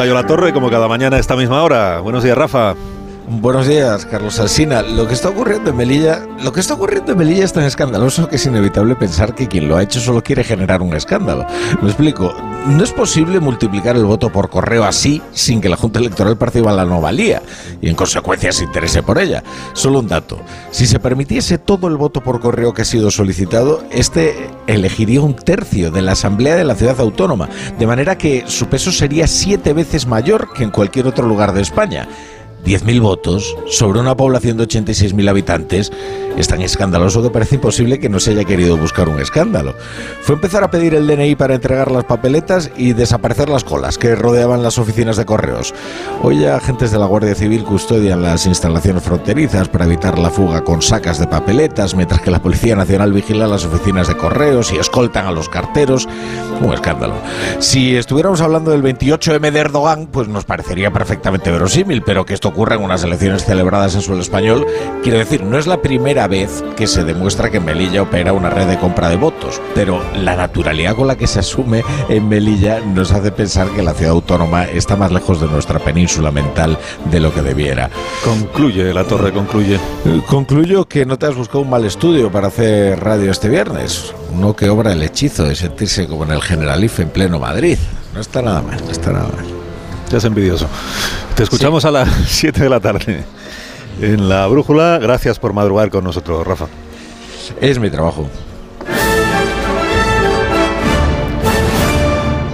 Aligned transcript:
Gallo 0.00 0.14
La 0.14 0.24
Torre, 0.24 0.54
como 0.54 0.70
cada 0.70 0.88
mañana 0.88 1.18
a 1.18 1.20
esta 1.20 1.36
misma 1.36 1.62
hora. 1.62 2.00
Buenos 2.00 2.22
días, 2.24 2.34
Rafa. 2.34 2.74
Buenos 3.32 3.68
días, 3.68 4.06
Carlos 4.06 4.40
Alsina. 4.40 4.82
Lo 4.82 5.06
que 5.06 5.14
está 5.14 5.28
ocurriendo 5.28 5.70
en 5.70 5.76
Melilla, 5.76 6.26
lo 6.42 6.52
que 6.52 6.58
está 6.58 6.74
ocurriendo 6.74 7.12
en 7.12 7.18
Melilla 7.18 7.44
es 7.44 7.52
tan 7.52 7.62
escandaloso 7.62 8.28
que 8.28 8.34
es 8.34 8.44
inevitable 8.44 8.96
pensar 8.96 9.36
que 9.36 9.46
quien 9.46 9.68
lo 9.68 9.76
ha 9.76 9.84
hecho 9.84 10.00
solo 10.00 10.20
quiere 10.20 10.42
generar 10.42 10.82
un 10.82 10.94
escándalo. 10.94 11.46
Me 11.80 11.88
explico. 11.88 12.34
No 12.66 12.82
es 12.84 12.92
posible 12.92 13.40
multiplicar 13.40 13.96
el 13.96 14.04
voto 14.04 14.30
por 14.30 14.50
correo 14.50 14.84
así 14.84 15.22
sin 15.32 15.62
que 15.62 15.68
la 15.68 15.76
Junta 15.76 16.00
Electoral 16.00 16.36
perciba 16.36 16.72
la 16.72 16.82
anomalía 16.82 17.40
y 17.80 17.88
en 17.88 17.94
consecuencia 17.94 18.52
se 18.52 18.64
interese 18.64 19.02
por 19.02 19.18
ella. 19.18 19.44
Solo 19.72 20.00
un 20.00 20.08
dato. 20.08 20.38
Si 20.72 20.86
se 20.86 20.98
permitiese 20.98 21.56
todo 21.56 21.86
el 21.86 21.96
voto 21.96 22.22
por 22.22 22.40
correo 22.40 22.74
que 22.74 22.82
ha 22.82 22.84
sido 22.84 23.10
solicitado, 23.12 23.84
este 23.92 24.50
elegiría 24.66 25.22
un 25.22 25.36
tercio 25.36 25.90
de 25.90 26.02
la 26.02 26.12
Asamblea 26.12 26.56
de 26.56 26.64
la 26.64 26.74
Ciudad 26.74 27.00
Autónoma, 27.00 27.48
de 27.78 27.86
manera 27.86 28.18
que 28.18 28.44
su 28.48 28.66
peso 28.66 28.90
sería 28.90 29.26
siete 29.26 29.72
veces 29.72 30.06
mayor 30.06 30.52
que 30.52 30.64
en 30.64 30.70
cualquier 30.70 31.06
otro 31.06 31.26
lugar 31.26 31.54
de 31.54 31.62
España. 31.62 32.08
10.000 32.64 33.00
votos 33.00 33.56
sobre 33.68 34.00
una 34.00 34.16
población 34.16 34.56
de 34.56 34.64
86.000 34.64 35.28
habitantes 35.28 35.90
es 36.36 36.48
tan 36.48 36.62
escandaloso 36.62 37.22
que 37.22 37.30
parece 37.30 37.56
imposible 37.56 37.98
que 37.98 38.08
no 38.08 38.20
se 38.20 38.30
haya 38.30 38.44
querido 38.44 38.76
buscar 38.76 39.08
un 39.08 39.20
escándalo. 39.20 39.74
Fue 40.22 40.36
empezar 40.36 40.62
a 40.64 40.70
pedir 40.70 40.94
el 40.94 41.06
DNI 41.06 41.34
para 41.34 41.54
entregar 41.54 41.90
las 41.90 42.04
papeletas 42.04 42.70
y 42.76 42.92
desaparecer 42.92 43.48
las 43.48 43.64
colas 43.64 43.98
que 43.98 44.14
rodeaban 44.14 44.62
las 44.62 44.78
oficinas 44.78 45.16
de 45.16 45.26
correos. 45.26 45.74
Hoy 46.22 46.40
ya 46.40 46.56
agentes 46.56 46.92
de 46.92 46.98
la 46.98 47.06
Guardia 47.06 47.34
Civil 47.34 47.64
custodian 47.64 48.22
las 48.22 48.46
instalaciones 48.46 49.02
fronterizas 49.02 49.68
para 49.68 49.84
evitar 49.84 50.18
la 50.18 50.30
fuga 50.30 50.62
con 50.62 50.82
sacas 50.82 51.18
de 51.18 51.26
papeletas, 51.26 51.94
mientras 51.94 52.20
que 52.20 52.30
la 52.30 52.40
Policía 52.40 52.76
Nacional 52.76 53.12
vigila 53.12 53.46
las 53.46 53.64
oficinas 53.64 54.08
de 54.08 54.16
correos 54.16 54.72
y 54.72 54.76
escoltan 54.76 55.26
a 55.26 55.32
los 55.32 55.48
carteros. 55.48 56.08
Un 56.60 56.72
escándalo. 56.72 57.14
Si 57.58 57.96
estuviéramos 57.96 58.40
hablando 58.40 58.70
del 58.70 58.82
28M 58.82 59.50
de 59.50 59.58
Erdogan, 59.58 60.06
pues 60.06 60.28
nos 60.28 60.44
parecería 60.44 60.90
perfectamente 60.90 61.50
verosímil, 61.50 62.02
pero 62.02 62.24
que 62.24 62.34
esto 62.34 62.49
ocurra 62.50 62.76
en 62.76 62.82
unas 62.82 63.02
elecciones 63.02 63.44
celebradas 63.44 63.94
en 63.94 64.02
suelo 64.02 64.20
español, 64.20 64.66
quiero 65.02 65.18
decir, 65.18 65.42
no 65.42 65.58
es 65.58 65.66
la 65.66 65.82
primera 65.82 66.28
vez 66.28 66.62
que 66.76 66.86
se 66.86 67.04
demuestra 67.04 67.50
que 67.50 67.56
en 67.56 67.64
Melilla 67.64 68.02
opera 68.02 68.32
una 68.32 68.50
red 68.50 68.66
de 68.66 68.78
compra 68.78 69.08
de 69.08 69.16
votos, 69.16 69.60
pero 69.74 70.02
la 70.14 70.36
naturalidad 70.36 70.94
con 70.94 71.06
la 71.06 71.16
que 71.16 71.26
se 71.26 71.40
asume 71.40 71.82
en 72.08 72.28
Melilla 72.28 72.80
nos 72.80 73.12
hace 73.12 73.32
pensar 73.32 73.68
que 73.70 73.82
la 73.82 73.94
ciudad 73.94 74.12
autónoma 74.12 74.64
está 74.64 74.96
más 74.96 75.12
lejos 75.12 75.40
de 75.40 75.48
nuestra 75.48 75.78
península 75.78 76.30
mental 76.30 76.78
de 77.10 77.20
lo 77.20 77.32
que 77.32 77.42
debiera. 77.42 77.90
Concluye, 78.24 78.92
la 78.92 79.04
torre 79.04 79.32
concluye. 79.32 79.78
Concluyo 80.26 80.86
que 80.86 81.06
no 81.06 81.18
te 81.18 81.26
has 81.26 81.34
buscado 81.34 81.60
un 81.60 81.70
mal 81.70 81.84
estudio 81.84 82.30
para 82.30 82.48
hacer 82.48 83.00
radio 83.00 83.30
este 83.30 83.48
viernes. 83.48 84.14
Uno 84.34 84.54
que 84.54 84.68
obra 84.68 84.92
el 84.92 85.02
hechizo 85.02 85.44
de 85.44 85.54
sentirse 85.54 86.06
como 86.06 86.24
en 86.24 86.32
el 86.32 86.42
Generalife 86.42 87.02
en 87.02 87.10
pleno 87.10 87.38
Madrid. 87.38 87.78
No 88.14 88.20
está 88.20 88.42
nada 88.42 88.62
mal, 88.62 88.80
no 88.84 88.90
está 88.90 89.12
nada 89.12 89.28
mal. 89.28 89.59
Envidioso. 90.12 90.66
Te 91.36 91.42
escuchamos 91.44 91.84
a 91.84 91.90
las 91.90 92.08
7 92.26 92.62
de 92.64 92.68
la 92.68 92.80
tarde 92.80 93.24
en 94.02 94.28
la 94.28 94.46
brújula. 94.48 94.98
Gracias 95.00 95.38
por 95.38 95.52
madrugar 95.52 95.88
con 95.90 96.02
nosotros, 96.04 96.46
Rafa. 96.46 96.66
Es 97.60 97.78
mi 97.78 97.90
trabajo. 97.90 98.28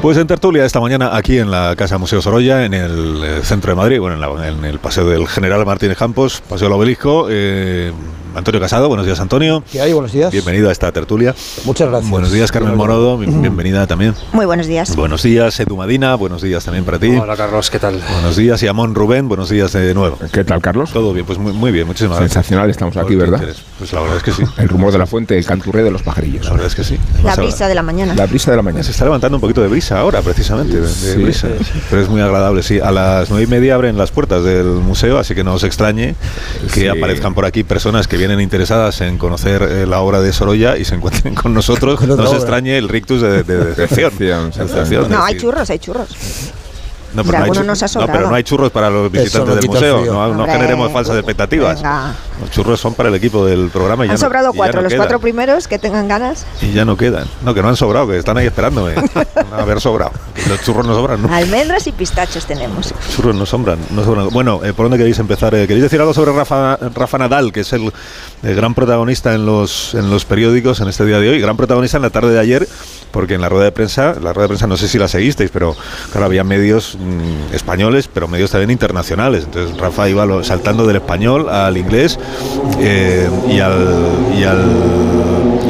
Pues 0.02 0.18
en 0.18 0.26
tertulia 0.26 0.64
esta 0.64 0.78
mañana 0.80 1.16
aquí 1.16 1.38
en 1.38 1.50
la 1.50 1.74
Casa 1.76 1.98
Museo 1.98 2.22
Sorolla, 2.22 2.64
en 2.64 2.74
el 2.74 3.22
eh, 3.24 3.40
centro 3.42 3.72
de 3.72 3.76
Madrid, 3.76 3.98
bueno, 3.98 4.14
en, 4.14 4.20
la- 4.20 4.48
en 4.48 4.64
el 4.64 4.78
Paseo 4.78 5.04
del 5.06 5.26
General 5.26 5.64
Martínez 5.66 5.98
Campos, 5.98 6.42
Paseo 6.48 6.68
del 6.68 6.76
Obelisco. 6.76 7.26
eh, 7.28 7.92
Antonio 8.36 8.60
Casado, 8.60 8.88
buenos 8.88 9.06
días 9.06 9.18
Antonio. 9.18 9.64
¿Qué 9.72 9.80
hay? 9.80 9.94
Buenos 9.94 10.12
días. 10.12 10.30
Bienvenido 10.30 10.68
a 10.68 10.72
esta 10.72 10.92
tertulia. 10.92 11.34
Muchas 11.64 11.88
gracias. 11.88 12.10
Buenos 12.10 12.30
días 12.32 12.52
Carmen 12.52 12.76
Morodo, 12.76 13.16
bien- 13.16 13.40
bienvenida 13.40 13.86
también. 13.86 14.14
Muy 14.32 14.44
buenos 14.44 14.66
días. 14.66 14.94
Buenos 14.94 15.22
días 15.22 15.58
Edu 15.58 15.74
Madina, 15.78 16.14
buenos 16.16 16.42
días 16.42 16.62
también 16.62 16.84
para 16.84 16.98
ti. 16.98 17.08
Hola 17.16 17.34
Carlos, 17.34 17.70
¿qué 17.70 17.78
tal? 17.78 17.98
Buenos 18.12 18.36
días 18.36 18.62
y 18.62 18.66
Amón 18.68 18.94
Rubén, 18.94 19.26
buenos 19.28 19.48
días 19.48 19.72
de 19.72 19.94
nuevo. 19.94 20.18
¿Qué 20.32 20.44
tal, 20.44 20.60
Carlos? 20.60 20.90
Todo 20.92 21.14
bien, 21.14 21.24
pues 21.24 21.38
muy, 21.38 21.54
muy 21.54 21.72
bien, 21.72 21.86
muchísimas 21.86 22.18
gracias. 22.18 22.32
Sensacional 22.34 22.68
estamos 22.68 22.94
aquí, 22.98 23.14
¿verdad? 23.16 23.40
Pues 23.78 23.92
la 23.94 24.00
verdad 24.02 24.18
es 24.18 24.22
que 24.22 24.32
sí. 24.32 24.42
El 24.58 24.68
rumor 24.68 24.92
de 24.92 24.98
la 24.98 25.06
fuente, 25.06 25.38
el 25.38 25.46
canturreo 25.46 25.86
de 25.86 25.90
los 25.90 26.02
pajarillos. 26.02 26.44
La 26.44 26.50
verdad 26.52 26.66
es 26.66 26.74
que 26.74 26.84
sí. 26.84 26.98
La 27.24 27.36
brisa 27.36 27.68
de 27.68 27.74
la 27.74 27.82
mañana. 27.82 28.14
La 28.14 28.26
brisa 28.26 28.50
de 28.50 28.58
la 28.58 28.62
mañana. 28.62 28.82
Se 28.84 28.90
está 28.90 29.04
levantando 29.04 29.38
un 29.38 29.40
poquito 29.40 29.62
de 29.62 29.68
brisa 29.68 29.98
ahora, 29.98 30.20
precisamente, 30.20 30.74
de, 30.74 30.82
de 30.82 30.88
Sí. 30.88 31.22
brisa. 31.22 31.48
Pero 31.88 32.02
es 32.02 32.08
muy 32.10 32.20
agradable, 32.20 32.62
sí. 32.62 32.80
A 32.80 32.90
las 32.90 33.30
nueve 33.30 33.44
y 33.44 33.46
media 33.46 33.76
abren 33.76 33.96
las 33.96 34.10
puertas 34.10 34.44
del 34.44 34.66
museo, 34.66 35.18
así 35.18 35.34
que 35.34 35.42
no 35.42 35.54
os 35.54 35.64
extrañe 35.64 36.14
que 36.74 36.80
Sí. 36.80 36.88
aparezcan 36.88 37.32
por 37.32 37.46
aquí 37.46 37.64
personas 37.64 38.06
que 38.06 38.16
vienen 38.18 38.25
interesadas 38.40 39.00
en 39.00 39.18
conocer 39.18 39.62
eh, 39.62 39.86
la 39.86 40.00
obra 40.00 40.20
de 40.20 40.32
Sorolla 40.32 40.76
y 40.76 40.84
se 40.84 40.94
encuentren 40.94 41.34
con 41.34 41.54
nosotros. 41.54 42.00
No 42.06 42.16
obra. 42.16 42.36
extrañe 42.36 42.78
el 42.78 42.88
rictus 42.88 43.20
de, 43.22 43.42
de 43.42 43.56
decepción. 43.74 44.10
Decepción, 44.10 44.50
Decepción, 44.50 45.10
No, 45.10 45.22
hay 45.24 45.36
churros, 45.36 45.68
hay 45.70 45.78
churros. 45.78 46.08
No, 47.16 47.24
pero 47.24 47.38
no, 47.38 47.44
hay 47.44 47.50
alguno 47.50 47.60
chu- 47.62 47.66
nos 47.66 47.82
ha 47.82 47.86
no, 47.86 47.92
pero 47.92 48.06
sobrado. 48.06 48.30
no 48.30 48.36
hay 48.36 48.44
churros 48.44 48.70
para 48.72 48.90
los 48.90 49.10
visitantes 49.10 49.48
no 49.48 49.54
del 49.56 49.66
museo. 49.66 50.34
No, 50.34 50.46
generemos 50.46 50.92
falsas 50.92 51.16
expectativas. 51.16 51.76
venga. 51.76 52.14
Los 52.40 52.50
churros 52.50 52.78
son 52.78 52.92
para 52.94 53.08
el 53.08 53.14
equipo 53.14 53.46
del 53.46 53.70
programa. 53.70 54.04
Y 54.04 54.08
ya 54.08 54.12
Han 54.14 54.20
no- 54.20 54.26
sobrado 54.26 54.50
y 54.50 54.52
ya 54.52 54.56
cuatro, 54.58 54.76
no 54.76 54.82
los 54.82 54.90
quedan. 54.92 54.98
cuatro 55.04 55.20
primeros 55.20 55.66
que 55.68 55.78
tengan 55.78 56.06
ganas. 56.08 56.46
Y 56.60 56.72
ya 56.72 56.84
no 56.84 56.96
quedan. 56.96 57.26
No, 57.42 57.54
que 57.54 57.62
no 57.62 57.68
han 57.68 57.76
sobrado, 57.76 58.08
que 58.08 58.18
están 58.18 58.36
ahí 58.36 58.46
esperándome. 58.46 58.94
a 59.52 59.62
haber 59.62 59.80
sobrado. 59.80 60.12
Los 60.48 60.60
churros 60.62 60.86
no 60.86 60.94
sobran, 60.94 61.22
¿no? 61.22 61.34
Almendras 61.34 61.86
y 61.86 61.92
pistachos 61.92 62.44
tenemos. 62.46 62.92
Churros 63.14 63.34
no 63.34 63.46
sobran, 63.46 63.78
no 63.90 64.04
sobran. 64.04 64.28
Bueno, 64.28 64.60
eh, 64.64 64.72
¿por 64.74 64.84
dónde 64.84 64.98
queréis 64.98 65.18
empezar? 65.18 65.54
Eh, 65.54 65.66
¿Queréis 65.66 65.82
decir 65.84 65.98
algo 66.00 66.12
sobre 66.12 66.32
Rafa, 66.32 66.76
Rafa 66.94 67.16
Nadal, 67.18 67.52
que 67.52 67.60
es 67.60 67.72
el, 67.72 67.90
el 68.42 68.54
gran 68.54 68.74
protagonista 68.74 69.34
en 69.34 69.46
los, 69.46 69.94
en 69.94 70.10
los 70.10 70.24
periódicos 70.26 70.80
en 70.80 70.88
este 70.88 71.04
día 71.06 71.18
de 71.18 71.30
hoy? 71.30 71.40
Gran 71.40 71.56
protagonista 71.56 71.96
en 71.96 72.02
la 72.02 72.10
tarde 72.10 72.32
de 72.34 72.38
ayer, 72.40 72.68
porque 73.12 73.34
en 73.34 73.40
la 73.40 73.48
rueda 73.48 73.64
de 73.64 73.72
prensa, 73.72 74.14
la 74.20 74.32
rueda 74.34 74.42
de 74.42 74.48
prensa 74.48 74.66
no 74.66 74.76
sé 74.76 74.88
si 74.88 74.98
la 74.98 75.08
seguisteis, 75.08 75.50
pero 75.50 75.74
claro, 76.12 76.26
había 76.26 76.44
medios 76.44 76.96
mm, 77.06 77.54
españoles, 77.54 78.08
pero 78.12 78.28
medios 78.28 78.50
también 78.50 78.70
internacionales. 78.70 79.44
Entonces 79.44 79.76
Rafa 79.78 80.08
iba 80.08 80.26
lo- 80.26 80.42
saltando 80.44 80.86
del 80.86 80.96
español 80.96 81.48
al 81.48 81.76
inglés 81.76 82.18
eh, 82.80 83.28
y, 83.48 83.60
al, 83.60 83.96
y, 84.38 84.42
al, 84.44 84.64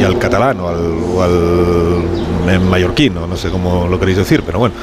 y 0.01 0.05
al 0.05 0.19
catalán 0.19 0.61
o 0.61 0.69
al, 0.69 0.77
o 1.15 1.23
al 1.23 2.61
mallorquín, 2.61 3.17
o 3.19 3.27
no 3.27 3.37
sé 3.37 3.51
cómo 3.51 3.87
lo 3.89 3.99
queréis 3.99 4.19
decir, 4.19 4.43
pero 4.45 4.59
bueno 4.59 4.75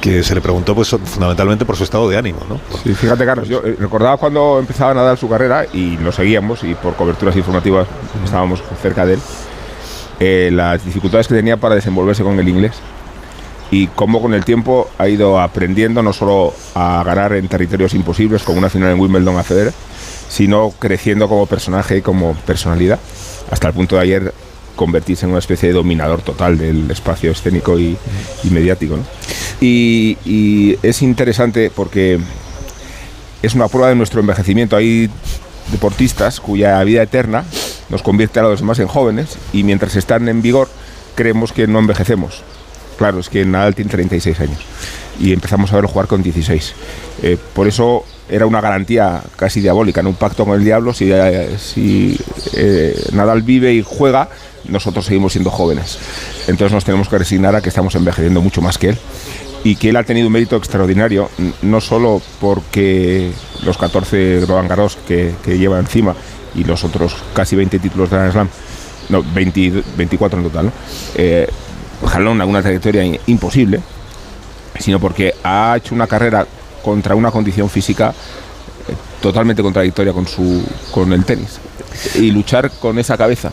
que 0.00 0.22
se 0.22 0.34
le 0.34 0.40
preguntó 0.40 0.74
pues 0.74 0.88
fundamentalmente 0.88 1.66
por 1.66 1.76
su 1.76 1.84
estado 1.84 2.08
de 2.08 2.16
ánimo, 2.16 2.38
¿no? 2.48 2.58
Sí, 2.82 2.94
fíjate, 2.94 3.26
Carlos, 3.26 3.46
yo 3.48 3.58
eh, 3.62 3.76
recordaba 3.78 4.16
cuando 4.16 4.58
empezaba 4.58 4.92
a 4.92 4.94
nadar 4.94 5.18
su 5.18 5.28
carrera 5.28 5.66
y 5.74 5.98
lo 5.98 6.10
seguíamos 6.10 6.64
y 6.64 6.74
por 6.74 6.94
coberturas 6.94 7.36
informativas 7.36 7.86
estábamos 8.24 8.62
cerca 8.80 9.04
de 9.04 9.14
él, 9.14 9.20
eh, 10.18 10.50
las 10.54 10.82
dificultades 10.86 11.28
que 11.28 11.34
tenía 11.34 11.58
para 11.58 11.74
desenvolverse 11.74 12.22
con 12.22 12.38
el 12.40 12.48
inglés 12.48 12.72
y 13.70 13.86
cómo 13.88 14.20
con 14.20 14.34
el 14.34 14.44
tiempo 14.44 14.88
ha 14.98 15.08
ido 15.08 15.40
aprendiendo 15.40 16.02
no 16.02 16.12
solo 16.12 16.52
a 16.74 17.02
ganar 17.04 17.32
en 17.34 17.48
territorios 17.48 17.94
imposibles 17.94 18.42
como 18.42 18.58
una 18.58 18.68
final 18.70 18.90
en 18.90 19.00
Wimbledon 19.00 19.38
a 19.38 19.44
Federer, 19.44 19.72
sino 20.28 20.72
creciendo 20.78 21.28
como 21.28 21.46
personaje 21.46 21.98
y 21.98 22.02
como 22.02 22.34
personalidad, 22.34 22.98
hasta 23.50 23.68
el 23.68 23.74
punto 23.74 23.96
de 23.96 24.02
ayer 24.02 24.34
convertirse 24.76 25.26
en 25.26 25.30
una 25.30 25.40
especie 25.40 25.68
de 25.68 25.74
dominador 25.74 26.22
total 26.22 26.56
del 26.56 26.90
espacio 26.90 27.30
escénico 27.32 27.78
y, 27.78 27.96
mediático. 28.50 28.96
¿no? 28.96 29.04
Y, 29.60 30.16
y 30.24 30.78
es 30.82 31.02
interesante 31.02 31.70
porque 31.74 32.18
es 33.42 33.54
una 33.54 33.68
prueba 33.68 33.88
de 33.88 33.94
nuestro 33.94 34.20
envejecimiento. 34.20 34.76
Hay 34.76 35.10
deportistas 35.70 36.40
cuya 36.40 36.82
vida 36.84 37.02
eterna 37.02 37.44
nos 37.88 38.02
convierte 38.02 38.40
a 38.40 38.44
los 38.44 38.60
demás 38.60 38.78
en 38.78 38.88
jóvenes 38.88 39.36
y 39.52 39.64
mientras 39.64 39.96
están 39.96 40.28
en 40.28 40.42
vigor 40.42 40.68
creemos 41.14 41.52
que 41.52 41.66
no 41.66 41.78
envejecemos. 41.78 42.42
Claro, 43.00 43.18
es 43.18 43.30
que 43.30 43.46
Nadal 43.46 43.74
tiene 43.74 43.90
36 43.90 44.40
años 44.40 44.58
y 45.18 45.32
empezamos 45.32 45.72
a 45.72 45.76
verlo 45.76 45.88
jugar 45.88 46.06
con 46.06 46.22
16. 46.22 46.74
Eh, 47.22 47.38
por 47.54 47.66
eso 47.66 48.04
era 48.28 48.44
una 48.44 48.60
garantía 48.60 49.22
casi 49.36 49.62
diabólica, 49.62 50.02
en 50.02 50.08
un 50.08 50.16
pacto 50.16 50.44
con 50.44 50.58
el 50.58 50.62
diablo. 50.62 50.92
Si, 50.92 51.10
eh, 51.10 51.56
eh, 52.52 53.04
Nadal 53.14 53.40
vive 53.40 53.72
y 53.72 53.82
juega, 53.82 54.28
nosotros 54.68 55.06
seguimos 55.06 55.32
siendo 55.32 55.50
jóvenes. 55.50 55.98
Entonces 56.46 56.74
nos 56.74 56.84
tenemos 56.84 57.08
que 57.08 57.16
resignar 57.16 57.56
a 57.56 57.62
que 57.62 57.70
estamos 57.70 57.94
envejeciendo 57.94 58.42
mucho 58.42 58.60
más 58.60 58.76
que 58.76 58.90
él 58.90 58.98
y 59.64 59.76
que 59.76 59.88
él 59.88 59.96
ha 59.96 60.04
tenido 60.04 60.26
un 60.26 60.34
mérito 60.34 60.56
extraordinario, 60.56 61.30
no 61.62 61.80
solo 61.80 62.20
porque 62.38 63.32
los 63.64 63.78
14 63.78 64.44
Roland 64.46 64.68
Garros 64.68 64.98
que, 65.08 65.32
lleva 65.46 65.78
encima 65.78 66.14
y 66.54 66.64
los 66.64 66.84
otros 66.84 67.16
casi 67.32 67.56
20 67.56 67.78
títulos 67.78 68.10
de 68.10 68.16
Grand 68.18 68.32
Slam, 68.32 68.48
no, 69.08 69.24
20 69.34 69.84
24 69.96 70.38
en 70.38 70.44
total, 70.44 70.66
¿no? 70.66 70.72
Jalón 72.06 72.40
a 72.40 72.44
una 72.44 72.62
trayectoria 72.62 73.04
imposible, 73.26 73.80
sino 74.78 74.98
porque 74.98 75.34
ha 75.42 75.74
hecho 75.76 75.94
una 75.94 76.06
carrera 76.06 76.46
contra 76.82 77.14
una 77.14 77.30
condición 77.30 77.68
física 77.68 78.10
eh, 78.88 78.94
totalmente 79.20 79.62
contradictoria 79.62 80.12
con, 80.12 80.26
su, 80.26 80.64
con 80.90 81.12
el 81.12 81.24
tenis. 81.24 81.60
Y 82.14 82.30
luchar 82.30 82.70
con 82.70 82.98
esa 82.98 83.16
cabeza 83.16 83.52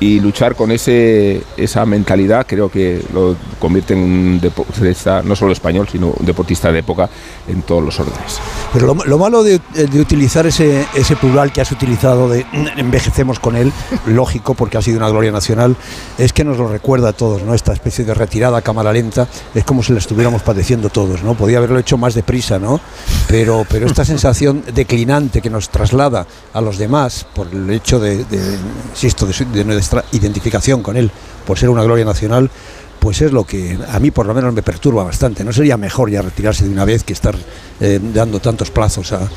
y 0.00 0.20
luchar 0.20 0.54
con 0.54 0.70
ese, 0.70 1.42
esa 1.56 1.86
mentalidad 1.86 2.46
creo 2.46 2.68
que 2.68 3.02
lo 3.12 3.36
convierte 3.58 3.94
en 3.94 4.00
un 4.00 4.40
deportista 4.40 5.22
no 5.22 5.36
solo 5.36 5.52
español, 5.52 5.88
sino 5.90 6.08
un 6.08 6.26
deportista 6.26 6.72
de 6.72 6.80
época 6.80 7.08
en 7.48 7.62
todos 7.62 7.82
los 7.82 7.98
órdenes. 8.00 8.38
Pero 8.72 8.86
lo, 8.86 8.94
lo 9.04 9.18
malo 9.18 9.42
de, 9.42 9.60
de 9.74 10.00
utilizar 10.00 10.46
ese, 10.46 10.86
ese 10.94 11.16
plural 11.16 11.52
que 11.52 11.60
has 11.60 11.70
utilizado 11.72 12.28
de 12.28 12.44
envejecemos 12.76 13.38
con 13.38 13.56
él, 13.56 13.72
lógico 14.06 14.54
porque 14.54 14.78
ha 14.78 14.82
sido 14.82 14.98
una 14.98 15.08
gloria 15.08 15.32
nacional, 15.32 15.76
es 16.18 16.32
que 16.32 16.44
nos 16.44 16.58
lo 16.58 16.68
recuerda 16.68 17.10
a 17.10 17.12
todos, 17.12 17.42
¿no? 17.42 17.54
Esta 17.54 17.72
especie 17.72 18.04
de 18.04 18.14
retirada 18.14 18.58
a 18.58 18.62
cámara 18.62 18.92
lenta, 18.92 19.28
es 19.54 19.64
como 19.64 19.82
si 19.82 19.92
la 19.92 19.98
estuviéramos 19.98 20.42
padeciendo 20.42 20.90
todos, 20.90 21.22
¿no? 21.22 21.34
Podía 21.34 21.58
haberlo 21.58 21.78
hecho 21.78 21.96
más 21.96 22.14
deprisa, 22.14 22.58
¿no? 22.58 22.80
Pero, 23.28 23.64
pero 23.68 23.86
esta 23.86 24.04
sensación 24.14 24.64
declinante 24.74 25.40
que 25.40 25.50
nos 25.50 25.68
traslada 25.68 26.26
a 26.52 26.60
los 26.60 26.78
demás 26.78 27.26
por 27.34 27.48
el 27.48 27.70
hecho 27.70 28.00
de, 28.00 28.24
de, 28.24 28.58
insisto, 28.90 29.26
de, 29.26 29.44
de 29.44 29.64
nuestra 29.92 30.04
identificación 30.16 30.82
con 30.82 30.96
él, 30.96 31.10
por 31.46 31.58
ser 31.58 31.68
una 31.68 31.82
gloria 31.82 32.04
nacional, 32.06 32.50
pues 32.98 33.20
es 33.20 33.32
lo 33.32 33.44
que 33.44 33.76
a 33.92 33.98
mí 34.00 34.10
por 34.10 34.24
lo 34.24 34.32
menos 34.32 34.54
me 34.54 34.62
perturba 34.62 35.04
bastante. 35.04 35.44
¿No 35.44 35.52
sería 35.52 35.76
mejor 35.76 36.10
ya 36.10 36.22
retirarse 36.22 36.64
de 36.64 36.70
una 36.70 36.86
vez 36.86 37.04
que 37.04 37.12
estar 37.12 37.34
eh, 37.80 38.00
dando 38.14 38.40
tantos 38.40 38.70
plazos 38.70 39.12
a, 39.12 39.28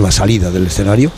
la 0.00 0.12
salida 0.12 0.50
del 0.52 0.66
escenario? 0.68 1.10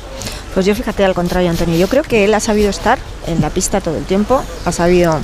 Pues 0.54 0.64
yo 0.64 0.74
fíjate 0.74 1.04
al 1.04 1.12
contrario, 1.14 1.50
Antonio. 1.50 1.76
Yo 1.76 1.86
creo 1.88 2.02
que 2.02 2.24
él 2.24 2.32
ha 2.32 2.40
sabido 2.40 2.70
estar 2.70 2.98
en 3.26 3.42
la 3.42 3.50
pista 3.50 3.82
todo 3.82 3.98
el 3.98 4.04
tiempo, 4.04 4.42
ha 4.64 4.72
sabido, 4.72 5.18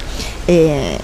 eh, 0.47 0.99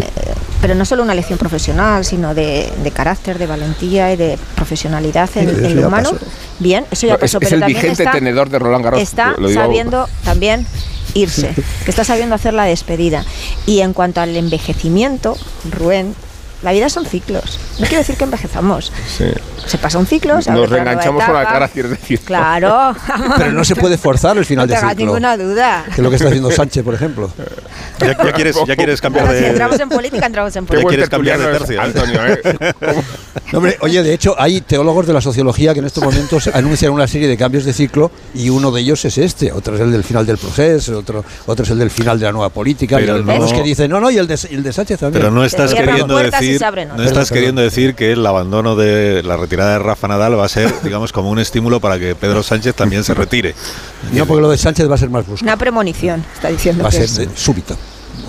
pero 0.61 0.75
no 0.75 0.85
solo 0.85 1.03
una 1.03 1.15
lección 1.15 1.39
profesional, 1.39 2.05
sino 2.05 2.35
de, 2.35 2.71
de 2.85 2.91
carácter, 2.91 3.39
de 3.39 3.47
valentía 3.47 4.13
y 4.13 4.17
de 4.19 4.39
profesionalidad 4.55 5.31
en, 5.37 5.49
en 5.65 5.77
lo 5.81 5.89
humano. 5.89 6.11
pasó. 6.13 6.25
Bien, 6.59 6.85
eso 6.91 7.07
ya 7.07 7.15
es- 7.15 7.21
pasó, 7.21 7.39
es 7.39 7.45
pero 7.45 7.55
el 7.57 7.61
también 7.61 7.81
vigente 7.81 8.03
está, 8.03 8.13
tenedor 8.13 8.51
de 8.51 8.59
Roland 8.59 8.85
Garros, 8.85 9.01
está 9.01 9.35
lo 9.39 9.49
digo- 9.49 9.59
sabiendo 9.63 10.07
también 10.27 10.67
irse, 11.15 11.55
que 11.85 11.91
está 11.91 12.05
sabiendo 12.05 12.35
hacer 12.35 12.55
la 12.55 12.65
despedida. 12.65 13.25
Y 13.67 13.81
en 13.81 13.93
cuanto 13.93 14.21
al 14.21 14.37
envejecimiento, 14.37 15.37
Rubén, 15.71 16.15
la 16.63 16.73
vida 16.73 16.89
son 16.89 17.07
ciclos. 17.07 17.59
No 17.79 17.87
quiero 17.87 17.99
decir 17.99 18.17
que 18.17 18.25
envejezamos. 18.25 18.93
Sí. 19.17 19.25
Se 19.67 19.79
pasa 19.79 19.99
un 19.99 20.07
ciclo, 20.07 20.35
Nos 20.35 20.69
reenganchamos 20.71 21.23
con 21.25 21.35
la 21.35 21.45
cara, 21.45 21.69
quieres 21.69 21.91
decir. 21.93 22.21
Claro. 22.21 22.95
Pero 23.37 23.53
no 23.53 23.65
se 23.65 23.77
puede 23.77 23.97
forzar 23.99 24.37
el 24.39 24.45
final 24.45 24.67
no 24.67 24.73
de 24.73 24.77
hagas 24.77 24.91
ciclo. 24.91 25.07
ninguna 25.07 25.37
duda. 25.37 25.85
Que 25.87 25.93
es 25.93 25.99
lo 25.99 26.11
que 26.11 26.17
está 26.17 26.29
haciendo 26.29 26.51
Sánchez, 26.51 26.85
por 26.85 26.95
ejemplo. 26.95 27.31
Ya, 28.01 28.17
ya 28.17 28.33
quieres, 28.33 28.57
ya 28.67 28.77
quieres 28.77 28.99
cambiar 28.99 29.27
Ahora, 29.27 29.39
si 29.39 29.45
entramos 29.45 29.77
de... 29.77 29.83
en 29.83 29.89
política, 29.91 30.25
entramos 30.25 30.57
en 30.57 30.65
Qué 30.65 30.75
Ya 30.77 30.83
política. 30.83 30.89
quieres 30.89 31.09
cambiar 31.11 31.39
de 31.39 31.59
tercio, 31.59 31.77
¿eh? 31.77 31.85
Antonio, 31.85 32.27
¿eh? 32.27 33.03
No, 33.53 33.59
hombre, 33.59 33.77
oye, 33.81 34.03
de 34.03 34.15
hecho, 34.15 34.35
hay 34.39 34.61
teólogos 34.63 35.07
de 35.07 35.13
la 35.13 35.21
sociología 35.21 35.75
que 35.75 35.81
en 35.81 35.85
estos 35.87 36.03
momentos 36.03 36.47
anuncian 36.55 36.93
una 36.93 37.07
serie 37.07 37.29
de 37.29 37.37
cambios 37.37 37.65
de 37.67 37.73
ciclo 37.75 38.11
y 38.35 38.49
uno 38.49 38.71
de 38.71 38.81
ellos 38.81 39.05
es 39.05 39.19
este. 39.19 39.53
Otro 39.53 39.75
es 39.75 39.81
el 39.83 39.93
del 39.93 40.03
final 40.05 40.25
del 40.25 40.39
proceso, 40.39 40.99
otro, 40.99 41.23
otro 41.47 41.65
es 41.65 41.71
el 41.71 41.79
del 41.79 41.91
final 41.91 42.19
de 42.19 42.25
la 42.27 42.33
nueva 42.33 42.49
política. 42.49 42.97
Pero 42.97 43.19
y 43.19 43.23
no- 43.25 43.53
que 43.53 43.63
dicen, 43.63 43.91
no, 43.91 44.01
no, 44.01 44.11
y 44.11 44.17
el 44.17 44.27
de, 44.27 44.39
el 44.51 44.63
de 44.63 44.73
Sánchez 44.73 45.01
también. 45.01 45.21
Pero 45.21 45.31
no 45.35 45.45
estás 45.45 45.75
queriendo 45.75 46.19
y 46.25 46.31
decir, 46.53 46.59
se 46.59 46.65
abren 46.65 46.89
no 46.89 46.95
estás 46.97 47.29
Perdón, 47.29 47.35
queriendo 47.35 47.63
decir 47.63 47.95
que 47.95 48.13
el 48.13 48.27
abandono 48.27 48.77
de 48.77 49.23
la 49.23 49.37
retirada 49.37 49.73
de 49.73 49.79
Rafa 49.79 50.09
Nadal 50.09 50.39
va 50.39 50.45
a 50.45 50.49
ser, 50.49 50.73
digamos, 50.83 51.13
como 51.13 51.31
un 51.31 51.39
estímulo 51.39 51.81
para 51.81 51.99
que 51.99 52.15
Pedro 52.15 52.43
Sánchez 52.43 52.75
también 52.75 53.05
se 53.05 53.15
retire. 53.15 53.55
No, 54.13 54.27
porque 54.27 54.43
lo 54.43 54.51
de 54.51 54.59
Sánchez 54.59 54.91
va 54.91 54.95
a 54.95 54.99
ser 54.99 55.11
más 55.11 55.27
brusco. 55.27 55.45
Una 55.45 55.57
premonición, 55.57 56.25
está 56.35 56.49
diciendo 56.49 56.83
Va 56.83 56.89
a 56.89 56.93
ser 56.93 57.03
es. 57.03 57.19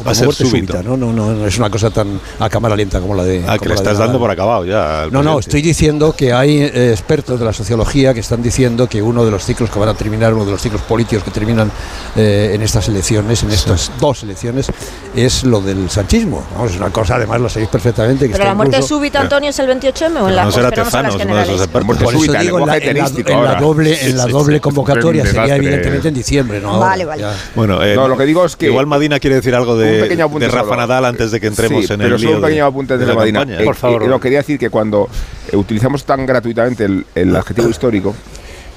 De- 0.03 0.05
súbita. 0.05 0.09
Va 0.09 0.11
a 0.11 0.15
ser 0.15 0.25
muerte 0.25 0.43
súbito. 0.45 0.73
súbita, 0.73 0.89
¿no? 0.89 0.97
No, 0.97 1.11
no, 1.13 1.31
no 1.33 1.45
es 1.47 1.57
una 1.57 1.69
cosa 1.69 1.89
tan 1.89 2.19
a 2.39 2.49
cámara 2.49 2.75
lenta 2.75 2.99
como 2.99 3.15
la 3.15 3.23
de. 3.23 3.39
Ah, 3.43 3.57
como 3.57 3.59
que 3.59 3.65
le 3.69 3.75
de 3.75 3.81
estás 3.81 3.97
dando 3.97 4.19
por 4.19 4.29
acabado 4.31 4.65
ya. 4.65 5.07
No, 5.11 5.21
no, 5.23 5.39
estoy 5.39 5.61
diciendo 5.61 6.13
que 6.13 6.33
hay 6.33 6.61
eh, 6.61 6.91
expertos 6.91 7.39
de 7.39 7.45
la 7.45 7.53
sociología 7.53 8.13
que 8.13 8.19
están 8.19 8.41
diciendo 8.41 8.87
que 8.87 9.01
uno 9.01 9.23
de 9.25 9.31
los 9.31 9.43
ciclos 9.45 9.69
que 9.69 9.79
van 9.79 9.89
a 9.89 9.93
terminar, 9.93 10.33
uno 10.33 10.45
de 10.45 10.51
los 10.51 10.61
ciclos 10.61 10.81
políticos 10.81 11.23
que 11.23 11.31
terminan 11.31 11.71
eh, 12.15 12.51
en 12.53 12.61
estas 12.61 12.87
elecciones, 12.87 13.43
en 13.43 13.51
estas 13.51 13.91
dos 13.99 14.23
elecciones, 14.23 14.67
es 15.15 15.43
lo 15.43 15.61
del 15.61 15.89
sanchismo. 15.89 16.43
Vamos, 16.55 16.71
es 16.71 16.77
una 16.77 16.89
cosa, 16.89 17.15
además 17.15 17.41
lo 17.41 17.49
sabéis 17.49 17.69
perfectamente. 17.69 18.25
Que 18.25 18.31
Pero 18.33 18.43
está 18.43 18.49
la 18.49 18.55
muerte 18.55 18.77
incluso- 18.77 18.95
súbita, 18.95 19.19
Antonio, 19.21 19.49
es 19.49 19.59
el 19.59 19.67
28M 19.67 20.21
o 20.21 20.29
en 20.29 20.35
la 20.35 20.43
no 20.43 20.49
o 20.49 20.51
será 20.51 20.71
Tezanos, 20.71 21.15
uno 21.15 21.35
de 21.35 21.43
esos 21.43 21.61
expertos. 21.61 21.97
Por 21.97 22.13
eso 22.15 22.21
digo, 22.21 22.25
en 22.25 22.33
la, 22.33 22.43
lenguaje 22.43 22.63
en 22.63 22.67
la- 22.67 22.91
eterístico 22.91 23.29
en 23.31 23.43
la 23.43 23.49
ahora. 23.49 23.61
doble, 23.61 23.89
en 24.05 24.17
la 24.17 24.23
Sí, 24.23 24.29
sí, 24.29 24.33
doble 24.33 24.55
sí. 24.57 24.61
convocatoria 24.61 25.25
sería 25.25 25.55
evidentemente 25.55 26.07
en 26.07 26.13
diciembre, 26.13 26.59
¿no? 26.61 26.79
Vale, 26.79 27.05
vale. 27.05 27.21
ya. 27.21 27.35
Bueno, 27.55 27.81
eh, 27.83 27.95
No, 27.95 28.07
lo 28.07 28.17
que 28.17 28.25
digo 28.25 28.45
es 28.45 28.55
que- 28.55 28.67
Igual 28.67 28.85
Madina 28.87 29.19
quiere 29.19 29.35
decir 29.37 29.53
algo 29.55 29.73
Un 29.73 29.79
de, 29.91 30.03
pequeño 30.03 30.25
apunte 30.25 30.45
de 30.45 30.51
Rafa 30.51 30.63
solo. 30.65 30.77
Nadal 30.77 31.05
antes 31.05 31.31
de 31.31 31.39
que 31.39 31.47
entremos 31.47 31.85
Sí, 31.85 31.93
en 31.93 31.99
pero 31.99 32.15
el 32.15 32.21
solo 32.21 32.31
lío 32.31 32.37
un 32.37 32.43
pequeño 32.43 32.65
apunte 32.65 32.93
de 32.97 32.99
de 32.99 33.05
la 33.05 33.13
Madina. 33.15 33.45
Eh, 33.47 33.63
Por 33.63 33.75
favor, 33.75 34.03
eh, 34.03 34.07
no, 34.07 34.19
quería 34.19 34.39
decir 34.39 34.57
que 34.57 34.69
cuando 34.69 35.09
eh, 35.51 35.55
utilizamos 35.55 36.03
tan 36.05 36.25
gratuitamente 36.25 36.85
el, 36.85 37.05
el 37.15 37.35
adjetivo 37.35 37.69
histórico, 37.71 38.15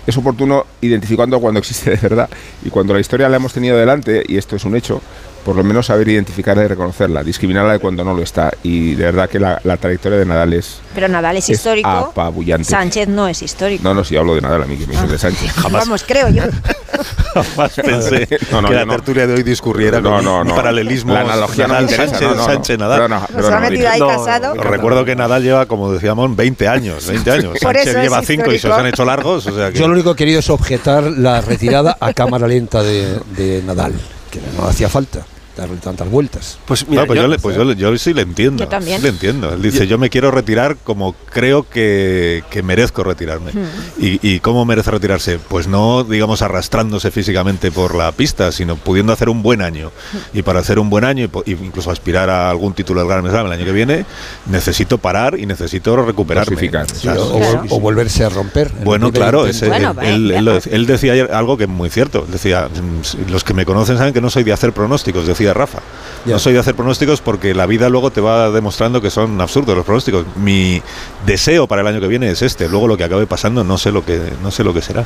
es 0.06 0.16
oportuno 0.16 0.66
identificando 0.80 1.40
cuando 1.40 1.60
existe 1.60 1.90
de 1.90 1.96
verdad. 1.96 2.28
Y 2.64 2.70
cuando 2.70 2.94
la 2.94 3.00
historia 3.00 3.28
la 3.28 3.36
hemos 3.36 3.52
tenido 3.52 3.76
delante, 3.76 4.22
y 4.26 4.36
esto 4.36 4.56
es 4.56 4.64
un 4.64 4.76
hecho, 4.76 5.00
por 5.44 5.56
lo 5.56 5.62
menos 5.64 5.86
saber 5.86 6.08
identificarla 6.08 6.64
y 6.64 6.68
reconocerla, 6.68 7.22
discriminarla 7.22 7.74
de 7.74 7.78
cuando 7.78 8.02
no 8.04 8.14
lo 8.14 8.22
está. 8.22 8.50
Y 8.62 8.94
de 8.94 9.04
verdad 9.04 9.28
que 9.28 9.38
la, 9.38 9.60
la 9.64 9.76
trayectoria 9.76 10.18
de 10.18 10.24
Nadal 10.26 10.52
es... 10.54 10.78
Pero 10.94 11.08
Nadal 11.08 11.36
es 11.36 11.44
Es 11.44 11.50
histórico. 11.58 11.88
apabullante. 11.88 12.64
Sánchez 12.64 13.08
no 13.08 13.28
es 13.28 13.42
histórico. 13.42 13.82
No, 13.84 13.92
no, 13.94 14.04
si 14.04 14.16
hablo 14.16 14.34
de 14.34 14.40
Nadal, 14.40 14.62
a 14.62 14.66
mí 14.66 14.76
que 14.76 14.86
me 14.86 14.92
dices 14.92 15.10
de 15.10 15.18
Sánchez. 15.18 15.52
Vamos, 15.70 16.04
creo 16.06 16.28
yo. 16.30 16.42
Jamás 17.34 17.72
pensé 17.74 18.28
No, 18.52 18.62
no, 18.62 18.68
que 18.68 18.74
la 18.74 18.84
no. 18.84 18.92
tertulia 18.92 19.26
de 19.26 19.34
hoy 19.34 19.42
discurriera 19.42 20.00
No, 20.00 20.10
con 20.12 20.24
no, 20.24 20.40
un 20.42 20.48
no. 20.48 20.54
paralelismo 20.54 21.12
La 21.14 21.20
analogía 21.22 21.66
Nadal, 21.66 21.82
interesa, 21.84 22.06
Sánchez, 22.12 22.28
no, 22.28 22.34
no, 22.34 22.36
no. 22.36 22.44
Sánchez, 22.44 22.78
Nadal. 22.78 23.10
Nos 23.10 23.26
perdona, 23.26 23.56
ha 23.56 23.60
metido 23.60 23.88
ahí 23.90 24.00
No, 24.00 24.06
casado. 24.08 24.54
Recuerdo 24.54 25.04
que 25.04 25.16
Nadal 25.16 25.42
lleva, 25.42 25.66
como 25.66 25.92
decíamos, 25.92 26.34
20 26.34 26.68
años. 26.68 27.06
20 27.06 27.30
años. 27.30 27.58
Sánchez 27.60 27.96
lleva 27.96 28.22
5 28.22 28.52
y 28.52 28.58
se 28.58 28.68
os 28.68 28.78
han 28.78 28.86
hecho 28.86 29.04
largos. 29.04 29.46
O 29.46 29.54
sea 29.54 29.70
que 29.72 29.78
Yo 29.78 29.86
lo 29.88 29.94
único 29.94 30.14
que 30.14 30.22
he 30.22 30.26
querido 30.26 30.40
es 30.40 30.48
objetar 30.48 31.02
la 31.04 31.40
retirada 31.42 31.96
a 32.00 32.12
cámara 32.14 32.46
lenta 32.46 32.82
de, 32.82 33.18
de 33.36 33.62
Nadal, 33.66 33.92
que 34.30 34.40
no 34.56 34.66
hacía 34.66 34.88
falta 34.88 35.26
darle 35.56 35.76
tantas 35.76 36.08
vueltas. 36.10 36.58
Pues 36.66 36.88
mira, 36.88 37.02
No, 37.02 37.06
pues 37.06 37.16
yo- 37.18 37.22
yo, 37.22 37.28
le- 37.28 37.38
pues 37.38 37.56
yo 37.56 37.64
le- 37.64 37.76
yo 37.76 37.96
sí 37.98 38.12
le 38.14 38.22
entiendo. 38.22 38.64
Yo 38.64 38.68
también. 38.68 38.98
sí 38.98 39.02
le 39.04 39.08
entiendo. 39.10 39.52
Él 39.54 39.62
dice, 39.62 39.86
yo 39.86 39.98
me 39.98 40.10
quiero 40.10 40.30
retirar 40.30 40.76
como 40.82 41.14
creo 41.32 41.68
que, 41.68 42.42
que 42.50 42.62
merezco 42.62 43.02
retirarme. 43.04 43.52
Hmm. 43.52 43.66
¿Y, 43.98 44.18
¿Y 44.34 44.40
cómo 44.40 44.64
merece 44.64 44.90
retirarse? 44.90 45.38
Pues 45.38 45.66
no, 45.68 46.04
digamos, 46.04 46.42
arrastrándose 46.42 47.10
físicamente 47.10 47.70
por 47.70 47.94
la 47.94 48.10
pista, 48.12 48.50
sino 48.52 48.76
pudiendo 48.76 49.12
hacer 49.12 49.28
un 49.28 49.42
buen 49.42 49.62
año. 49.62 49.92
Hmm. 50.12 50.38
Y 50.38 50.42
para 50.42 50.60
hacer 50.60 50.78
un 50.78 50.90
buen 50.90 51.04
año, 51.04 51.28
y 51.46 51.52
incluso 51.52 51.90
aspirar 51.90 52.30
a 52.30 52.50
algún 52.50 52.72
título 52.74 53.00
del 53.00 53.08
Grand 53.08 53.28
Slam 53.28 53.46
el 53.46 53.52
año 53.52 53.64
que 53.64 53.72
viene, 53.72 54.06
necesito 54.46 54.98
parar 54.98 55.38
y 55.38 55.46
necesito 55.46 55.96
recuperarme. 55.96 56.54
Claro. 57.00 57.26
o, 57.26 57.38
Claro. 57.38 57.62
o 57.70 57.80
volverse 57.80 58.24
a 58.24 58.28
romper. 58.28 58.70
Bueno, 58.84 59.12
claro, 59.12 59.46
ese- 59.46 59.68
Bueno, 59.68 59.94
él, 60.02 60.30
él- 60.70 60.86
decía 60.86 61.12
ayer 61.12 61.30
algo 61.32 61.56
que 61.56 61.64
es 61.64 61.70
muy 61.70 61.90
cierto. 61.90 62.26
Decía, 62.30 62.68
mm, 62.68 63.30
los 63.30 63.44
que 63.44 63.54
me 63.54 63.64
conocen 63.64 63.96
saben 63.98 64.12
que 64.14 64.20
no 64.20 64.30
soy 64.30 64.44
de 64.44 64.52
hacer 64.52 64.72
pronósticos, 64.72 65.26
decía 65.26 65.43
Rafa. 65.52 65.80
Ya. 66.24 66.32
No 66.34 66.38
soy 66.38 66.54
de 66.54 66.58
hacer 66.60 66.74
pronósticos 66.74 67.20
porque 67.20 67.52
la 67.52 67.66
vida 67.66 67.90
luego 67.90 68.10
te 68.10 68.22
va 68.22 68.50
demostrando 68.50 69.02
que 69.02 69.10
son 69.10 69.38
absurdos 69.42 69.76
los 69.76 69.84
pronósticos. 69.84 70.24
Mi 70.36 70.80
deseo 71.26 71.66
para 71.66 71.82
el 71.82 71.88
año 71.88 72.00
que 72.00 72.06
viene 72.06 72.30
es 72.30 72.40
este. 72.40 72.66
Luego 72.68 72.88
lo 72.88 72.96
que 72.96 73.04
acabe 73.04 73.26
pasando 73.26 73.62
no 73.62 73.76
sé 73.76 73.92
lo 73.92 74.04
que 74.06 74.32
no 74.42 74.50
sé 74.50 74.64
lo 74.64 74.72
que 74.72 74.80
será. 74.80 75.04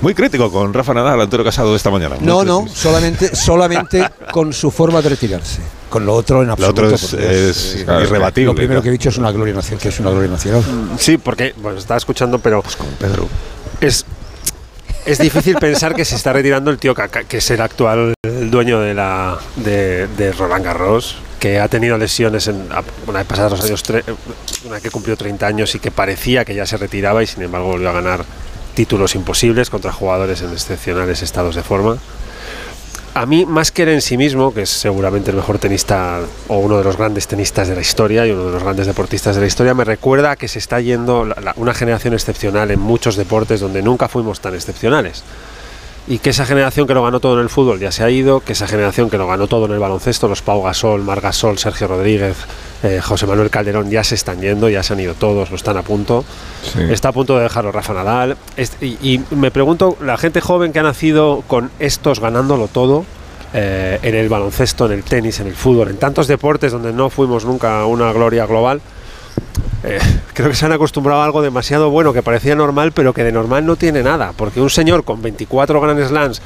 Muy 0.00 0.14
crítico 0.14 0.52
con 0.52 0.72
Rafa 0.72 0.94
Nadal, 0.94 1.20
Antonio 1.20 1.44
Casado 1.44 1.74
esta 1.74 1.90
mañana. 1.90 2.14
Muy 2.16 2.26
No, 2.26 2.44
no, 2.44 2.66
solamente, 2.72 3.34
solamente 3.34 4.08
con 4.30 4.52
su 4.52 4.70
forma 4.70 5.02
de 5.02 5.08
retirarse. 5.08 5.60
Con 5.90 6.06
lo 6.06 6.14
otro 6.14 6.40
en 6.42 6.46
Lo 6.46 6.52
absoluto. 6.52 6.82
otro 6.84 6.94
es, 6.94 7.12
es 7.12 7.82
claro, 7.84 8.04
irrebatible. 8.04 8.46
Lo 8.46 8.54
primero 8.54 8.82
que 8.82 8.88
he 8.88 8.92
dicho 8.92 9.08
es 9.08 9.18
una 9.18 9.30
gloria 9.32 9.52
nacional, 9.54 9.82
que 9.82 9.88
es 9.88 9.98
una 10.00 10.10
gloria 10.10 10.30
nacional. 10.30 10.62
Sí, 10.98 11.18
porque, 11.18 11.54
bueno, 11.60 11.78
estaba 11.78 11.98
escuchando, 11.98 12.38
pero 12.38 12.62
Pedro. 12.98 13.28
es, 13.80 14.06
es 15.06 15.18
difícil 15.18 15.56
pensar 15.56 15.94
que 15.94 16.04
se 16.04 16.16
está 16.16 16.32
retirando 16.32 16.70
el 16.70 16.78
tío 16.78 16.94
Kaká, 16.94 17.24
que 17.24 17.38
es 17.38 17.50
el 17.50 17.60
actual 17.60 18.14
dueño 18.50 18.80
de, 18.80 18.94
la, 18.94 19.38
de, 19.56 20.32
Roland 20.38 20.64
Garros, 20.64 21.18
que 21.40 21.58
ha 21.58 21.68
tenido 21.68 21.98
lesiones 21.98 22.46
en, 22.48 22.68
una 23.06 23.18
vez 23.20 23.26
pasados 23.26 23.52
los 23.52 23.64
años, 23.64 23.84
tre- 23.84 24.04
una 24.64 24.80
que 24.80 24.90
cumplió 24.90 25.16
30 25.16 25.46
años 25.46 25.74
y 25.74 25.78
que 25.80 25.90
parecía 25.90 26.44
que 26.44 26.54
ya 26.54 26.66
se 26.66 26.76
retiraba 26.76 27.22
y 27.22 27.26
sin 27.26 27.42
embargo 27.42 27.68
volvió 27.68 27.88
a 27.88 27.92
ganar 27.92 28.24
títulos 28.74 29.14
imposibles 29.14 29.70
contra 29.70 29.92
jugadores 29.92 30.40
en 30.42 30.50
excepcionales 30.52 31.22
estados 31.22 31.54
de 31.56 31.62
forma. 31.62 31.98
A 33.14 33.26
mí, 33.26 33.44
más 33.44 33.70
que 33.70 33.82
en 33.82 34.00
sí 34.00 34.16
mismo, 34.16 34.54
que 34.54 34.62
es 34.62 34.70
seguramente 34.70 35.30
el 35.30 35.36
mejor 35.36 35.58
tenista 35.58 36.20
o 36.48 36.56
uno 36.56 36.78
de 36.78 36.84
los 36.84 36.96
grandes 36.96 37.26
tenistas 37.26 37.68
de 37.68 37.74
la 37.74 37.82
historia 37.82 38.26
y 38.26 38.30
uno 38.30 38.46
de 38.46 38.52
los 38.52 38.62
grandes 38.62 38.86
deportistas 38.86 39.34
de 39.34 39.42
la 39.42 39.46
historia, 39.46 39.74
me 39.74 39.84
recuerda 39.84 40.34
que 40.36 40.48
se 40.48 40.58
está 40.58 40.80
yendo 40.80 41.28
una 41.56 41.74
generación 41.74 42.14
excepcional 42.14 42.70
en 42.70 42.80
muchos 42.80 43.16
deportes 43.16 43.60
donde 43.60 43.82
nunca 43.82 44.08
fuimos 44.08 44.40
tan 44.40 44.54
excepcionales. 44.54 45.24
Y 46.08 46.18
que 46.18 46.30
esa 46.30 46.44
generación 46.44 46.86
que 46.88 46.94
lo 46.94 47.02
ganó 47.04 47.20
todo 47.20 47.34
en 47.34 47.40
el 47.40 47.48
fútbol 47.48 47.78
ya 47.78 47.92
se 47.92 48.02
ha 48.02 48.10
ido, 48.10 48.40
que 48.40 48.54
esa 48.54 48.66
generación 48.66 49.08
que 49.08 49.18
lo 49.18 49.28
ganó 49.28 49.46
todo 49.46 49.66
en 49.66 49.72
el 49.72 49.78
baloncesto, 49.78 50.26
los 50.26 50.42
Pau 50.42 50.60
Gasol, 50.62 51.02
Mar 51.02 51.20
Gasol, 51.20 51.58
Sergio 51.58 51.86
Rodríguez, 51.86 52.36
eh, 52.82 53.00
José 53.00 53.26
Manuel 53.28 53.50
Calderón, 53.50 53.88
ya 53.88 54.02
se 54.02 54.16
están 54.16 54.40
yendo, 54.40 54.68
ya 54.68 54.82
se 54.82 54.94
han 54.94 55.00
ido 55.00 55.14
todos, 55.14 55.50
no 55.50 55.56
están 55.56 55.76
a 55.76 55.82
punto. 55.82 56.24
Sí. 56.72 56.80
Está 56.90 57.10
a 57.10 57.12
punto 57.12 57.36
de 57.36 57.44
dejarlo 57.44 57.70
Rafa 57.70 57.94
Nadal. 57.94 58.36
Es- 58.56 58.76
y, 58.80 58.96
y 59.00 59.20
me 59.30 59.52
pregunto, 59.52 59.96
la 60.00 60.16
gente 60.18 60.40
joven 60.40 60.72
que 60.72 60.80
ha 60.80 60.82
nacido 60.82 61.44
con 61.46 61.70
estos 61.78 62.18
ganándolo 62.18 62.66
todo, 62.66 63.04
eh, 63.54 64.00
en 64.02 64.14
el 64.16 64.28
baloncesto, 64.28 64.86
en 64.86 64.92
el 64.92 65.04
tenis, 65.04 65.38
en 65.38 65.46
el 65.46 65.54
fútbol, 65.54 65.88
en 65.88 65.98
tantos 65.98 66.26
deportes 66.26 66.72
donde 66.72 66.92
no 66.92 67.10
fuimos 67.10 67.44
nunca 67.44 67.84
una 67.86 68.10
gloria 68.12 68.44
global, 68.46 68.80
eh, 69.84 69.98
creo 70.34 70.48
que 70.48 70.54
se 70.54 70.64
han 70.66 70.72
acostumbrado 70.72 71.20
a 71.22 71.24
algo 71.24 71.42
demasiado 71.42 71.90
bueno 71.90 72.12
que 72.12 72.22
parecía 72.22 72.54
normal, 72.54 72.92
pero 72.92 73.12
que 73.12 73.24
de 73.24 73.32
normal 73.32 73.66
no 73.66 73.76
tiene 73.76 74.02
nada. 74.02 74.32
Porque 74.36 74.60
un 74.60 74.70
señor 74.70 75.04
con 75.04 75.20
24 75.22 75.80
Grand 75.80 76.02
Slams, 76.06 76.40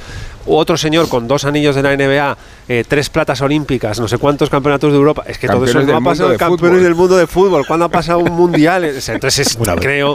otro 0.47 0.77
señor 0.77 1.09
con 1.09 1.27
dos 1.29 1.45
anillos 1.45 1.75
de 1.75 1.83
la 1.83 1.97
NBA, 1.97 2.37
eh, 2.69 2.85
tres 2.87 3.11
platas 3.11 3.41
olímpicas, 3.43 3.99
no 4.01 4.09
sé 4.09 4.17
cuántos 4.19 4.49
campeonatos 4.49 4.91
de 4.93 4.97
Europa. 4.99 5.25
Es 5.27 5.39
que 5.39 5.47
todo 5.49 5.65
eso 5.71 5.79
no 5.93 5.97
ha 5.97 6.01
pasado 6.13 6.29
de 6.31 6.37
campeones 6.39 6.83
del 6.85 6.95
mundo 6.95 7.17
de 7.17 7.27
fútbol. 7.27 7.67
¿Cuándo 7.67 7.85
ha 7.87 7.89
pasado 7.91 8.19
un 8.21 8.33
mundial? 8.33 8.85
Entonces 9.09 9.39
es- 9.39 9.57
creo 9.81 10.15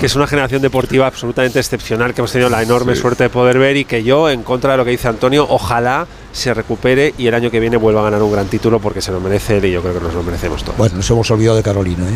que 0.00 0.06
es 0.06 0.14
una 0.16 0.26
generación 0.26 0.62
deportiva 0.62 1.06
absolutamente 1.06 1.58
excepcional 1.58 2.14
que 2.14 2.20
hemos 2.20 2.32
tenido 2.32 2.48
la 2.48 2.62
enorme 2.62 2.94
suerte 2.96 3.24
de 3.24 3.30
poder 3.30 3.58
ver 3.58 3.76
y 3.76 3.84
que 3.84 4.02
yo, 4.04 4.30
en 4.30 4.42
contra 4.42 4.72
de 4.72 4.76
lo 4.78 4.84
que 4.84 4.92
dice 4.92 5.08
Antonio, 5.08 5.46
ojalá 5.48 6.06
se 6.32 6.54
recupere 6.54 7.14
y 7.18 7.26
el 7.26 7.34
año 7.34 7.50
que 7.50 7.60
viene 7.60 7.76
vuelva 7.76 8.00
a 8.00 8.04
ganar 8.04 8.22
un 8.22 8.32
gran 8.32 8.46
título 8.48 8.78
porque 8.80 9.00
se 9.02 9.12
lo 9.12 9.20
merece 9.20 9.58
él 9.58 9.64
y 9.66 9.72
yo 9.72 9.82
creo 9.82 9.94
que 9.94 10.00
nos 10.00 10.14
lo 10.14 10.22
merecemos 10.22 10.62
todos. 10.64 10.76
Bueno, 10.78 10.96
nos 10.96 11.10
hemos 11.10 11.30
olvidado 11.30 11.56
de 11.56 11.62
Carolina, 11.62 12.04
¿eh? 12.08 12.12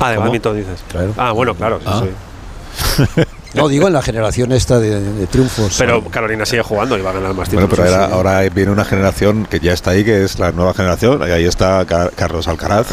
ah, 0.00 0.10
de 0.10 0.16
badminton 0.18 0.56
dices. 0.56 0.80
Claro. 0.88 1.14
Ah, 1.16 1.32
bueno, 1.32 1.54
claro. 1.54 1.78
sí, 1.80 1.84
Ah. 1.86 2.02
sí. 2.04 3.22
No, 3.52 3.66
digo 3.66 3.88
en 3.88 3.92
la 3.92 4.00
generación 4.00 4.52
esta 4.52 4.78
de, 4.78 5.00
de 5.00 5.26
triunfos. 5.26 5.74
Pero 5.76 6.04
Carolina 6.04 6.46
sigue 6.46 6.62
jugando 6.62 6.96
y 6.96 7.00
va 7.02 7.10
a 7.10 7.14
ganar 7.14 7.34
más 7.34 7.50
Bueno, 7.50 7.66
títulos. 7.66 7.70
pero 7.84 7.88
sí, 7.88 7.94
ahora, 7.94 8.06
sí. 8.06 8.12
ahora 8.14 8.48
viene 8.54 8.70
una 8.70 8.84
generación 8.84 9.44
que 9.44 9.58
ya 9.58 9.72
está 9.72 9.90
ahí, 9.90 10.04
que 10.04 10.22
es 10.22 10.38
la 10.38 10.52
nueva 10.52 10.72
generación. 10.72 11.20
Ahí 11.20 11.44
está 11.46 11.84
Ca- 11.84 12.10
Carlos 12.14 12.46
Alcaraz. 12.46 12.86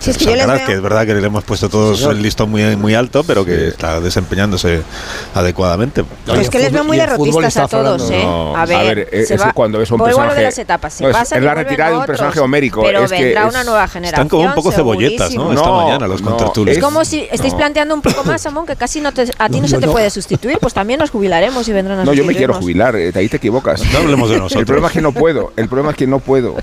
Sí, 0.00 0.10
es 0.10 0.18
que 0.18 0.24
yo 0.26 0.36
les 0.36 0.46
veo- 0.46 0.64
que 0.66 0.72
es 0.74 0.80
verdad 0.82 1.04
que 1.06 1.14
le 1.14 1.26
hemos 1.26 1.42
puesto 1.44 1.68
todos 1.68 2.00
el 2.02 2.22
listón 2.22 2.50
muy, 2.50 2.76
muy 2.76 2.94
alto, 2.94 3.24
pero 3.24 3.44
que 3.44 3.68
está 3.68 4.00
desempeñándose 4.00 4.82
adecuadamente. 5.34 6.04
Oye, 6.28 6.40
es 6.42 6.50
que 6.50 6.58
les 6.58 6.72
veo 6.72 6.84
muy 6.84 6.96
derrotistas 6.96 7.56
a 7.56 7.68
todos, 7.68 8.10
¿eh? 8.10 8.22
No, 8.22 8.56
a 8.56 8.64
ver, 8.66 9.08
eh, 9.12 9.24
se 9.26 9.34
eso 9.34 9.44
va- 9.44 9.52
cuando 9.52 9.80
es 9.80 9.90
un 9.90 10.00
a 10.00 10.04
personaje. 10.04 10.36
de 10.36 10.42
las 10.42 10.58
etapas. 10.58 10.92
Se 10.94 11.02
No, 11.04 11.10
es- 11.10 11.16
pasa 11.16 11.34
es 11.36 11.40
que 11.40 11.46
la 11.46 11.54
retirada 11.54 11.90
de 11.90 11.96
un 11.96 12.02
otros, 12.02 12.16
personaje 12.16 12.40
homérico. 12.40 12.82
Pero 12.82 13.04
es 13.04 13.12
que 13.12 13.22
vendrá 13.24 13.46
es- 13.46 13.54
una 13.54 13.64
nueva 13.64 13.88
generación. 13.88 14.26
Están 14.26 14.28
como 14.28 14.44
un 14.48 14.54
poco 14.54 14.72
cebolletas, 14.72 15.34
¿no? 15.34 15.52
Esta 15.52 15.66
No, 15.66 15.76
mañana 15.84 16.06
los 16.06 16.22
no, 16.22 16.30
contertulios. 16.30 16.76
Es 16.76 16.82
como 16.82 17.04
si 17.04 17.26
estáis 17.30 17.52
No. 17.52 17.58
planteando 17.58 17.94
un 17.94 18.02
poco 18.02 18.24
más, 18.24 18.44
Amón, 18.46 18.66
que 18.66 18.76
casi 18.76 19.00
no 19.00 19.12
te, 19.12 19.22
a 19.38 19.48
ti 19.48 19.56
no, 19.56 19.62
No, 19.62 19.68
se 19.68 19.78
te 19.78 19.86
no. 19.86 19.92
puede 19.92 20.10
sustituir, 20.10 20.58
pues 20.60 20.74
también 20.74 21.00
nos 21.00 21.10
jubilaremos 21.10 21.66
y 21.68 21.72
vendrán 21.72 22.00
a 22.00 22.04
No, 22.04 22.12
yo 22.12 22.24
me 22.24 22.34
quiero 22.34 22.54
jubilar, 22.54 22.94
eh, 22.96 23.12
ahí 23.14 23.28
te 23.28 23.36
equivocas. 23.38 23.82
No 23.92 23.98
hablemos 23.98 24.30
de 24.30 24.36
nosotros. 24.36 24.60
El 24.60 24.66
problema 24.66 24.88
es 24.88 24.92
que 24.94 25.00
no 25.00 25.12
puedo. 25.12 25.52
El 25.56 25.68
problema 25.68 25.90
es 25.90 25.96
que 25.96 26.06
no 26.06 26.20
puedo. 26.20 26.56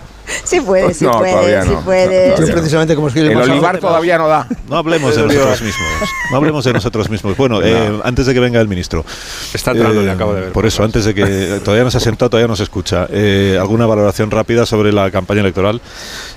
Sí 0.44 0.60
puedes, 0.60 0.98
sí 0.98 1.06
No, 1.06 1.20
puedes, 1.20 1.63
sí 1.65 1.70
no. 1.72 1.82
puedes. 1.82 2.32
No, 2.39 2.46
Yo 2.46 2.48
no. 2.48 2.54
precisamente 2.54 2.96
como 2.96 3.08
es 3.10 3.13
que 3.13 3.25
El 3.32 3.38
olivar 3.38 3.79
todavía 3.79 4.17
no 4.17 4.27
da. 4.27 4.48
No 4.70 4.77
hablemos 4.77 5.15
de 5.15 5.22
nosotros 5.27 5.62
mismos. 5.62 5.88
No 6.32 6.38
hablemos 6.38 6.65
de 6.65 6.74
nosotros 6.74 7.10
mismos. 7.10 7.38
Bueno, 7.38 7.62
eh, 7.62 8.00
antes 8.03 8.25
de 8.25 8.34
que 8.34 8.39
venga 8.39 8.60
el 8.62 8.67
ministro. 8.67 9.05
Está 9.53 9.72
entrando, 9.72 10.01
Eh, 10.01 10.05
le 10.05 10.12
acabo 10.12 10.34
de 10.34 10.41
ver. 10.41 10.51
Por 10.51 10.65
eso, 10.65 10.84
antes 10.84 11.05
de 11.05 11.13
que 11.13 11.60
todavía 11.63 11.84
no 11.84 11.91
se 11.91 11.98
ha 11.98 12.01
sentado, 12.01 12.29
todavía 12.29 12.48
no 12.48 12.55
se 12.55 12.63
escucha. 12.63 13.08
Eh, 13.10 13.58
¿Alguna 13.60 13.86
valoración 13.86 14.32
rápida 14.32 14.65
sobre 14.65 14.91
la 14.91 15.12
campaña 15.12 15.41
electoral 15.41 15.82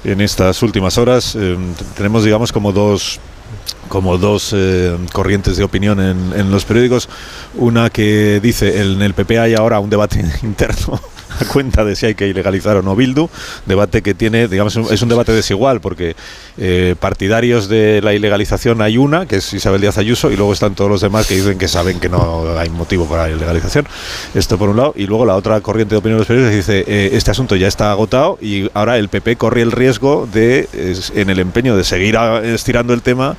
en 0.05 0.21
estas 0.21 0.63
últimas 0.63 0.99
horas? 0.99 1.37
Eh, 1.39 1.57
tenemos, 1.97 2.25
digamos, 2.25 2.53
como 2.53 2.73
dos 2.73 3.21
como 3.89 4.19
dos 4.19 4.53
eh, 4.55 4.95
corrientes 5.13 5.57
de 5.57 5.65
opinión 5.65 5.99
en, 6.01 6.33
en 6.39 6.51
los 6.51 6.67
periódicos. 6.67 7.09
Una 7.55 7.89
que 7.89 8.39
dice 8.43 8.83
en 8.83 9.01
el 9.01 9.15
PP 9.15 9.39
hay 9.39 9.55
ahora 9.55 9.81
un 9.81 9.89
debate 9.89 10.23
interno 10.43 11.01
cuenta 11.53 11.85
de 11.85 11.97
si 11.97 12.07
hay 12.07 12.15
que 12.15 12.29
ilegalizar 12.29 12.77
o 12.77 12.83
no 12.83 12.97
Bildu, 12.97 13.29
debate 13.67 14.03
que 14.03 14.15
tiene, 14.15 14.49
digamos, 14.49 14.77
es 14.77 15.03
un 15.03 15.09
debate 15.09 15.33
desigual 15.33 15.81
porque 15.81 16.17
eh, 16.57 16.95
partidarios 16.99 17.69
de 17.69 18.01
la 18.03 18.15
ilegalización 18.15 18.83
hay 18.83 18.99
una, 18.99 19.27
que 19.27 19.37
es 19.37 19.53
Isabel 19.53 19.81
Díaz 19.81 19.99
Ayuso, 19.99 20.31
y 20.31 20.37
luego 20.37 20.53
están 20.53 20.75
todos 20.75 20.91
los 20.91 21.01
demás 21.01 21.27
que 21.27 21.35
dicen 21.35 21.59
que 21.59 21.69
saben 21.69 22.01
que 22.01 22.09
no 22.09 22.59
hay 22.59 22.71
motivo 22.71 23.07
para 23.07 23.29
la 23.29 23.35
ilegalización. 23.35 23.87
Esto 24.35 24.59
por 24.59 24.69
un 24.69 24.77
lado, 24.77 24.93
y 24.97 25.07
luego 25.07 25.27
la 25.27 25.37
otra 25.37 25.61
corriente 25.61 25.95
de 25.95 25.99
opinión 25.99 26.17
de 26.17 26.21
los 26.21 26.29
periódicos 26.29 26.55
dice 26.55 26.85
eh, 26.87 27.11
este 27.13 27.31
asunto 27.31 27.57
ya 27.57 27.69
está 27.69 27.91
agotado 27.91 28.39
y 28.41 28.71
ahora 28.75 28.99
el 28.99 29.09
PP 29.09 29.37
corre 29.37 29.63
el 29.63 29.73
riesgo 29.73 30.29
de, 30.33 30.69
en 31.15 31.31
el 31.31 31.39
empeño 31.39 31.77
de 31.77 31.85
seguir 31.85 32.17
estirando 32.45 32.95
el 32.95 33.03
tema, 33.03 33.37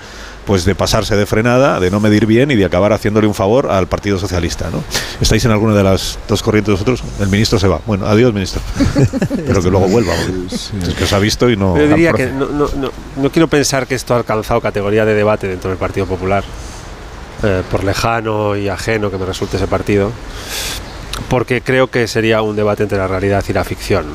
pues 0.50 0.66
de 0.66 0.74
pasarse 0.74 1.16
de 1.16 1.28
frenada, 1.28 1.80
de 1.80 1.92
no 1.92 2.00
medir 2.00 2.26
bien 2.26 2.50
y 2.50 2.56
de 2.56 2.66
acabar 2.66 2.92
haciéndole 2.92 3.28
un 3.28 3.36
favor 3.36 3.70
al 3.70 3.86
Partido 3.86 4.18
Socialista. 4.18 4.72
¿no? 4.72 4.84
¿Estáis 5.22 5.46
en 5.46 5.52
alguna 5.52 5.76
de 5.76 5.84
las 5.84 6.18
dos 6.28 6.42
corrientes 6.42 6.72
vosotros? 6.72 7.04
El 7.20 7.30
ministro 7.30 7.60
se 7.60 7.68
va. 7.68 7.80
Bueno, 7.86 8.08
adiós, 8.08 8.34
ministro. 8.34 8.60
Pero 9.46 9.62
que 9.62 9.70
luego 9.70 9.88
vuelva. 9.88 10.12
porque 10.16 10.56
Es 10.56 10.96
que 10.96 11.04
os 11.04 11.14
ha 11.14 11.20
visto 11.20 11.52
y 11.52 11.56
no... 11.56 11.78
Yo 11.78 11.88
diría 11.90 12.14
que 12.14 12.32
no, 12.32 12.48
no, 12.48 12.68
no, 12.76 12.92
no 13.16 13.32
quiero 13.32 13.48
pensar 13.48 13.86
que 13.86 13.94
esto 13.94 14.16
ha 14.16 14.18
alcanzado 14.18 14.60
categoría 14.60 15.06
de 15.06 15.14
debate 15.14 15.48
dentro 15.48 15.70
del 15.70 15.78
Partido 15.78 16.08
Popular, 16.08 16.44
eh, 17.44 17.62
por 17.70 17.84
lejano 17.84 18.58
y 18.58 18.70
ajeno 18.70 19.12
que 19.12 19.20
me 19.20 19.28
resulte 19.28 19.58
ese 19.58 19.68
partido, 19.68 20.12
porque 21.30 21.62
creo 21.62 21.92
que 21.92 22.08
sería 22.08 22.42
un 22.42 22.56
debate 22.56 22.82
entre 22.82 22.98
la 22.98 23.08
realidad 23.08 23.46
y 23.48 23.54
la 23.54 23.64
ficción. 23.64 24.06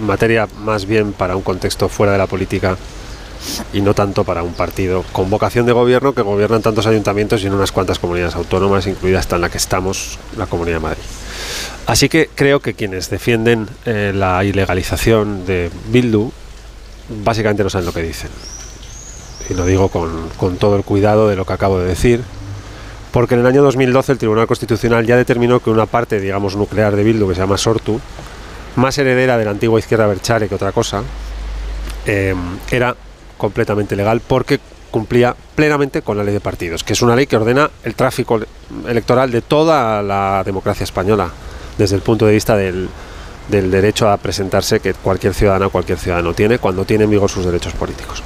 Materia 0.00 0.48
más 0.64 0.86
bien 0.86 1.12
para 1.12 1.36
un 1.36 1.42
contexto 1.42 1.88
fuera 1.88 2.10
de 2.10 2.18
la 2.18 2.26
política 2.26 2.76
y 3.72 3.80
no 3.80 3.94
tanto 3.94 4.24
para 4.24 4.42
un 4.42 4.54
partido 4.54 5.04
con 5.12 5.30
vocación 5.30 5.66
de 5.66 5.72
gobierno 5.72 6.14
que 6.14 6.22
gobierna 6.22 6.56
en 6.56 6.62
tantos 6.62 6.86
ayuntamientos 6.86 7.42
y 7.42 7.46
en 7.46 7.54
unas 7.54 7.72
cuantas 7.72 7.98
comunidades 7.98 8.34
autónomas, 8.34 8.86
incluida 8.86 9.18
hasta 9.18 9.36
en 9.36 9.42
la 9.42 9.48
que 9.50 9.58
estamos, 9.58 10.18
la 10.36 10.46
Comunidad 10.46 10.76
de 10.76 10.82
Madrid. 10.82 11.02
Así 11.86 12.08
que 12.08 12.30
creo 12.34 12.60
que 12.60 12.74
quienes 12.74 13.10
defienden 13.10 13.68
eh, 13.84 14.12
la 14.14 14.42
ilegalización 14.44 15.44
de 15.46 15.70
Bildu 15.88 16.30
básicamente 17.22 17.62
no 17.62 17.70
saben 17.70 17.86
lo 17.86 17.92
que 17.92 18.02
dicen. 18.02 18.30
Y 19.50 19.54
lo 19.54 19.66
digo 19.66 19.88
con, 19.88 20.28
con 20.38 20.56
todo 20.56 20.76
el 20.76 20.84
cuidado 20.84 21.28
de 21.28 21.36
lo 21.36 21.44
que 21.44 21.52
acabo 21.52 21.78
de 21.78 21.86
decir, 21.86 22.22
porque 23.12 23.34
en 23.34 23.40
el 23.40 23.46
año 23.46 23.62
2012 23.62 24.12
el 24.12 24.18
Tribunal 24.18 24.46
Constitucional 24.46 25.06
ya 25.06 25.16
determinó 25.16 25.60
que 25.60 25.70
una 25.70 25.86
parte, 25.86 26.18
digamos, 26.18 26.56
nuclear 26.56 26.96
de 26.96 27.04
Bildu, 27.04 27.28
que 27.28 27.34
se 27.34 27.42
llama 27.42 27.58
Sortu, 27.58 28.00
más 28.76 28.96
heredera 28.98 29.36
de 29.36 29.44
la 29.44 29.50
antigua 29.50 29.78
izquierda 29.78 30.06
Berchare 30.06 30.48
que 30.48 30.54
otra 30.54 30.72
cosa, 30.72 31.02
eh, 32.06 32.34
era 32.70 32.96
completamente 33.36 33.96
legal 33.96 34.20
porque 34.26 34.58
cumplía 34.90 35.34
plenamente 35.56 36.02
con 36.02 36.16
la 36.16 36.24
ley 36.24 36.32
de 36.34 36.40
partidos, 36.40 36.84
que 36.84 36.92
es 36.92 37.02
una 37.02 37.16
ley 37.16 37.26
que 37.26 37.36
ordena 37.36 37.68
el 37.82 37.94
tráfico 37.94 38.38
le- 38.38 38.46
electoral 38.88 39.30
de 39.30 39.42
toda 39.42 40.02
la 40.02 40.42
democracia 40.44 40.84
española, 40.84 41.30
desde 41.76 41.96
el 41.96 42.02
punto 42.02 42.26
de 42.26 42.32
vista 42.34 42.56
del, 42.56 42.88
derecho 43.48 44.08
a 44.08 44.16
presentarse 44.16 44.80
que 44.80 44.94
cualquier 44.94 45.34
ciudadana 45.34 45.66
o 45.66 45.70
cualquier 45.70 45.98
ciudadano 45.98 46.32
tiene 46.32 46.58
cuando 46.58 46.84
tiene 46.84 47.04
en 47.04 47.10
vigor 47.10 47.28
sus 47.28 47.44
derechos 47.44 47.72
políticos. 47.74 48.22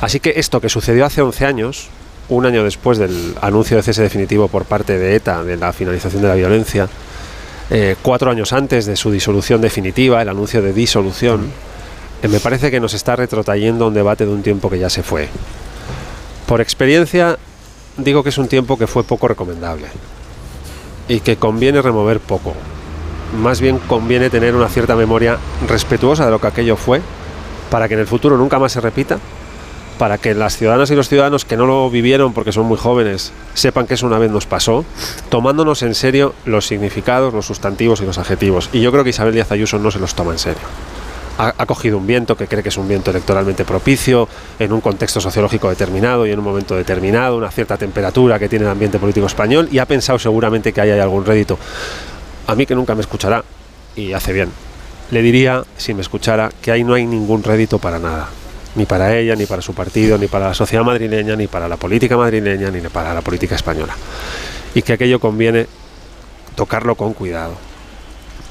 Así 0.00 0.20
que 0.20 0.34
esto 0.36 0.60
que 0.60 0.68
sucedió 0.68 1.06
hace 1.06 1.22
11 1.22 1.46
años, 1.46 1.88
un 2.28 2.44
año 2.44 2.62
después 2.64 2.98
del 2.98 3.34
anuncio 3.40 3.76
de 3.76 3.82
cese 3.82 4.02
definitivo 4.02 4.48
por 4.48 4.64
parte 4.64 4.98
de 4.98 5.14
ETA 5.16 5.44
de 5.44 5.56
la 5.56 5.72
finalización 5.72 6.22
de 6.22 6.28
la 6.28 6.34
violencia, 6.34 6.88
eh, 7.70 7.94
cuatro 8.02 8.30
años 8.30 8.52
antes 8.52 8.84
de 8.86 8.96
su 8.96 9.10
disolución 9.12 9.60
definitiva, 9.60 10.20
el 10.20 10.28
anuncio 10.28 10.60
de 10.60 10.72
disolución, 10.72 11.50
me 12.28 12.40
parece 12.40 12.70
que 12.70 12.80
nos 12.80 12.94
está 12.94 13.16
retrotrayendo 13.16 13.86
un 13.86 13.94
debate 13.94 14.26
de 14.26 14.32
un 14.32 14.42
tiempo 14.42 14.68
que 14.68 14.78
ya 14.78 14.90
se 14.90 15.02
fue. 15.02 15.28
Por 16.46 16.60
experiencia, 16.60 17.38
digo 17.96 18.22
que 18.22 18.28
es 18.28 18.38
un 18.38 18.48
tiempo 18.48 18.76
que 18.76 18.86
fue 18.86 19.04
poco 19.04 19.28
recomendable 19.28 19.86
y 21.08 21.20
que 21.20 21.36
conviene 21.36 21.82
remover 21.82 22.20
poco. 22.20 22.54
Más 23.40 23.60
bien 23.60 23.78
conviene 23.78 24.30
tener 24.30 24.54
una 24.54 24.68
cierta 24.68 24.96
memoria 24.96 25.38
respetuosa 25.68 26.24
de 26.24 26.30
lo 26.30 26.40
que 26.40 26.48
aquello 26.48 26.76
fue, 26.76 27.00
para 27.70 27.88
que 27.88 27.94
en 27.94 28.00
el 28.00 28.06
futuro 28.06 28.36
nunca 28.36 28.58
más 28.58 28.72
se 28.72 28.80
repita, 28.80 29.18
para 29.98 30.18
que 30.18 30.34
las 30.34 30.56
ciudadanas 30.56 30.90
y 30.90 30.96
los 30.96 31.08
ciudadanos 31.08 31.44
que 31.44 31.56
no 31.56 31.66
lo 31.66 31.90
vivieron 31.90 32.32
porque 32.32 32.52
son 32.52 32.66
muy 32.66 32.78
jóvenes 32.78 33.32
sepan 33.54 33.86
que 33.86 33.94
eso 33.94 34.06
una 34.06 34.18
vez 34.18 34.30
nos 34.30 34.46
pasó, 34.46 34.84
tomándonos 35.28 35.82
en 35.82 35.94
serio 35.94 36.34
los 36.44 36.66
significados, 36.66 37.34
los 37.34 37.46
sustantivos 37.46 38.00
y 38.00 38.06
los 38.06 38.18
adjetivos. 38.18 38.70
Y 38.72 38.80
yo 38.80 38.90
creo 38.92 39.04
que 39.04 39.10
Isabel 39.10 39.34
Díaz 39.34 39.52
Ayuso 39.52 39.78
no 39.78 39.90
se 39.90 39.98
los 39.98 40.14
toma 40.14 40.32
en 40.32 40.38
serio 40.38 40.62
ha, 41.40 41.66
cogido 41.66 41.96
un 41.96 42.06
viento 42.06 42.36
que 42.36 42.46
cree 42.46 42.62
que 42.62 42.68
es 42.68 42.76
un 42.76 42.86
viento 42.86 43.10
electoralmente 43.10 43.64
propicio, 43.64 44.28
en 44.58 44.72
un 44.72 44.80
contexto 44.80 45.20
sociológico 45.20 45.70
determinado 45.70 46.26
y 46.26 46.32
en 46.32 46.38
un 46.38 46.44
momento 46.44 46.76
determinado, 46.76 47.38
una 47.38 47.50
cierta 47.50 47.78
temperatura 47.78 48.38
que 48.38 48.48
tiene 48.48 48.66
el 48.66 48.70
ambiente 48.70 48.98
político 48.98 49.26
español 49.26 49.68
y 49.72 49.78
ha 49.78 49.86
pensado 49.86 50.18
seguramente 50.18 50.72
que 50.72 50.80
ahí 50.82 50.90
hay 50.90 51.00
algún 51.00 51.24
rédito. 51.24 51.58
A 52.46 52.54
mí 52.54 52.66
que 52.66 52.74
nunca 52.74 52.94
me 52.94 53.00
escuchará, 53.00 53.42
y 53.96 54.12
hace 54.12 54.32
bien, 54.32 54.50
le 55.10 55.22
diría, 55.22 55.64
si 55.78 55.94
me 55.94 56.02
escuchara, 56.02 56.50
que 56.60 56.72
ahí 56.72 56.84
no 56.84 56.94
hay 56.94 57.06
ningún 57.06 57.42
rédito 57.42 57.78
para 57.78 57.98
nada. 57.98 58.28
Ni 58.74 58.86
para 58.86 59.16
ella, 59.16 59.34
ni 59.34 59.46
para 59.46 59.62
su 59.62 59.74
partido, 59.74 60.16
ni 60.18 60.28
para 60.28 60.48
la 60.48 60.54
sociedad 60.54 60.84
madrileña, 60.84 61.34
ni 61.36 61.48
para 61.48 61.68
la 61.68 61.76
política 61.76 62.16
madrileña, 62.16 62.70
ni 62.70 62.80
para 62.82 63.14
la 63.14 63.20
política 63.20 63.56
española. 63.56 63.96
Y 64.74 64.82
que 64.82 64.92
aquello 64.92 65.18
conviene 65.18 65.66
tocarlo 66.54 66.94
con 66.94 67.14
cuidado. 67.14 67.54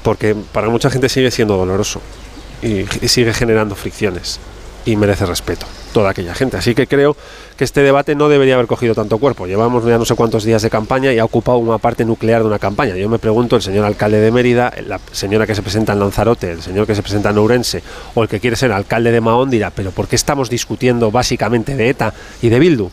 Porque 0.02 0.34
para 0.34 0.68
mucha 0.68 0.90
gente 0.90 1.08
sigue 1.08 1.30
siendo 1.30 1.56
doloroso 1.56 2.02
y 2.62 2.84
y 3.04 3.08
sigue 3.08 3.32
generando 3.34 3.74
fricciones 3.74 4.38
y 4.86 4.96
merece 4.96 5.26
respeto 5.26 5.66
toda 5.92 6.10
aquella 6.10 6.34
gente. 6.34 6.56
Así 6.56 6.74
que 6.74 6.86
creo 6.86 7.16
que 7.56 7.64
este 7.64 7.82
debate 7.82 8.14
no 8.14 8.28
debería 8.28 8.54
haber 8.54 8.66
cogido 8.68 8.94
tanto 8.94 9.18
cuerpo. 9.18 9.46
Llevamos 9.46 9.84
ya 9.84 9.98
no 9.98 10.04
sé 10.04 10.14
cuántos 10.14 10.44
días 10.44 10.62
de 10.62 10.70
campaña 10.70 11.12
y 11.12 11.18
ha 11.18 11.24
ocupado 11.24 11.58
una 11.58 11.78
parte 11.78 12.04
nuclear 12.04 12.40
de 12.42 12.46
una 12.46 12.58
campaña. 12.60 12.94
Yo 12.96 13.08
me 13.08 13.18
pregunto, 13.18 13.56
el 13.56 13.62
señor 13.62 13.84
alcalde 13.84 14.20
de 14.20 14.30
Mérida, 14.30 14.72
la 14.86 15.00
señora 15.12 15.46
que 15.46 15.54
se 15.54 15.62
presenta 15.62 15.92
en 15.92 15.98
Lanzarote, 16.00 16.52
el 16.52 16.62
señor 16.62 16.86
que 16.86 16.94
se 16.94 17.02
presenta 17.02 17.30
en 17.30 17.38
Ourense 17.38 17.82
o 18.14 18.22
el 18.22 18.28
que 18.28 18.38
quiere 18.40 18.56
ser 18.56 18.70
alcalde 18.72 19.10
de 19.10 19.20
Mahón 19.20 19.50
dirá, 19.50 19.70
pero 19.70 19.90
¿por 19.90 20.06
qué 20.08 20.14
estamos 20.16 20.48
discutiendo 20.48 21.10
básicamente 21.10 21.74
de 21.76 21.88
ETA 21.90 22.14
y 22.40 22.48
de 22.48 22.58
Bildu? 22.60 22.88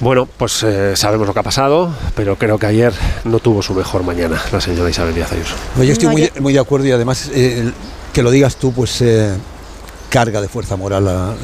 Bueno, 0.00 0.26
pues 0.36 0.62
eh, 0.62 0.94
sabemos 0.94 1.26
lo 1.26 1.32
que 1.32 1.40
ha 1.40 1.44
pasado, 1.44 1.90
pero 2.14 2.36
creo 2.36 2.58
que 2.58 2.66
ayer 2.66 2.92
no 3.24 3.38
tuvo 3.38 3.62
su 3.62 3.72
mejor 3.72 4.02
mañana 4.02 4.42
la 4.52 4.60
señora 4.60 4.90
Isabel 4.90 5.14
Díaz 5.14 5.32
Ayuso. 5.32 5.54
No, 5.76 5.84
yo 5.84 5.92
estoy 5.92 6.08
muy, 6.10 6.22
de- 6.22 6.40
muy 6.40 6.52
de 6.52 6.58
acuerdo 6.58 6.86
y 6.86 6.90
además 6.90 7.30
eh, 7.32 7.60
el- 7.60 7.74
que 8.16 8.22
lo 8.22 8.30
digas 8.30 8.56
tú, 8.56 8.72
pues 8.72 9.02
eh, 9.02 9.34
carga 10.08 10.40
de 10.40 10.48
fuerza 10.48 10.74
moral 10.74 11.04
la, 11.04 11.34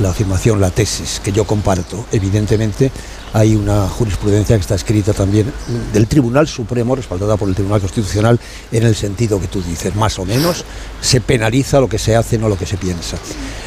la, 0.00 0.08
afirmación, 0.08 0.58
la 0.58 0.70
tesis 0.70 1.20
que 1.22 1.32
yo 1.32 1.44
comparto. 1.44 2.06
Evidentemente 2.12 2.90
hay 3.34 3.54
una 3.54 3.86
jurisprudencia 3.88 4.56
que 4.56 4.62
está 4.62 4.74
escrita 4.74 5.12
también 5.12 5.52
del 5.92 6.06
Tribunal 6.06 6.48
Supremo, 6.48 6.96
respaldada 6.96 7.36
por 7.36 7.50
el 7.50 7.54
Tribunal 7.54 7.82
Constitucional, 7.82 8.40
en 8.72 8.84
el 8.84 8.94
sentido 8.94 9.38
que 9.38 9.48
tú 9.48 9.60
dices, 9.60 9.94
más 9.96 10.18
o 10.18 10.24
menos, 10.24 10.64
se 11.02 11.20
penaliza 11.20 11.78
lo 11.78 11.90
que 11.90 11.98
se 11.98 12.16
hace, 12.16 12.38
no 12.38 12.48
lo 12.48 12.56
que 12.56 12.64
se 12.64 12.78
piensa. 12.78 13.18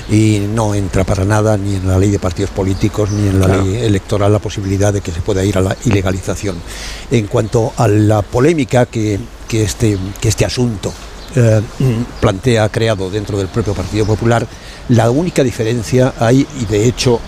Y 0.09 0.39
no 0.51 0.73
entra 0.73 1.03
para 1.03 1.25
nada 1.25 1.57
ni 1.57 1.75
en 1.75 1.87
la 1.87 1.99
ley 1.99 2.09
de 2.09 2.17
partidos 2.17 2.49
políticos 2.49 3.11
ni 3.11 3.27
en 3.27 3.39
la 3.39 3.49
ley 3.49 3.83
electoral 3.83 4.33
la 4.33 4.39
posibilidad 4.39 4.91
de 4.91 5.01
que 5.01 5.11
se 5.11 5.21
pueda 5.21 5.45
ir 5.45 5.59
a 5.59 5.61
la 5.61 5.77
ilegalización. 5.85 6.55
En 7.11 7.27
cuanto 7.27 7.71
a 7.77 7.87
la 7.87 8.23
polémica 8.23 8.87
que, 8.87 9.19
que, 9.47 9.61
este, 9.61 9.99
que 10.19 10.29
este 10.29 10.43
asunto 10.43 10.91
eh, 11.38 11.62
plantea, 12.20 12.67
creado 12.70 13.10
dentro 13.12 13.38
del 13.38 13.48
propio 13.48 13.74
Partido 13.74 14.06
Popular, 14.06 14.48
la 14.89 15.12
única 15.12 15.44
diferencia 15.44 16.13
hay, 16.20 16.48
y 16.60 16.65
de 16.65 16.88
hecho, 16.88 17.20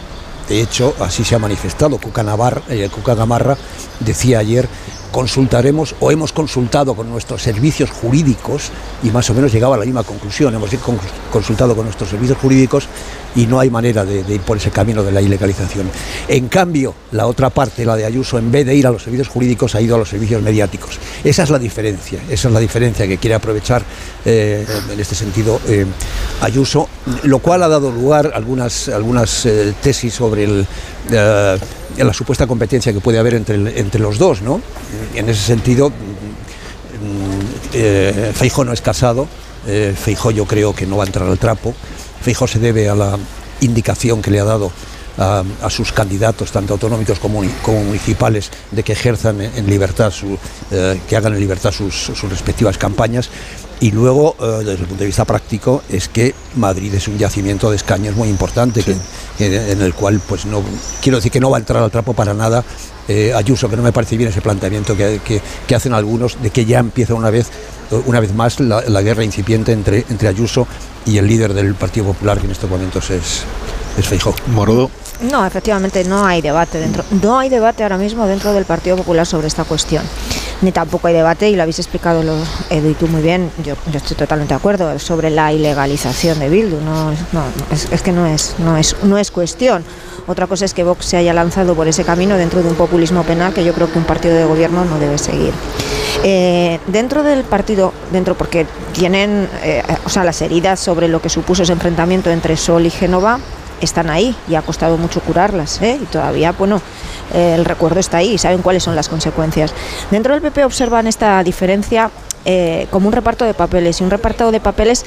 de 0.48 0.62
hecho 0.62 0.96
así 1.00 1.24
se 1.24 1.36
ha 1.36 1.40
manifestado, 1.40 2.00
Cuca, 2.00 2.24
Navarra, 2.24 2.64
eh, 2.70 2.90
Cuca 2.92 3.14
Gamarra 3.14 3.56
decía 4.00 4.40
ayer 4.40 4.68
consultaremos 5.12 5.96
o 6.00 6.12
hemos 6.12 6.32
consultado 6.32 6.96
con 6.96 7.10
nuestros 7.10 7.42
servicios 7.42 7.90
jurídicos 7.90 8.72
y 9.04 9.10
más 9.10 9.30
o 9.30 9.34
menos 9.34 9.52
llegaba 9.52 9.76
a 9.76 9.80
la 9.80 9.86
misma 9.86 10.04
conclusión. 10.04 10.54
Hemos 10.54 10.70
consultado 11.32 11.76
con 11.76 11.86
nuestros 11.86 12.10
servicios 12.10 12.38
jurídicos 12.38 12.88
y 13.36 13.46
no 13.46 13.60
hay 13.60 13.70
manera 13.70 14.06
de, 14.06 14.20
ir 14.28 14.42
por 14.42 14.58
ese 14.58 14.72
camino 14.72 15.04
de 15.04 15.12
la 15.12 15.22
ilegalización. 15.22 15.90
En 16.28 16.48
cambio, 16.48 16.94
la 17.12 17.28
otra 17.28 17.50
parte, 17.50 17.86
la 17.86 17.96
de 17.96 18.06
Ayuso, 18.06 18.38
en 18.38 18.52
vez 18.52 18.66
de 18.66 18.76
ir 18.76 18.88
a 18.88 18.92
los 18.92 19.04
servicios 19.04 19.28
jurídicos, 19.28 19.76
ha 19.76 19.82
ido 19.82 19.96
a 19.96 20.00
los 20.00 20.10
servicios 20.10 20.42
mediáticos. 20.42 21.00
Esa 21.24 21.44
es 21.44 21.50
la 21.50 21.60
diferencia, 21.60 22.20
esa 22.30 22.48
es 22.48 22.54
la 22.54 22.60
diferencia 22.60 23.08
que 23.08 23.18
quiere 23.18 23.36
aprovechar 23.36 23.84
eh, 24.26 24.66
en 24.92 25.00
este 25.00 25.16
sentido 25.16 25.60
eh, 25.68 25.86
Ayuso, 26.42 26.88
lo 27.24 27.40
cual 27.40 27.64
ha 27.64 27.68
dado 27.68 27.92
lugar 27.92 28.32
a 28.34 28.38
algunas, 28.38 28.90
algunas 28.90 29.46
eh, 29.46 29.74
tesis 29.82 30.14
sobre 30.14 30.44
el 30.46 30.68
la 31.98 32.14
supuesta 32.14 32.48
competencia 32.48 32.94
que 32.94 33.00
puede 33.00 33.20
haber 33.20 33.34
entre, 33.34 33.80
entre 33.80 34.00
los 34.00 34.18
dos, 34.18 34.42
¿no? 34.42 34.62
En 35.16 35.30
ese 35.30 35.42
sentido, 35.42 35.90
mm, 35.90 35.94
eh, 37.74 38.32
Feijo 38.34 38.64
no 38.64 38.74
es 38.74 38.82
casado, 38.82 39.28
eh, 39.68 39.94
Feijo 39.98 40.32
yo 40.32 40.46
creo 40.46 40.74
que 40.76 40.86
no 40.86 40.98
va 40.98 41.04
a 41.04 41.08
entrar 41.08 41.28
al 41.28 41.38
trapo, 41.38 41.74
Feijo 42.22 42.48
se 42.48 42.60
debe 42.60 42.90
a 42.90 42.96
la 42.96 43.18
indicación 43.62 44.22
que 44.22 44.32
le 44.32 44.40
ha 44.40 44.46
dado 44.46 44.72
a, 45.20 45.70
sus 45.70 45.92
candidatos, 45.92 46.52
tanto 46.52 46.74
autonómicos 46.74 47.20
como, 47.20 47.42
municipales, 47.42 48.50
de 48.72 48.84
que 48.84 48.94
ejerzan 48.94 49.42
en 49.42 49.68
libertad, 49.68 50.12
su, 50.12 50.38
eh, 50.72 51.00
que 51.08 51.16
hagan 51.18 51.34
en 51.34 51.40
libertad 51.40 51.72
sus, 51.72 52.10
respectivas 52.30 52.78
campañas. 52.78 53.30
Y 53.82 53.92
luego, 53.92 54.36
desde 54.40 54.74
el 54.74 54.88
punto 54.88 54.98
de 54.98 55.06
vista 55.06 55.24
práctico, 55.24 55.84
es 55.88 56.10
que 56.10 56.36
Madrid 56.56 56.94
es 56.94 57.08
un 57.08 57.18
yacimiento 57.18 57.70
de 57.70 57.78
escaños 57.78 58.14
muy 58.14 58.28
importante, 58.28 58.84
que, 58.84 58.98
en 59.40 59.82
el 59.82 59.94
cual, 59.94 60.20
pues 60.28 60.46
no, 60.46 60.62
quiero 61.02 61.18
decir 61.18 61.32
que 61.32 61.40
no 61.40 61.50
va 61.50 61.58
a 61.58 61.60
entrar 61.62 61.82
al 61.82 61.90
trapo 61.90 62.14
para 62.14 62.34
nada 62.34 62.64
eh, 63.10 63.34
Ayuso, 63.34 63.68
que 63.68 63.76
no 63.76 63.82
me 63.82 63.92
parece 63.92 64.18
bien 64.18 64.30
ese 64.30 64.40
planteamiento 64.40 64.96
que, 64.96 65.20
que, 65.68 65.76
hacen 65.76 65.94
algunos 65.94 66.40
de 66.44 66.52
que 66.52 66.66
ya 66.66 66.78
empieza 66.78 67.16
una 67.16 67.32
vez, 67.32 67.48
una 68.06 68.20
vez 68.20 68.36
más 68.36 68.60
la, 68.60 69.02
guerra 69.02 69.24
incipiente 69.24 69.72
entre, 69.72 70.06
entre 70.10 70.28
Ayuso 70.28 70.68
y 71.08 71.18
el 71.18 71.26
líder 71.26 71.56
del 71.56 71.74
Partido 71.74 72.06
Popular, 72.06 72.38
que 72.38 72.46
en 72.46 72.52
estos 72.52 72.70
momentos 72.70 73.10
es, 73.10 73.46
es 73.98 74.08
Feijóo. 74.08 74.34
Morodo. 74.48 74.90
No, 75.22 75.46
efectivamente 75.46 76.06
no 76.06 76.26
hay 76.26 76.42
debate 76.42 76.80
dentro, 76.80 77.04
no 77.22 77.40
hay 77.40 77.50
debate 77.50 77.84
ahora 77.84 77.98
mismo 77.98 78.26
dentro 78.26 78.54
del 78.54 78.64
Partido 78.64 78.96
Popular 78.96 79.26
sobre 79.26 79.48
esta 79.48 79.66
cuestión. 79.66 80.04
Ni 80.62 80.72
tampoco 80.72 81.08
hay 81.08 81.14
debate, 81.14 81.50
y 81.50 81.56
lo 81.56 81.62
habéis 81.62 81.80
explicado 81.80 82.24
lo, 82.24 82.36
Edu 82.70 82.90
y 82.90 82.94
tú 82.94 83.08
muy 83.08 83.22
bien, 83.22 83.52
yo, 83.64 83.76
estoy 83.94 84.16
totalmente 84.16 84.54
de 84.54 84.58
acuerdo, 84.58 84.98
sobre 85.00 85.30
la 85.30 85.52
ilegalización 85.52 86.40
de 86.40 86.50
Bildu. 86.50 86.80
No, 86.82 87.12
no 87.12 87.44
es, 87.72 88.02
que 88.02 88.12
no 88.14 88.26
es, 88.26 88.56
no, 88.60 88.78
es, 88.78 88.96
no 89.04 89.18
es 89.18 89.32
cuestión. 89.32 89.84
Otra 90.28 90.48
cosa 90.48 90.64
es 90.66 90.74
que 90.74 90.84
Vox 90.84 91.06
se 91.06 91.18
haya 91.18 91.34
lanzado 91.34 91.76
por 91.76 91.88
ese 91.88 92.04
camino 92.04 92.38
dentro 92.38 92.62
de 92.62 92.70
un 92.70 92.76
populismo 92.76 93.24
penal 93.24 93.54
que 93.54 93.66
yo 93.66 93.74
creo 93.74 93.92
que 93.92 93.98
un 93.98 94.06
partido 94.06 94.36
de 94.36 94.46
gobierno 94.46 94.86
no 94.86 95.00
debe 95.00 95.18
seguir. 95.18 95.54
Eh, 96.24 96.80
dentro 96.88 97.24
del 97.24 97.44
partido, 97.44 97.94
dentro 98.12 98.36
porque 98.36 98.68
tienen, 98.94 99.50
eh, 99.64 99.84
o 100.06 100.10
sea, 100.10 100.24
las 100.24 100.42
heridas 100.42 100.80
sobre 100.80 101.08
lo 101.08 101.22
que 101.22 101.30
supuso 101.30 101.64
ese 101.64 101.74
enfrentamiento 101.74 102.30
entre 102.30 102.56
Sol 102.58 102.86
y 102.86 102.90
Génova 102.90 103.40
están 103.82 104.10
ahí 104.10 104.36
y 104.48 104.56
ha 104.56 104.62
costado 104.62 104.98
mucho 104.98 105.22
curarlas 105.22 105.82
¿eh? 105.82 106.00
y 106.02 106.06
todavía, 106.06 106.52
bueno, 106.52 106.82
eh, 107.34 107.56
el 107.56 107.66
recuerdo 107.66 108.00
está 108.00 108.18
ahí 108.18 108.34
y 108.34 108.38
saben 108.38 108.62
cuáles 108.62 108.84
son 108.84 108.96
las 108.96 109.10
consecuencias. 109.10 109.74
Dentro 110.12 110.34
del 110.34 110.42
PP 110.42 110.64
observan 110.64 111.08
esta 111.08 111.44
diferencia 111.44 112.12
eh, 112.46 112.88
como 112.90 113.08
un 113.08 113.14
reparto 113.14 113.46
de 113.46 113.54
papeles 113.54 114.00
y 114.00 114.04
un 114.04 114.12
reparto 114.12 114.52
de 114.52 114.60
papeles 114.60 115.06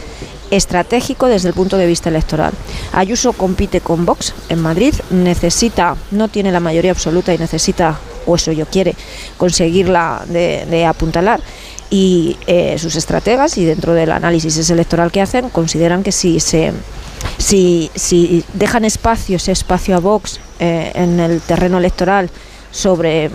estratégico 0.50 1.29
desde 1.29 1.49
el 1.49 1.55
punto 1.55 1.79
de 1.79 1.87
vista 1.87 2.11
electoral. 2.11 2.53
Ayuso 2.92 3.33
compite 3.33 3.81
con 3.81 4.05
Vox 4.05 4.35
en 4.49 4.61
Madrid, 4.61 4.94
necesita, 5.11 5.97
no 6.11 6.29
tiene 6.29 6.53
la 6.53 6.61
mayoría 6.61 6.90
absoluta 6.90 7.33
y 7.33 7.38
necesita, 7.38 7.99
o 8.27 8.37
eso 8.37 8.53
yo 8.53 8.66
quiere, 8.66 8.94
conseguirla 9.38 10.25
de, 10.29 10.66
de 10.68 10.85
apuntalar 10.85 11.40
y 11.88 12.38
sus 12.79 12.97
estrategas 12.97 13.59
y 13.59 13.66
dentro 13.66 13.92
del 13.92 14.12
análisis 14.12 14.70
electoral 14.70 15.12
que 15.12 15.20
hacen 15.20 15.51
consideran 15.51 16.03
que 16.03 16.11
si 16.11 16.40
se 16.40 16.73
si, 17.39 17.91
si 17.95 18.45
dejan 18.55 18.85
espacio, 18.85 19.37
ese 19.37 19.53
espacio 19.53 19.97
a 19.97 20.01
Vox 20.01 20.41
eh, 20.59 20.93
en 20.95 21.21
el 21.21 21.41
terreno 21.41 21.79
electoral 21.79 22.31
sobre 22.71 23.29
mm, 23.29 23.33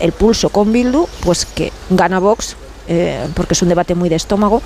el 0.00 0.12
pulso 0.12 0.50
con 0.50 0.72
Bildu, 0.72 1.06
pues 1.20 1.46
que 1.46 1.72
gana 1.90 2.18
Vox, 2.18 2.56
eh, 2.88 3.28
porque 3.34 3.54
es 3.54 3.62
un 3.62 3.68
debate 3.68 3.94
muy 3.94 4.08
de 4.08 4.16
estómago, 4.16 4.60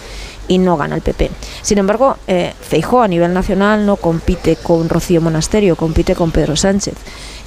y 0.49 0.59
no 0.59 0.77
gana 0.77 0.95
el 0.95 1.03
PP. 1.03 1.31
Sin 1.63 1.79
embargo, 1.79 2.17
eh, 2.27 2.53
Feijó 2.61 3.03
a 3.03 3.09
nivel 3.09 3.33
nacional 3.33 3.85
no 3.85 3.97
compite 3.97 4.57
con 4.57 4.89
Rocío 4.89 5.21
Monasterio, 5.21 5.77
compite 5.77 6.15
con 6.15 6.31
Pedro 6.31 6.57
Sánchez. 6.57 6.95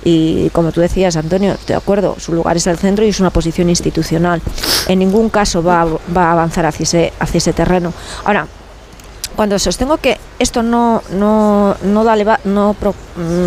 Y 0.04 0.50
como 0.52 0.72
tú 0.72 0.82
decías, 0.82 1.18
Antonio, 1.18 1.58
de 1.68 1.76
acuerdo, 1.76 2.16
su 2.20 2.34
lugar 2.34 2.58
es 2.58 2.68
el 2.68 2.78
centro 2.78 3.06
y 3.06 3.10
es 3.10 3.20
una 3.20 3.32
posición 3.32 3.70
institucional. 3.70 4.42
En 4.88 5.00
ningún 5.00 5.30
caso 5.30 5.62
va, 5.62 5.86
va 5.86 6.26
a 6.26 6.32
avanzar 6.32 6.66
hacia 6.66 6.84
ese, 6.84 7.14
hacia 7.20 7.38
ese 7.38 7.54
terreno. 7.54 7.94
Ahora, 8.24 8.48
cuando 9.40 9.58
sostengo 9.58 9.96
que 9.96 10.18
esto 10.38 10.64
no, 10.64 11.02
no, 11.12 11.74
no, 11.82 12.04
da 12.04 12.40
no, 12.44 12.76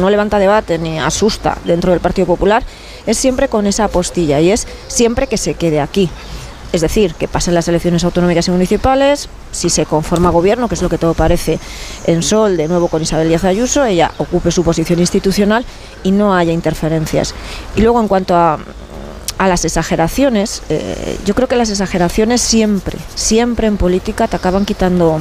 levanta 0.09 0.38
debate 0.38 0.78
ni 0.78 0.98
asusta 0.98 1.59
dentro 1.66 1.90
del 1.90 2.00
Partido 2.00 2.26
Popular, 2.26 2.62
es 3.05 3.18
siempre 3.18 3.48
con 3.48 3.66
esa 3.66 3.85
apostilla 3.85 4.40
y 4.40 4.52
es 4.52 4.66
siempre 4.88 5.26
que 5.26 5.37
se 5.37 5.52
quede 5.52 5.83
aquí. 5.83 6.09
Es 6.72 6.81
decir, 6.81 7.14
que 7.14 7.28
pasen 7.28 7.52
las 7.52 7.68
elecciones 7.68 8.05
autonómicas 8.05 8.48
y 8.48 8.52
municipales, 8.52 9.28
si 9.50 9.68
se 9.68 9.85
conforma 9.85 10.31
gobierno, 10.31 10.66
que 10.66 10.76
es 10.76 10.81
lo 10.81 10.88
que 10.88 10.96
todo 10.96 11.12
parece 11.12 11.59
en 12.07 12.22
Sol, 12.22 12.57
de 12.57 12.68
nuevo 12.68 12.88
con 12.88 13.02
Isabel 13.02 13.28
Díaz 13.28 13.44
Ayuso, 13.44 13.85
ella 13.85 14.12
ocupe 14.16 14.50
su 14.50 14.64
posición 14.64 14.98
institucional 14.98 15.66
y 16.02 16.11
no 16.11 16.35
haya 16.35 16.55
interferencias. 16.55 17.35
Y 17.76 17.83
luego 17.83 18.00
en 18.00 18.09
cuanto 18.09 18.35
a, 18.35 18.59
a 19.37 19.46
las 19.46 19.66
exageraciones, 19.66 20.62
eh, 20.70 21.18
yo 21.26 21.35
creo 21.35 21.48
que 21.48 21.57
las 21.57 21.68
exageraciones 21.68 22.40
siempre, 22.40 22.96
siempre 23.14 23.66
en 23.66 23.76
política 23.76 24.26
te 24.26 24.37
acaban 24.37 24.64
quitando 24.64 25.20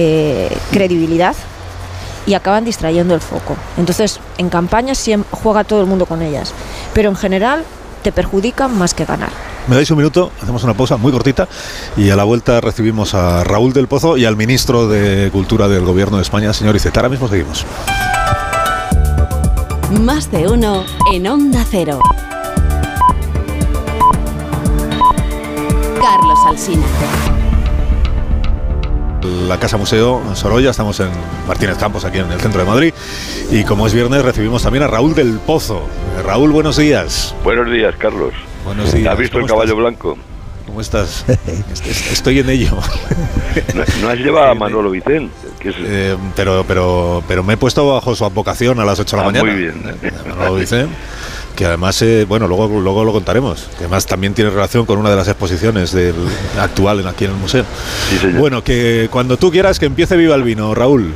eh, 0.00 0.56
credibilidad 0.70 1.34
y 2.24 2.34
acaban 2.34 2.64
distrayendo 2.64 3.14
el 3.14 3.20
foco. 3.20 3.56
Entonces, 3.76 4.20
en 4.36 4.48
campaña 4.48 4.94
siempre 4.94 5.28
juega 5.32 5.64
todo 5.64 5.80
el 5.80 5.86
mundo 5.86 6.06
con 6.06 6.22
ellas, 6.22 6.54
pero 6.94 7.08
en 7.08 7.16
general 7.16 7.64
te 8.02 8.12
perjudican 8.12 8.78
más 8.78 8.94
que 8.94 9.04
ganar. 9.04 9.30
Me 9.66 9.74
dais 9.74 9.90
un 9.90 9.98
minuto, 9.98 10.30
hacemos 10.40 10.62
una 10.62 10.74
pausa 10.74 10.96
muy 10.98 11.10
cortita 11.10 11.48
y 11.96 12.10
a 12.10 12.16
la 12.16 12.22
vuelta 12.22 12.60
recibimos 12.60 13.14
a 13.14 13.42
Raúl 13.42 13.72
del 13.72 13.88
Pozo 13.88 14.16
y 14.16 14.24
al 14.24 14.36
ministro 14.36 14.86
de 14.86 15.30
Cultura 15.32 15.66
del 15.66 15.84
Gobierno 15.84 16.18
de 16.18 16.22
España, 16.22 16.52
señor 16.52 16.76
Iceta. 16.76 17.00
Ahora 17.00 17.08
mismo 17.08 17.26
seguimos. 17.28 17.66
Más 20.00 20.30
de 20.30 20.46
uno 20.46 20.84
en 21.12 21.26
Onda 21.26 21.64
Cero. 21.68 22.00
Carlos 26.00 26.38
Alsina 26.46 26.86
la 29.48 29.58
Casa 29.58 29.76
Museo 29.76 30.22
Sorolla, 30.34 30.70
estamos 30.70 30.98
en 31.00 31.10
Martínez 31.46 31.78
Campos, 31.78 32.04
aquí 32.04 32.18
en 32.18 32.30
el 32.30 32.40
centro 32.40 32.60
de 32.60 32.66
Madrid. 32.66 32.94
Y 33.50 33.64
como 33.64 33.86
es 33.86 33.94
viernes, 33.94 34.24
recibimos 34.24 34.62
también 34.62 34.84
a 34.84 34.86
Raúl 34.86 35.14
del 35.14 35.38
Pozo. 35.38 35.82
Raúl, 36.24 36.50
buenos 36.50 36.76
días. 36.76 37.34
Buenos 37.44 37.70
días, 37.70 37.94
Carlos. 37.96 38.34
Buenos 38.64 38.92
días. 38.92 39.12
¿Has 39.12 39.18
visto 39.18 39.38
el 39.38 39.46
caballo 39.46 39.76
blanco? 39.76 40.18
¿Cómo 40.66 40.80
estás? 40.80 41.24
Estoy 42.12 42.40
en 42.40 42.50
ello. 42.50 42.70
¿No, 44.02 44.08
has 44.08 44.18
llevado 44.18 44.50
a 44.50 44.54
Manolo 44.54 44.90
Vicente? 44.90 45.32
Eh, 45.64 46.16
pero, 46.36 46.64
pero, 46.68 47.22
pero 47.26 47.42
me 47.42 47.54
he 47.54 47.56
puesto 47.56 47.94
bajo 47.94 48.14
su 48.14 48.24
advocación 48.24 48.78
a 48.78 48.84
las 48.84 49.00
8 49.00 49.16
de 49.16 49.22
la 49.22 49.22
ah, 49.22 49.32
mañana. 49.32 49.50
Muy 49.50 49.62
bien. 49.62 49.82
Manolo 50.28 50.54
Vicente 50.56 50.94
que 51.58 51.66
además, 51.66 52.00
eh, 52.02 52.24
bueno, 52.24 52.46
luego, 52.46 52.68
luego 52.80 53.02
lo 53.02 53.10
contaremos, 53.10 53.66
que 53.76 53.78
además 53.78 54.06
también 54.06 54.32
tiene 54.32 54.48
relación 54.48 54.86
con 54.86 54.96
una 54.96 55.10
de 55.10 55.16
las 55.16 55.26
exposiciones 55.26 55.90
del 55.90 56.14
actual 56.56 57.04
aquí 57.08 57.24
en 57.24 57.32
el 57.32 57.36
museo. 57.36 57.64
Bueno, 58.38 58.62
que 58.62 59.08
cuando 59.10 59.36
tú 59.36 59.50
quieras 59.50 59.80
que 59.80 59.86
empiece 59.86 60.16
Viva 60.16 60.36
el 60.36 60.44
Vino, 60.44 60.72
Raúl. 60.72 61.12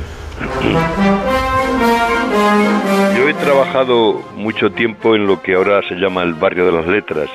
Yo 3.15 3.29
he 3.29 3.33
trabajado 3.35 4.21
mucho 4.35 4.69
tiempo 4.73 5.15
en 5.15 5.27
lo 5.27 5.41
que 5.41 5.55
ahora 5.55 5.81
se 5.87 5.95
llama 5.95 6.23
el 6.23 6.33
barrio 6.33 6.65
de 6.65 6.73
las 6.73 6.87
letras, 6.87 7.29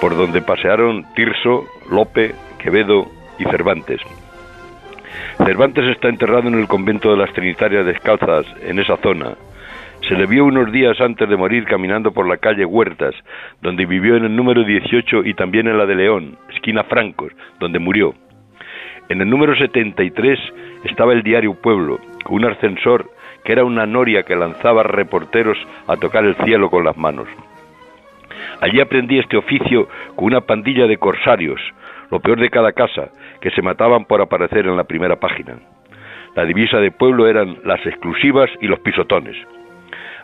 por 0.00 0.16
donde 0.16 0.40
pasearon 0.40 1.04
Tirso, 1.14 1.66
Lope, 1.90 2.34
Quevedo 2.58 3.10
y 3.38 3.44
Cervantes. 3.44 4.00
Cervantes 5.44 5.84
está 5.84 6.08
enterrado 6.08 6.48
en 6.48 6.54
el 6.54 6.66
convento 6.66 7.10
de 7.10 7.18
las 7.18 7.30
Trinitarias 7.34 7.84
Descalzas, 7.84 8.46
en 8.62 8.78
esa 8.78 8.96
zona. 8.96 9.36
Se 10.06 10.14
le 10.14 10.26
vio 10.26 10.44
unos 10.44 10.72
días 10.72 11.00
antes 11.00 11.28
de 11.28 11.36
morir 11.36 11.64
caminando 11.64 12.12
por 12.12 12.26
la 12.26 12.38
calle 12.38 12.64
Huertas, 12.64 13.14
donde 13.60 13.84
vivió 13.84 14.16
en 14.16 14.24
el 14.24 14.34
número 14.34 14.64
18 14.64 15.24
y 15.24 15.34
también 15.34 15.66
en 15.66 15.76
la 15.76 15.86
de 15.86 15.96
León, 15.96 16.38
esquina 16.54 16.84
Francos, 16.84 17.32
donde 17.58 17.78
murió. 17.78 18.14
En 19.08 19.20
el 19.20 19.28
número 19.28 19.56
73 19.56 20.38
estaba 20.84 21.12
el 21.12 21.22
diario 21.22 21.54
Pueblo, 21.54 21.98
con 22.24 22.36
un 22.36 22.44
ascensor 22.46 23.10
que 23.44 23.52
era 23.52 23.64
una 23.64 23.86
noria 23.86 24.22
que 24.22 24.36
lanzaba 24.36 24.82
reporteros 24.82 25.58
a 25.86 25.96
tocar 25.96 26.24
el 26.24 26.36
cielo 26.36 26.70
con 26.70 26.84
las 26.84 26.96
manos. 26.96 27.28
Allí 28.60 28.80
aprendí 28.80 29.18
este 29.18 29.36
oficio 29.36 29.88
con 30.16 30.26
una 30.26 30.42
pandilla 30.42 30.86
de 30.86 30.98
corsarios, 30.98 31.60
lo 32.10 32.20
peor 32.20 32.40
de 32.40 32.50
cada 32.50 32.72
casa, 32.72 33.10
que 33.40 33.50
se 33.50 33.62
mataban 33.62 34.04
por 34.04 34.20
aparecer 34.20 34.66
en 34.66 34.76
la 34.76 34.84
primera 34.84 35.16
página. 35.16 35.58
La 36.34 36.44
divisa 36.44 36.78
de 36.78 36.90
pueblo 36.90 37.26
eran 37.26 37.58
las 37.64 37.84
exclusivas 37.86 38.50
y 38.60 38.66
los 38.66 38.80
pisotones. 38.80 39.36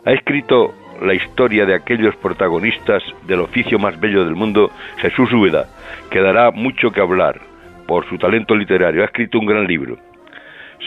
Ha 0.05 0.11
escrito 0.11 0.73
la 1.01 1.15
historia 1.15 1.65
de 1.65 1.73
aquellos 1.73 2.15
protagonistas 2.17 3.03
del 3.27 3.41
oficio 3.41 3.79
más 3.79 3.99
bello 3.99 4.23
del 4.23 4.35
mundo, 4.35 4.69
Jesús 4.97 5.31
Úbeda, 5.33 5.65
que 6.11 6.21
dará 6.21 6.51
mucho 6.51 6.91
que 6.91 7.01
hablar 7.01 7.41
por 7.87 8.07
su 8.07 8.17
talento 8.17 8.55
literario. 8.55 9.01
Ha 9.01 9.05
escrito 9.05 9.39
un 9.39 9.47
gran 9.47 9.65
libro. 9.65 9.97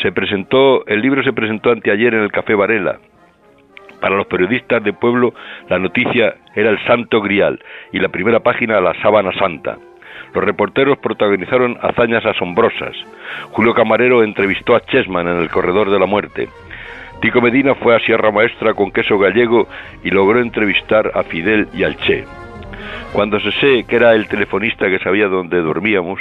Se 0.03 0.13
presentó, 0.13 0.87
el 0.87 1.01
libro 1.01 1.25
se 1.25 1.33
presentó 1.33 1.71
anteayer 1.71 2.15
en 2.15 2.23
el 2.23 2.31
Café 2.31 2.55
Varela. 2.55 2.99
Para 4.01 4.15
los 4.15 4.29
periodistas 4.29 4.85
de 4.85 4.93
pueblo, 4.93 5.35
la 5.69 5.81
noticia 5.81 6.37
era 6.55 6.71
el 6.71 6.79
Santo 6.87 7.21
Grial 7.21 7.59
y 7.93 7.99
la 7.99 8.09
primera 8.11 8.39
página 8.39 8.81
la 8.81 8.95
Sábana 9.03 9.33
Santa. 9.33 9.79
Los 10.33 10.45
reporteros 10.45 10.99
protagonizaron 10.99 11.77
hazañas 11.83 12.25
asombrosas. 12.25 12.95
Julio 13.51 13.75
Camarero 13.75 14.23
entrevistó 14.23 14.77
a 14.77 14.81
Chessman 14.81 15.27
en 15.27 15.39
el 15.39 15.51
Corredor 15.51 15.91
de 15.91 15.99
la 15.99 16.07
Muerte. 16.07 16.49
Tico 17.21 17.41
Medina 17.41 17.75
fue 17.75 17.97
a 17.97 18.01
Sierra 18.01 18.31
Maestra 18.31 18.75
con 18.75 18.93
queso 18.93 19.19
gallego 19.19 19.67
y 20.05 20.11
logró 20.11 20.41
entrevistar 20.41 21.11
a 21.15 21.25
Fidel 21.25 21.69
y 21.75 21.83
al 21.83 21.97
Che. 21.97 22.25
Cuando 23.13 23.41
se 23.41 23.51
sé 23.53 23.85
que 23.85 23.97
era 23.97 24.15
el 24.15 24.29
telefonista 24.29 24.89
que 24.89 25.01
sabía 25.01 25.27
dónde 25.27 25.61
dormíamos, 25.61 26.21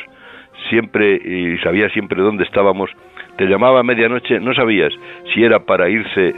siempre 0.69 1.15
y 1.15 1.57
sabía 1.60 1.89
siempre 1.89 2.21
dónde 2.21 2.45
estábamos, 2.45 2.89
te 3.38 3.45
llamaba 3.45 3.81
a 3.81 3.83
medianoche, 3.83 4.39
no 4.39 4.53
sabías 4.55 4.91
si 5.33 5.43
era 5.43 5.60
para 5.60 5.88
irse 5.89 6.33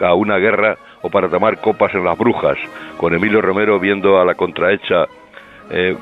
a 0.00 0.14
una 0.14 0.36
guerra 0.36 0.76
o 1.02 1.10
para 1.10 1.28
tomar 1.28 1.60
copas 1.60 1.92
en 1.94 2.04
las 2.04 2.16
brujas, 2.16 2.58
con 2.98 3.14
Emilio 3.14 3.40
Romero 3.40 3.80
viendo 3.80 4.20
a 4.20 4.24
la 4.24 4.34
contrahecha 4.34 5.06
eh, 5.70 5.96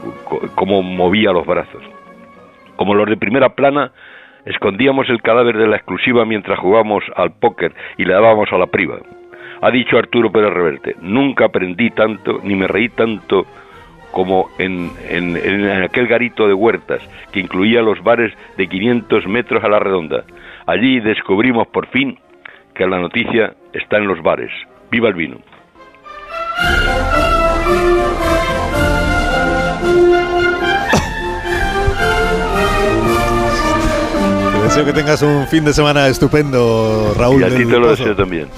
cómo 0.55 0.83
movía 0.83 1.33
los 1.33 1.47
brazos. 1.47 1.83
Como 2.77 2.95
los 2.95 3.09
de 3.09 3.17
primera 3.17 3.51
plana, 3.51 3.93
escondíamos 4.47 5.09
el 5.09 5.23
cadáver 5.23 5.57
de 5.57 5.67
la 5.67 5.77
exclusiva 5.77 6.25
mientras 6.25 6.59
jugábamos 6.59 7.05
al 7.17 7.33
póker 7.33 7.75
y 7.97 8.05
le 8.05 8.15
dábamos 8.15 8.53
a 8.53 8.59
la 8.59 8.67
priva. 8.67 8.99
Ha 9.61 9.71
dicho 9.71 9.97
Arturo 9.97 10.31
Pérez 10.31 10.53
Reverte, 10.53 10.97
nunca 11.01 11.47
aprendí 11.47 11.91
tanto 11.91 12.41
ni 12.43 12.55
me 12.55 12.67
reí 12.67 12.89
tanto 12.89 13.47
como 14.11 14.51
en, 14.59 14.91
en, 15.09 15.37
en, 15.37 15.83
aquel 15.83 16.07
garito 16.07 16.47
de 16.47 16.55
huertas 16.55 17.03
que 17.33 17.41
incluía 17.41 17.83
los 17.83 18.01
bares 18.03 18.33
de 18.57 18.69
500 18.69 19.27
metros 19.27 19.65
a 19.65 19.69
la 19.69 19.81
redonda. 19.81 20.25
Allí 20.67 21.01
descubrimos 21.01 21.67
por 21.69 21.87
fin 21.89 22.19
que 22.75 22.87
la 22.87 23.01
noticia 23.01 23.55
está 23.73 23.99
en 23.99 24.07
los 24.07 24.23
bares. 24.23 24.53
¡Viva 24.91 25.09
el 25.09 25.15
vino! 25.15 25.39
Deseo 34.75 34.85
que 34.85 34.93
tengas 34.93 35.23
un 35.23 35.47
fin 35.47 35.65
de 35.65 35.73
semana 35.73 36.09
estupendo, 36.09 37.15
Raúl. 37.17 37.43
Y 37.43 37.45
a 37.45 37.49
ti 37.49 37.65
te 37.65 37.79
lo 37.79 37.91
deseo 37.91 38.17
también. 38.17 38.49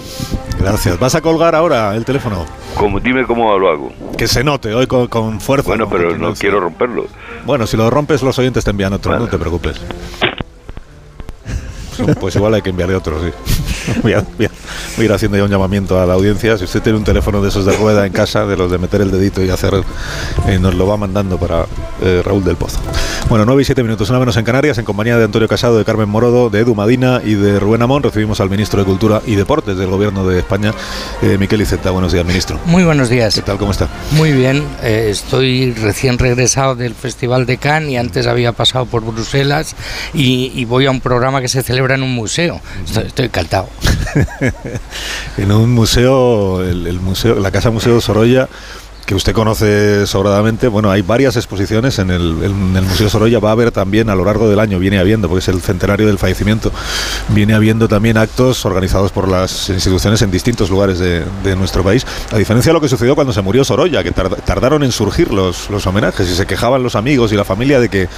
Gracias. 0.58 0.98
¿Vas 0.98 1.14
a 1.14 1.20
colgar 1.20 1.54
ahora 1.54 1.94
el 1.94 2.04
teléfono? 2.04 2.46
Como, 2.74 2.98
dime 3.00 3.26
cómo 3.26 3.56
lo 3.58 3.70
hago. 3.70 3.92
Que 4.16 4.26
se 4.26 4.42
note 4.42 4.74
hoy 4.74 4.86
con, 4.86 5.08
con 5.08 5.40
fuerza. 5.40 5.68
Bueno, 5.68 5.84
¿no? 5.84 5.90
pero 5.90 6.16
no 6.16 6.34
quiero 6.34 6.60
romperlo. 6.60 7.06
Bueno, 7.44 7.66
si 7.66 7.76
lo 7.76 7.90
rompes, 7.90 8.22
los 8.22 8.38
oyentes 8.38 8.64
te 8.64 8.70
envían 8.70 8.92
otro, 8.94 9.12
Vale. 9.12 9.24
no 9.24 9.30
te 9.30 9.38
preocupes. 9.38 9.78
Pues- 9.78 10.36
Pues 12.20 12.36
igual 12.36 12.54
hay 12.54 12.62
que 12.62 12.70
enviarle 12.70 12.94
otro, 12.94 13.18
sí. 13.22 13.30
Voy 14.02 14.12
a, 14.12 14.20
voy 14.36 14.46
a- 14.46 14.50
voy 14.96 15.02
a 15.02 15.04
ir 15.04 15.12
haciendo 15.12 15.36
ya 15.36 15.44
un 15.44 15.50
llamamiento 15.50 16.00
a 16.00 16.06
la 16.06 16.14
audiencia. 16.14 16.56
Si 16.58 16.64
usted 16.64 16.82
tiene 16.82 16.98
un 16.98 17.04
teléfono 17.04 17.42
de 17.42 17.48
esos 17.48 17.64
de 17.66 17.76
rueda 17.76 18.06
en 18.06 18.12
casa, 18.12 18.46
de 18.46 18.56
los 18.56 18.70
de 18.70 18.78
meter 18.78 19.00
el 19.00 19.10
dedito 19.10 19.42
y 19.42 19.50
hacer, 19.50 19.74
eh, 20.48 20.58
nos 20.58 20.74
lo 20.74 20.86
va 20.86 20.96
mandando 20.96 21.38
para 21.38 21.66
eh, 22.02 22.22
Raúl 22.24 22.44
del 22.44 22.56
Pozo. 22.56 22.78
Bueno, 23.28 23.44
9 23.44 23.62
y 23.62 23.64
7 23.64 23.82
minutos, 23.82 24.08
una 24.10 24.18
menos 24.18 24.36
en 24.36 24.44
Canarias, 24.44 24.78
en 24.78 24.84
compañía 24.84 25.18
de 25.18 25.24
Antonio 25.24 25.48
Casado, 25.48 25.76
de 25.78 25.84
Carmen 25.84 26.08
Morodo, 26.08 26.48
de 26.50 26.60
Edu 26.60 26.74
Madina 26.74 27.20
y 27.24 27.34
de 27.34 27.58
Rubén 27.60 27.82
Amón. 27.82 28.02
Recibimos 28.02 28.40
al 28.40 28.48
ministro 28.50 28.80
de 28.80 28.86
Cultura 28.86 29.20
y 29.26 29.34
Deportes 29.34 29.76
del 29.76 29.88
Gobierno 29.88 30.26
de 30.26 30.38
España, 30.38 30.72
eh, 31.22 31.36
Miquel 31.38 31.60
Iceta. 31.60 31.90
Buenos 31.90 32.12
días, 32.12 32.24
ministro. 32.24 32.58
Muy 32.66 32.84
buenos 32.84 33.08
días. 33.08 33.34
¿Qué 33.34 33.42
tal? 33.42 33.58
¿Cómo 33.58 33.72
está? 33.72 33.88
Muy 34.12 34.32
bien, 34.32 34.64
eh, 34.82 35.08
estoy 35.10 35.72
recién 35.74 36.18
regresado 36.18 36.74
del 36.76 36.94
Festival 36.94 37.46
de 37.46 37.58
Cannes 37.58 37.90
y 37.90 37.96
antes 37.96 38.26
había 38.26 38.52
pasado 38.52 38.86
por 38.86 39.02
Bruselas 39.04 39.74
y, 40.14 40.52
y 40.54 40.64
voy 40.64 40.86
a 40.86 40.90
un 40.90 41.00
programa 41.00 41.40
que 41.40 41.48
se 41.48 41.62
celebra 41.62 41.94
en 41.96 42.02
un 42.02 42.14
museo. 42.14 42.60
Estoy, 42.84 43.04
estoy 43.06 43.24
encantado. 43.26 43.68
en 45.36 45.52
un 45.52 45.72
museo, 45.72 46.62
el, 46.62 47.00
museo, 47.00 47.34
la 47.36 47.50
Casa 47.50 47.70
Museo 47.70 48.00
Sorolla, 48.00 48.48
que 49.06 49.14
usted 49.14 49.32
conoce 49.32 50.04
sobradamente. 50.06 50.66
Bueno, 50.66 50.90
hay 50.90 51.00
varias 51.02 51.36
exposiciones 51.36 52.00
en 52.00 52.10
el, 52.10 52.34
Museo 52.82 53.08
Sorolla. 53.08 53.38
Va 53.38 53.50
a 53.50 53.52
haber 53.52 53.70
también 53.70 54.10
a 54.10 54.16
lo 54.16 54.24
largo 54.24 54.48
del 54.48 54.58
año, 54.58 54.80
viene 54.80 54.98
habiendo, 54.98 55.28
porque 55.28 55.38
es 55.38 55.48
el 55.48 55.62
centenario 55.62 56.08
del 56.08 56.18
fallecimiento, 56.18 56.72
viene 57.28 57.54
habiendo 57.54 57.86
también 57.86 58.18
actos 58.18 58.64
organizados 58.66 59.12
por 59.12 59.28
las 59.28 59.68
instituciones 59.70 60.22
en 60.22 60.30
distintos 60.32 60.70
lugares 60.70 60.98
de, 60.98 61.24
nuestro 61.56 61.84
país. 61.84 62.04
A 62.32 62.36
diferencia 62.36 62.70
de 62.70 62.74
lo 62.74 62.80
que 62.80 62.88
sucedió 62.88 63.14
cuando 63.14 63.32
se 63.32 63.40
murió 63.40 63.64
Sorolla, 63.64 64.02
que 64.02 64.12
tard- 64.12 64.42
tardaron 64.44 64.82
en 64.82 64.90
surgir 64.90 65.32
los, 65.32 65.70
los 65.70 65.86
homenajes 65.86 66.28
y 66.28 66.34
se 66.34 66.44
quejaban 66.44 66.82
los 66.82 66.96
amigos 66.96 67.32
y 67.32 67.36
la 67.36 67.44
familia 67.44 67.78
de 67.80 67.88
que 67.88 68.08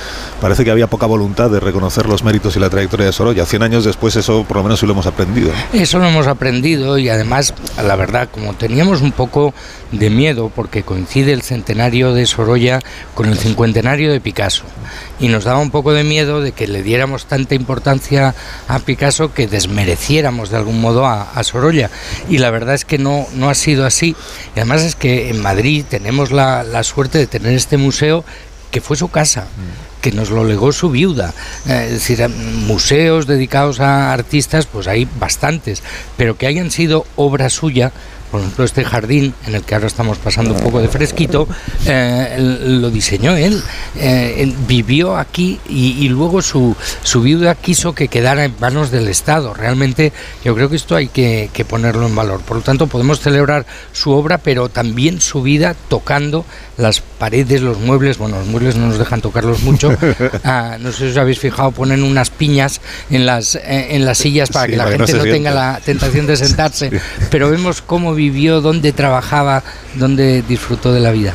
parece 0.40 0.64
que 0.64 0.70
había 0.70 0.86
poca 0.86 1.06
voluntad 1.06 1.50
de 1.50 1.60
reconocer 1.60 2.06
los 2.06 2.24
méritos 2.24 2.56
y 2.56 2.60
la 2.60 2.70
trayectoria 2.70 3.06
de 3.06 3.12
Sorolla. 3.12 3.44
Cien 3.44 3.62
años 3.62 3.84
después 3.84 4.16
eso 4.16 4.44
por 4.44 4.56
lo 4.56 4.62
menos 4.62 4.80
sí 4.80 4.86
lo 4.86 4.92
hemos 4.92 5.06
aprendido. 5.06 5.50
Eso 5.74 5.98
lo 5.98 6.06
hemos 6.06 6.26
aprendido 6.26 6.96
y 6.98 7.10
además, 7.10 7.52
la 7.84 7.94
verdad, 7.96 8.28
como 8.32 8.54
teníamos 8.54 9.02
un 9.02 9.12
poco 9.12 9.52
de 9.92 10.10
miedo 10.10 10.50
porque 10.54 10.77
coincide 10.82 11.32
el 11.32 11.42
centenario 11.42 12.12
de 12.14 12.26
Sorolla 12.26 12.80
con 13.14 13.28
el 13.28 13.38
cincuentenario 13.38 14.12
de 14.12 14.20
Picasso. 14.20 14.64
Y 15.20 15.28
nos 15.28 15.44
daba 15.44 15.58
un 15.58 15.70
poco 15.70 15.92
de 15.92 16.04
miedo 16.04 16.40
de 16.40 16.52
que 16.52 16.66
le 16.66 16.82
diéramos 16.82 17.26
tanta 17.26 17.54
importancia 17.54 18.34
a 18.68 18.78
Picasso 18.78 19.32
que 19.32 19.46
desmereciéramos 19.46 20.50
de 20.50 20.56
algún 20.56 20.80
modo 20.80 21.06
a, 21.06 21.30
a 21.32 21.44
Sorolla. 21.44 21.90
Y 22.28 22.38
la 22.38 22.50
verdad 22.50 22.74
es 22.74 22.84
que 22.84 22.98
no, 22.98 23.26
no 23.34 23.50
ha 23.50 23.54
sido 23.54 23.86
así. 23.86 24.16
Y 24.54 24.60
además 24.60 24.82
es 24.82 24.94
que 24.94 25.30
en 25.30 25.40
Madrid 25.40 25.84
tenemos 25.88 26.30
la, 26.30 26.62
la 26.62 26.82
suerte 26.82 27.18
de 27.18 27.26
tener 27.26 27.52
este 27.54 27.76
museo 27.76 28.24
que 28.70 28.80
fue 28.80 28.96
su 28.96 29.08
casa 29.08 29.46
que 30.00 30.12
nos 30.12 30.30
lo 30.30 30.44
legó 30.44 30.72
su 30.72 30.90
viuda. 30.90 31.34
Eh, 31.66 31.84
es 31.86 31.92
decir, 31.92 32.20
eh, 32.20 32.28
museos 32.28 33.26
dedicados 33.26 33.80
a 33.80 34.12
artistas, 34.12 34.66
pues 34.66 34.86
hay 34.86 35.08
bastantes, 35.18 35.82
pero 36.16 36.36
que 36.36 36.46
hayan 36.46 36.70
sido 36.70 37.06
obra 37.16 37.50
suya, 37.50 37.92
por 38.30 38.40
ejemplo, 38.40 38.64
este 38.64 38.84
jardín 38.84 39.34
en 39.46 39.54
el 39.54 39.62
que 39.62 39.74
ahora 39.74 39.86
estamos 39.86 40.18
pasando 40.18 40.54
un 40.54 40.60
poco 40.60 40.80
de 40.80 40.88
fresquito, 40.88 41.48
eh, 41.86 42.36
lo 42.38 42.90
diseñó 42.90 43.36
él, 43.36 43.62
eh, 43.96 44.52
vivió 44.66 45.16
aquí 45.16 45.60
y, 45.68 46.08
luego 46.08 46.42
su, 46.42 46.76
su 47.02 47.22
viuda 47.22 47.54
quiso 47.54 47.94
que 47.94 48.08
quedara 48.08 48.44
en 48.44 48.54
manos 48.60 48.90
del 48.90 49.08
Estado. 49.08 49.54
Realmente 49.54 50.12
yo 50.44 50.54
creo 50.54 50.68
que 50.68 50.76
esto 50.76 50.96
hay 50.96 51.08
que 51.08 51.66
ponerlo 51.68 52.06
en 52.06 52.14
valor. 52.14 52.40
Por 52.40 52.58
lo 52.58 52.62
tanto, 52.62 52.86
podemos 52.86 53.20
celebrar 53.20 53.66
su 53.92 54.12
obra, 54.12 54.38
pero 54.38 54.68
también 54.68 55.20
su 55.20 55.42
vida 55.42 55.74
tocando 55.88 56.44
las 56.78 57.00
paredes, 57.00 57.60
los 57.60 57.78
muebles. 57.78 58.16
Bueno, 58.16 58.38
los 58.38 58.46
muebles 58.46 58.76
no 58.76 58.86
nos 58.86 58.98
dejan 58.98 59.20
tocarlos 59.20 59.62
mucho. 59.62 59.96
Ah, 60.44 60.76
no 60.78 60.92
sé 60.92 60.98
si 60.98 61.10
os 61.10 61.16
habéis 61.16 61.38
fijado, 61.38 61.72
ponen 61.72 62.02
unas 62.02 62.30
piñas 62.30 62.80
en 63.10 63.26
las, 63.26 63.56
eh, 63.56 63.88
en 63.90 64.04
las 64.04 64.18
sillas 64.18 64.50
para 64.50 64.66
Sí, 64.66 64.72
que 64.72 64.76
la 64.76 64.84
para 64.84 64.96
que 64.96 64.98
no 64.98 65.06
gente 65.06 65.26
no, 65.26 65.32
tenga 65.32 65.50
la 65.50 65.80
tentación 65.84 66.26
de 66.26 66.36
sentarse. 66.36 66.90
Pero 67.30 67.50
vemos 67.50 67.82
cómo 67.82 68.14
vivió, 68.14 68.60
dónde 68.60 68.92
trabajaba, 68.92 69.62
dónde 69.94 70.42
disfrutó 70.42 70.92
de 70.92 71.00
la 71.00 71.10
vida. 71.10 71.34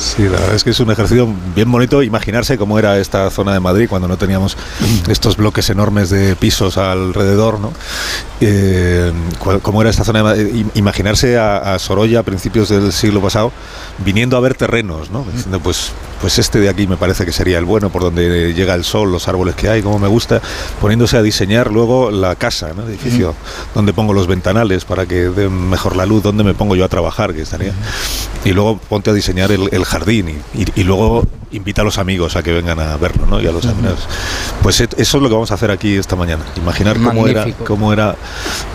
Sí, 0.00 0.22
la 0.22 0.30
verdad 0.30 0.54
es 0.54 0.64
que 0.64 0.70
es 0.70 0.80
un 0.80 0.90
ejercicio 0.90 1.28
bien 1.54 1.70
bonito 1.70 2.02
imaginarse 2.02 2.56
cómo 2.56 2.78
era 2.78 2.98
esta 2.98 3.28
zona 3.28 3.52
de 3.52 3.60
Madrid 3.60 3.86
cuando 3.86 4.08
no 4.08 4.16
teníamos 4.16 4.56
estos 5.08 5.36
bloques 5.36 5.68
enormes 5.68 6.08
de 6.08 6.36
pisos 6.36 6.78
alrededor, 6.78 7.60
¿no? 7.60 7.70
Eh, 8.40 9.12
cómo 9.60 9.82
era 9.82 9.90
esta 9.90 10.02
zona 10.02 10.20
de 10.20 10.22
Madrid, 10.22 10.66
imaginarse 10.72 11.36
a, 11.36 11.74
a 11.74 11.78
Sorolla 11.78 12.20
a 12.20 12.22
principios 12.22 12.70
del 12.70 12.94
siglo 12.94 13.20
pasado 13.20 13.52
viniendo 13.98 14.38
a 14.38 14.40
ver 14.40 14.54
terrenos, 14.54 15.10
¿no? 15.10 15.26
Diciendo, 15.30 15.60
pues, 15.60 15.92
pues 16.20 16.38
este 16.38 16.60
de 16.60 16.68
aquí 16.70 16.86
me 16.86 16.96
parece 16.96 17.26
que 17.26 17.32
sería 17.32 17.58
el 17.58 17.66
bueno, 17.66 17.90
por 17.90 18.02
donde 18.02 18.54
llega 18.54 18.74
el 18.74 18.84
sol, 18.84 19.12
los 19.12 19.28
árboles 19.28 19.54
que 19.54 19.68
hay, 19.68 19.82
como 19.82 19.98
me 19.98 20.08
gusta, 20.08 20.40
poniéndose 20.80 21.18
a 21.18 21.22
diseñar 21.22 21.70
luego 21.70 22.10
la 22.10 22.36
casa, 22.36 22.72
¿no? 22.74 22.82
El 22.84 22.90
edificio, 22.90 23.34
donde 23.74 23.92
pongo 23.92 24.14
los 24.14 24.26
ventanales 24.26 24.86
para 24.86 25.04
que 25.04 25.28
den 25.28 25.68
mejor 25.68 25.96
la 25.96 26.06
luz, 26.06 26.22
donde 26.22 26.42
me 26.42 26.54
pongo 26.54 26.74
yo 26.74 26.84
a 26.84 26.88
trabajar, 26.88 27.34
que 27.34 27.42
estaría. 27.42 27.74
Y 28.44 28.52
luego 28.52 28.78
ponte 28.78 29.10
a 29.10 29.12
diseñar 29.12 29.52
el, 29.52 29.68
el 29.70 29.84
jardín 29.90 30.40
y, 30.54 30.62
y- 30.62 30.66
y 30.76 30.84
luego 30.84 31.24
invita 31.52 31.82
a 31.82 31.84
los 31.84 31.98
amigos 31.98 32.36
a 32.36 32.44
que 32.44 32.52
vengan 32.52 32.78
a 32.78 32.96
verlo, 32.96 33.26
¿no? 33.26 33.40
Y 33.40 33.46
a 33.48 33.50
los 33.50 33.66
amigos. 33.66 34.06
Pues 34.62 34.80
e- 34.80 34.88
eso 34.96 35.16
es 35.16 35.22
lo 35.22 35.28
que 35.28 35.34
vamos 35.34 35.50
a 35.50 35.54
hacer 35.54 35.72
aquí 35.72 35.96
esta 35.96 36.14
mañana. 36.14 36.44
Imaginar 36.56 36.96
cómo 37.00 37.26
era, 37.26 37.44
cómo 37.66 37.92
era 37.92 38.14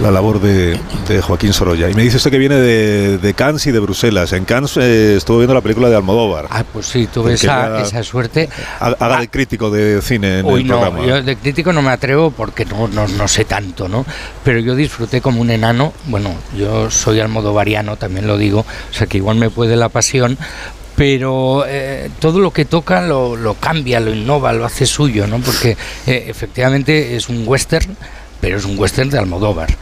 la 0.02 0.12
labor 0.12 0.42
de, 0.42 0.78
de 1.08 1.22
Joaquín 1.22 1.54
Sorolla. 1.54 1.90
Y 1.90 1.94
me 1.94 2.04
dice 2.04 2.18
usted 2.18 2.32
que 2.32 2.38
viene 2.38 2.56
de, 2.56 3.18
de 3.18 3.34
Cannes 3.34 3.66
y 3.68 3.72
de 3.72 3.80
Bruselas. 3.80 4.34
En 4.34 4.44
Cannes 4.44 4.76
eh, 4.76 5.16
estuvo 5.16 5.38
viendo 5.38 5.54
la 5.54 5.62
película 5.62 5.88
de 5.90 5.96
Almodóvar. 5.96 6.48
Ah, 6.50 6.66
pues 6.74 6.86
sí, 6.88 7.08
tuve 7.08 7.34
esa, 7.36 7.80
esa 7.82 8.04
suerte. 8.04 8.50
Ha- 8.82 8.88
Haga 9.00 9.22
de 9.22 9.30
crítico 9.30 9.70
de 9.72 10.02
cine 10.02 10.40
en 10.40 10.46
Uy, 10.46 10.62
el 10.62 10.68
no, 10.68 10.82
programa. 10.82 11.06
yo 11.08 11.24
de 11.24 11.38
crítico 11.38 11.72
no 11.72 11.82
me 11.82 11.92
atrevo 11.92 12.32
porque 12.32 12.66
no, 12.66 12.90
no, 12.90 13.08
no 13.08 13.28
sé 13.30 13.46
tanto, 13.46 13.88
¿no? 13.88 14.06
Pero 14.44 14.60
yo 14.60 14.76
disfruté 14.76 15.22
como 15.22 15.40
un 15.40 15.50
enano. 15.50 15.94
Bueno, 16.08 16.36
yo 16.58 16.92
soy 16.92 17.22
almodovariano, 17.22 17.96
también 17.96 18.28
lo 18.28 18.38
digo, 18.38 18.60
o 18.92 18.94
sea 18.94 19.08
que 19.08 19.16
igual 19.18 19.38
me 19.38 19.50
puede 19.50 19.78
la 19.78 19.88
pasión. 19.88 20.38
Pero 20.96 21.66
eh, 21.68 22.10
todo 22.20 22.40
lo 22.40 22.52
que 22.52 22.66
toca 22.66 23.02
lo, 23.02 23.36
lo 23.36 23.56
cambia, 23.56 24.00
lo 24.00 24.14
innova, 24.14 24.54
lo 24.54 24.66
hace 24.66 24.86
suyo, 24.86 25.28
¿no? 25.28 25.40
Porque 25.40 25.78
eh, 26.08 26.26
efectivamente 26.28 27.16
es 27.16 27.28
un 27.28 27.44
western, 27.46 27.98
pero 28.40 28.58
es 28.58 28.66
un 28.66 28.80
western 28.80 29.10
de 29.10 29.20
Almodóvar. 29.20 29.76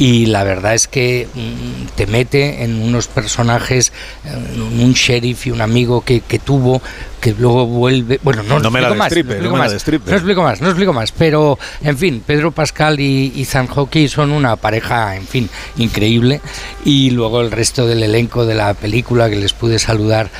Y 0.00 0.24
la 0.26 0.44
verdad 0.44 0.74
es 0.74 0.88
que 0.88 1.28
mm, 1.34 1.88
te 1.94 2.06
mete 2.06 2.64
en 2.64 2.80
unos 2.80 3.06
personajes, 3.06 3.92
eh, 4.24 4.58
un 4.58 4.94
sheriff 4.94 5.46
y 5.46 5.50
un 5.50 5.60
amigo 5.60 6.00
que, 6.00 6.22
que 6.22 6.38
tuvo, 6.38 6.80
que 7.20 7.34
luego 7.38 7.66
vuelve. 7.66 8.18
Bueno, 8.22 8.42
no, 8.42 8.60
No 8.60 8.70
me 8.70 8.80
la 8.80 8.94
más, 8.94 9.10
destripe, 9.10 9.34
explico 9.34 9.44
no 9.44 9.52
me 9.52 9.58
la 9.58 9.64
más. 9.64 9.72
destripe. 9.72 10.10
No 10.10 10.16
explico 10.16 10.42
más, 10.42 10.60
no 10.62 10.68
explico 10.68 10.92
más. 10.94 11.12
Pero, 11.12 11.58
en 11.82 11.98
fin, 11.98 12.22
Pedro 12.26 12.50
Pascal 12.50 12.98
y, 12.98 13.30
y 13.36 13.44
Zanjoki 13.44 14.08
son 14.08 14.32
una 14.32 14.56
pareja, 14.56 15.16
en 15.16 15.26
fin, 15.26 15.50
increíble. 15.76 16.40
Y 16.82 17.10
luego 17.10 17.42
el 17.42 17.50
resto 17.50 17.86
del 17.86 18.02
elenco 18.02 18.46
de 18.46 18.54
la 18.54 18.72
película 18.72 19.28
que 19.28 19.36
les 19.36 19.52
pude 19.52 19.78
saludar 19.78 20.30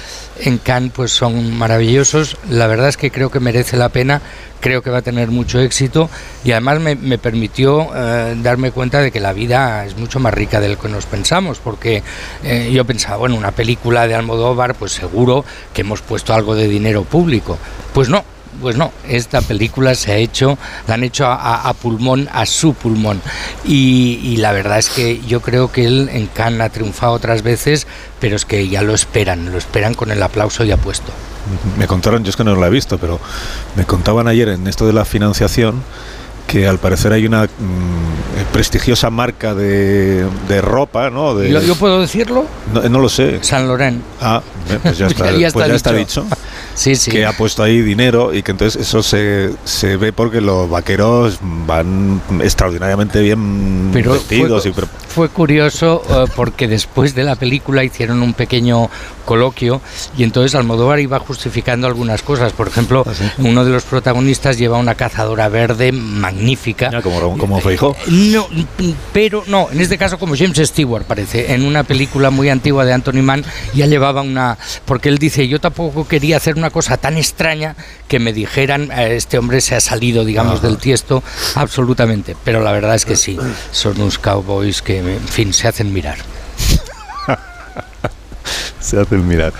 en 0.42 0.56
Cannes, 0.56 0.92
pues 0.94 1.12
son 1.12 1.54
maravillosos. 1.58 2.38
La 2.48 2.66
verdad 2.66 2.88
es 2.88 2.96
que 2.96 3.10
creo 3.10 3.30
que 3.30 3.40
merece 3.40 3.76
la 3.76 3.90
pena. 3.90 4.22
Creo 4.60 4.82
que 4.82 4.90
va 4.90 4.98
a 4.98 5.02
tener 5.02 5.28
mucho 5.28 5.58
éxito 5.58 6.10
y 6.44 6.50
además 6.52 6.80
me, 6.80 6.94
me 6.94 7.16
permitió 7.16 7.88
eh, 7.96 8.36
darme 8.42 8.72
cuenta 8.72 9.00
de 9.00 9.10
que 9.10 9.18
la 9.18 9.32
vida 9.32 9.49
es 9.50 9.96
mucho 9.96 10.20
más 10.20 10.32
rica 10.32 10.60
de 10.60 10.68
lo 10.68 10.78
que 10.78 10.88
nos 10.88 11.06
pensamos, 11.06 11.58
porque 11.58 12.02
eh, 12.44 12.70
yo 12.72 12.84
pensaba, 12.84 13.16
bueno, 13.16 13.36
una 13.36 13.52
película 13.52 14.06
de 14.06 14.14
Almodóvar, 14.14 14.74
pues 14.74 14.92
seguro 14.92 15.44
que 15.72 15.82
hemos 15.82 16.02
puesto 16.02 16.34
algo 16.34 16.54
de 16.54 16.68
dinero 16.68 17.04
público. 17.04 17.58
Pues 17.92 18.08
no, 18.08 18.24
pues 18.60 18.76
no, 18.76 18.92
esta 19.08 19.40
película 19.40 19.94
se 19.94 20.12
ha 20.12 20.16
hecho, 20.16 20.58
la 20.86 20.94
han 20.94 21.04
hecho 21.04 21.26
a, 21.26 21.72
pulmón, 21.74 22.28
a 22.32 22.46
su 22.46 22.74
pulmón. 22.74 23.20
Y, 23.64 24.36
la 24.38 24.52
verdad 24.52 24.78
es 24.78 24.88
que 24.88 25.20
yo 25.26 25.40
creo 25.40 25.70
que 25.70 25.84
él 25.84 26.08
en 26.12 26.26
Cannes 26.26 26.60
ha 26.60 26.68
triunfado 26.68 27.12
otras 27.12 27.42
veces, 27.42 27.86
pero 28.20 28.36
es 28.36 28.44
que 28.44 28.68
ya 28.68 28.82
lo 28.82 28.94
esperan, 28.94 29.50
lo 29.50 29.58
esperan 29.58 29.94
con 29.94 30.10
el 30.10 30.22
aplauso 30.22 30.64
ya 30.64 30.76
puesto. 30.76 31.12
Me 31.78 31.86
contaron, 31.86 32.22
yo 32.22 32.30
es 32.30 32.36
que 32.36 32.44
no 32.44 32.54
la 32.54 32.66
he 32.66 32.70
visto, 32.70 32.98
pero 32.98 33.18
me 33.76 33.84
contaban 33.84 34.28
ayer 34.28 34.48
en 34.50 34.66
esto 34.66 34.86
de 34.86 34.92
la 34.92 35.04
financiación 35.04 35.82
que 36.50 36.66
al 36.66 36.78
parecer 36.78 37.12
hay 37.12 37.26
una 37.26 37.44
mm, 37.44 38.52
prestigiosa 38.52 39.08
marca 39.10 39.54
de, 39.54 40.26
de 40.48 40.60
ropa, 40.60 41.08
¿no? 41.10 41.34
De, 41.34 41.50
¿Yo, 41.50 41.60
yo 41.62 41.74
puedo 41.76 42.00
decirlo? 42.00 42.44
no, 42.74 42.82
no 42.88 42.98
lo 43.00 43.08
sé. 43.08 43.38
San 43.42 43.68
Loren. 43.68 44.02
Ah, 44.20 44.42
eh, 44.68 44.78
pues 44.82 44.98
ya 44.98 45.06
está, 45.08 45.30
Ya 45.32 45.50
pues 45.50 45.68
ya 45.68 45.74
está 45.74 45.92
dicho. 45.92 46.22
dicho. 46.22 46.36
Sí, 46.72 46.94
sí. 46.96 47.10
Que 47.10 47.26
ha 47.26 47.32
puesto 47.36 47.62
ahí 47.62 47.82
dinero 47.82 48.32
y 48.32 48.42
que 48.42 48.52
entonces 48.52 48.80
eso 48.80 49.02
se, 49.02 49.50
se 49.64 49.96
ve 49.98 50.12
porque 50.14 50.40
los 50.40 50.70
vaqueros 50.70 51.38
van 51.42 52.22
extraordinariamente 52.42 53.20
bien 53.20 53.90
Pero 53.92 54.12
vestidos. 54.12 54.62
fue, 54.62 54.70
y 54.70 54.74
fue 55.10 55.28
curioso 55.28 56.02
eh, 56.08 56.30
porque 56.36 56.68
después 56.68 57.14
de 57.14 57.24
la 57.24 57.34
película 57.36 57.82
hicieron 57.84 58.22
un 58.22 58.32
pequeño 58.32 58.88
coloquio 59.24 59.80
y 60.16 60.22
entonces 60.24 60.54
Almodóvar 60.54 61.00
iba 61.00 61.18
justificando 61.18 61.86
algunas 61.86 62.22
cosas. 62.22 62.52
Por 62.52 62.68
ejemplo, 62.68 63.04
¿Ah, 63.06 63.12
uno 63.38 63.64
de 63.64 63.70
los 63.72 63.82
protagonistas 63.84 64.56
lleva 64.58 64.78
una 64.78 64.94
cazadora 64.94 65.48
verde 65.48 65.92
magnífica. 65.92 66.90
Ya, 66.90 67.02
como, 67.02 67.36
como 67.38 67.60
Feijó. 67.60 67.96
No, 68.08 68.46
pero 69.12 69.42
no, 69.46 69.68
en 69.70 69.80
este 69.80 69.98
caso 69.98 70.18
como 70.18 70.36
James 70.36 70.58
Stewart 70.58 71.04
parece, 71.04 71.54
en 71.54 71.64
una 71.64 71.82
película 71.82 72.30
muy 72.30 72.48
antigua 72.48 72.84
de 72.84 72.92
Anthony 72.92 73.22
Mann 73.22 73.44
ya 73.74 73.86
llevaba 73.86 74.22
una, 74.22 74.58
porque 74.84 75.08
él 75.08 75.18
dice, 75.18 75.48
yo 75.48 75.60
tampoco 75.60 76.06
quería 76.06 76.36
hacer 76.36 76.56
una 76.56 76.70
cosa 76.70 76.96
tan 76.96 77.16
extraña 77.16 77.74
que 78.08 78.18
me 78.18 78.32
dijeran, 78.32 78.90
"Eh, 78.92 79.16
este 79.16 79.38
hombre 79.38 79.60
se 79.60 79.74
ha 79.74 79.80
salido, 79.80 80.24
digamos, 80.24 80.58
Ajá. 80.60 80.68
del 80.68 80.78
tiesto, 80.78 81.22
absolutamente, 81.54 82.36
pero 82.44 82.62
la 82.62 82.72
verdad 82.72 82.94
es 82.94 83.04
que 83.04 83.16
sí, 83.16 83.38
son 83.72 84.00
unos 84.00 84.18
cowboys 84.18 84.82
que, 84.82 84.99
en 85.08 85.28
fin, 85.28 85.52
se 85.52 85.68
hacen 85.68 85.92
mirar. 85.92 86.18
Se 88.80 88.98
hacen 88.98 89.26
mirar. 89.28 89.52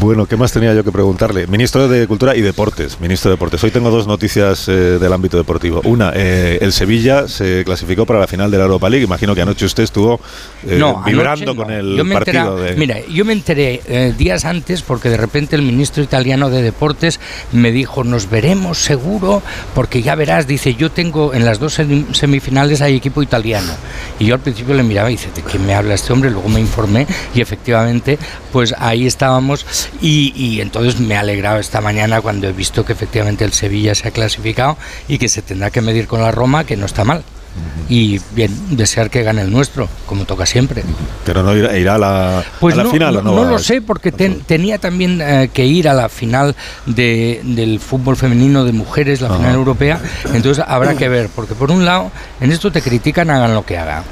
Bueno, 0.00 0.26
¿qué 0.26 0.36
más 0.36 0.52
tenía 0.52 0.74
yo 0.74 0.84
que 0.84 0.92
preguntarle? 0.92 1.46
Ministro 1.46 1.88
de 1.88 2.06
Cultura 2.06 2.36
y 2.36 2.40
Deportes. 2.42 3.00
Ministro 3.00 3.30
de 3.30 3.36
Deportes. 3.36 3.62
Hoy 3.64 3.70
tengo 3.70 3.90
dos 3.90 4.06
noticias 4.06 4.68
eh, 4.68 4.72
del 4.72 5.12
ámbito 5.12 5.36
deportivo. 5.36 5.80
Una, 5.84 6.12
eh, 6.14 6.58
el 6.60 6.72
Sevilla 6.72 7.26
se 7.26 7.64
clasificó 7.64 8.04
para 8.06 8.20
la 8.20 8.26
final 8.26 8.50
de 8.50 8.58
la 8.58 8.64
Europa 8.64 8.88
League. 8.90 9.04
Imagino 9.04 9.34
que 9.34 9.42
anoche 9.42 9.64
usted 9.64 9.82
estuvo 9.82 10.20
eh, 10.66 10.76
No, 10.78 11.02
vibrando 11.04 11.54
no. 11.54 11.56
con 11.56 11.70
el 11.72 11.96
Yo 11.96 12.04
me 12.04 12.14
partido 12.14 12.56
de... 12.56 12.74
Mira, 12.76 12.98
yo 13.08 13.24
me 13.24 13.32
enteré 13.32 14.12
días 14.16 14.44
antes 14.44 14.82
porque 14.82 15.08
de 15.08 15.16
repente 15.16 15.56
el 15.56 15.62
ministro 15.62 16.02
italiano 16.02 16.50
de 16.50 16.62
Deportes 16.62 17.18
me 17.52 17.72
dijo, 17.72 18.04
nos 18.04 18.28
veremos 18.30 18.78
seguro, 18.78 19.42
porque 19.74 20.02
ya 20.02 20.14
verás, 20.14 20.46
dice, 20.46 20.74
yo 20.74 20.90
tengo 20.90 21.32
en 21.34 21.44
las 21.44 21.58
dos 21.58 21.78
semi- 21.78 22.12
semifinales 22.14 22.80
hay 22.82 22.96
equipo 22.96 23.22
italiano. 23.22 23.72
Y 24.18 24.26
yo 24.26 24.34
al 24.34 24.40
principio 24.40 24.74
le 24.74 24.82
miraba 24.82 25.10
y 25.10 25.14
dice, 25.14 25.30
¿de 25.34 25.42
qué 25.42 25.58
me 25.58 25.74
habla 25.74 25.94
este 25.94 26.12
hombre? 26.12 26.30
Luego 26.30 26.48
me 26.48 26.60
informé 26.60 27.06
y 27.34 27.40
efectivamente, 27.40 28.18
pues 28.52 28.74
ahí 28.78 29.06
estábamos 29.06 29.66
y, 30.00 30.32
y 30.36 30.60
entonces 30.60 31.00
me 31.00 31.16
ha 31.16 31.20
alegrado 31.20 31.58
esta 31.58 31.80
mañana 31.80 32.20
cuando 32.20 32.48
he 32.48 32.52
visto 32.52 32.84
que 32.84 32.92
efectivamente 32.92 33.44
el 33.44 33.52
Sevilla 33.52 33.94
se 33.94 34.08
ha 34.08 34.10
clasificado 34.10 34.76
y 35.08 35.18
que 35.18 35.28
se 35.28 35.42
tendrá 35.42 35.70
que 35.70 35.80
medir 35.80 36.06
con 36.06 36.20
la 36.22 36.30
Roma, 36.30 36.64
que 36.64 36.76
no 36.76 36.86
está 36.86 37.04
mal. 37.04 37.22
Y 37.88 38.20
bien, 38.32 38.76
desear 38.76 39.10
que 39.10 39.24
gane 39.24 39.42
el 39.42 39.50
nuestro, 39.50 39.88
como 40.06 40.24
toca 40.24 40.46
siempre. 40.46 40.84
Pero 41.26 41.42
no 41.42 41.56
irá, 41.56 41.76
irá 41.76 41.96
a 41.96 41.98
la, 41.98 42.44
Pues 42.60 42.74
a 42.74 42.78
la 42.78 42.82
no, 42.84 42.90
final 42.92 43.14
no, 43.24 43.32
o 43.32 43.44
no. 43.44 43.50
lo 43.50 43.58
sé, 43.58 43.82
porque 43.82 44.12
ten- 44.12 44.42
tenía 44.42 44.78
también 44.78 45.20
eh, 45.20 45.50
que 45.52 45.66
ir 45.66 45.88
a 45.88 45.94
la 45.94 46.08
final 46.08 46.54
de- 46.86 47.40
del 47.42 47.80
fútbol 47.80 48.16
femenino 48.16 48.64
de 48.64 48.70
mujeres, 48.72 49.20
la 49.20 49.28
Ajá. 49.30 49.38
final 49.38 49.54
europea. 49.56 50.00
Entonces 50.32 50.64
habrá 50.64 50.94
que 50.94 51.08
ver, 51.08 51.28
porque 51.34 51.56
por 51.56 51.72
un 51.72 51.84
lado, 51.84 52.12
en 52.40 52.52
esto 52.52 52.70
te 52.70 52.80
critican, 52.82 53.28
hagan 53.30 53.52
lo 53.52 53.66
que 53.66 53.76
hagan. 53.76 54.04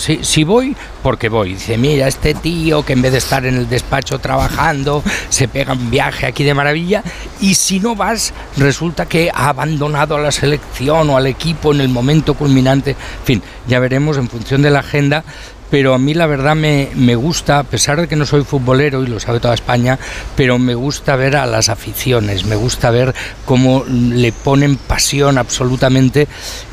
Si, 0.00 0.18
si 0.22 0.42
voy, 0.42 0.74
porque 1.02 1.28
voy. 1.28 1.54
Dice, 1.54 1.78
mira, 1.78 2.08
este 2.08 2.34
tío 2.34 2.84
que 2.84 2.92
en 2.92 3.02
vez 3.02 3.12
de 3.12 3.18
estar 3.18 3.44
en 3.46 3.56
el 3.56 3.68
despacho 3.68 4.18
trabajando, 4.18 5.02
se 5.28 5.48
pega 5.48 5.72
un 5.72 5.90
viaje 5.90 6.26
aquí 6.26 6.44
de 6.44 6.54
maravilla. 6.54 7.02
Y 7.40 7.54
si 7.54 7.80
no 7.80 7.94
vas, 7.94 8.32
resulta 8.56 9.06
que 9.06 9.30
ha 9.32 9.48
abandonado 9.48 10.16
a 10.16 10.20
la 10.20 10.32
selección 10.32 11.10
o 11.10 11.16
al 11.16 11.26
equipo 11.26 11.72
en 11.72 11.80
el 11.80 11.88
momento 11.88 12.34
culminante. 12.34 12.90
En 12.90 13.24
fin, 13.24 13.42
ya 13.66 13.78
veremos 13.78 14.16
en 14.16 14.28
función 14.28 14.62
de 14.62 14.70
la 14.70 14.80
agenda 14.80 15.24
pero 15.70 15.94
a 15.94 15.98
mí 15.98 16.14
la 16.14 16.26
verdad 16.26 16.56
me, 16.56 16.88
me 16.94 17.14
gusta, 17.14 17.58
a 17.60 17.64
pesar 17.64 18.00
de 18.00 18.08
que 18.08 18.16
no 18.16 18.26
soy 18.26 18.42
futbolero 18.44 19.02
y 19.02 19.06
lo 19.06 19.20
sabe 19.20 19.40
toda 19.40 19.54
España, 19.54 19.98
pero 20.36 20.58
me 20.58 20.74
gusta 20.74 21.16
ver 21.16 21.36
a 21.36 21.46
las 21.46 21.68
aficiones, 21.68 22.44
me 22.44 22.56
gusta 22.56 22.90
ver 22.90 23.14
cómo 23.44 23.84
le 23.88 24.32
ponen 24.32 24.76
pasión 24.76 25.38
absolutamente 25.38 26.26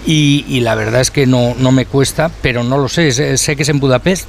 y, 0.05 0.45
y 0.47 0.61
la 0.61 0.75
verdad 0.75 1.01
es 1.01 1.11
que 1.11 1.25
no, 1.27 1.53
no 1.59 1.71
me 1.71 1.85
cuesta, 1.85 2.31
pero 2.41 2.63
no 2.63 2.77
lo 2.77 2.87
sé, 2.89 3.11
sé, 3.11 3.37
sé 3.37 3.55
que 3.55 3.63
es 3.63 3.69
en 3.69 3.79
Budapest, 3.79 4.27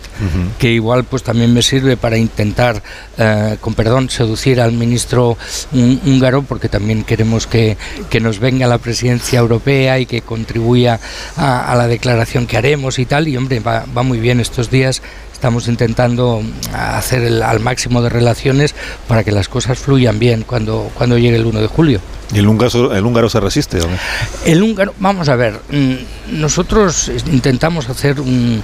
que 0.58 0.70
igual 0.72 1.04
pues 1.04 1.22
también 1.22 1.54
me 1.54 1.62
sirve 1.62 1.96
para 1.96 2.16
intentar, 2.18 2.82
eh, 3.16 3.56
con 3.60 3.74
perdón, 3.74 4.10
seducir 4.10 4.60
al 4.60 4.72
ministro 4.72 5.36
hún- 5.72 6.00
húngaro, 6.04 6.42
porque 6.42 6.68
también 6.68 7.04
queremos 7.04 7.46
que, 7.46 7.76
que 8.10 8.20
nos 8.20 8.38
venga 8.40 8.66
la 8.66 8.78
presidencia 8.78 9.38
europea 9.38 9.98
y 10.00 10.06
que 10.06 10.22
contribuya 10.22 10.98
a, 11.36 11.70
a 11.72 11.76
la 11.76 11.86
declaración 11.86 12.46
que 12.46 12.56
haremos 12.56 12.98
y 12.98 13.06
tal, 13.06 13.28
y 13.28 13.36
hombre, 13.36 13.60
va, 13.60 13.84
va 13.96 14.02
muy 14.02 14.18
bien 14.18 14.40
estos 14.58 14.70
días. 14.70 15.02
Estamos 15.38 15.68
intentando 15.68 16.42
hacer 16.74 17.22
el- 17.22 17.44
al 17.44 17.60
máximo 17.60 18.02
de 18.02 18.08
relaciones 18.08 18.74
para 19.06 19.22
que 19.22 19.30
las 19.30 19.48
cosas 19.48 19.78
fluyan 19.78 20.18
bien 20.18 20.42
cuando, 20.42 20.90
cuando 20.94 21.16
llegue 21.16 21.36
el 21.36 21.46
1 21.46 21.60
de 21.60 21.68
julio. 21.68 22.00
¿Y 22.34 22.40
el 22.40 22.48
húngaro, 22.48 22.92
el 22.92 23.06
húngaro 23.06 23.30
se 23.30 23.38
resiste? 23.38 23.78
¿o 23.80 23.86
no? 23.88 23.96
El 24.44 24.60
húngaro, 24.64 24.94
vamos 24.98 25.28
a 25.28 25.36
ver, 25.36 25.60
mm, 25.70 26.40
nosotros 26.40 27.08
intentamos 27.30 27.88
hacer 27.88 28.20
un- 28.20 28.60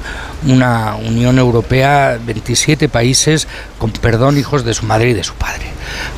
una 0.49 0.97
Unión 0.97 1.39
Europea, 1.39 2.19
27 2.27 2.89
países, 2.89 3.47
con 3.79 3.93
perdón, 3.93 4.37
hijos 4.37 4.65
de 4.65 4.75
su 4.75 4.85
madre 4.85 5.11
y 5.11 5.15
de 5.15 5.23
su 5.23 5.35
padre, 5.35 5.67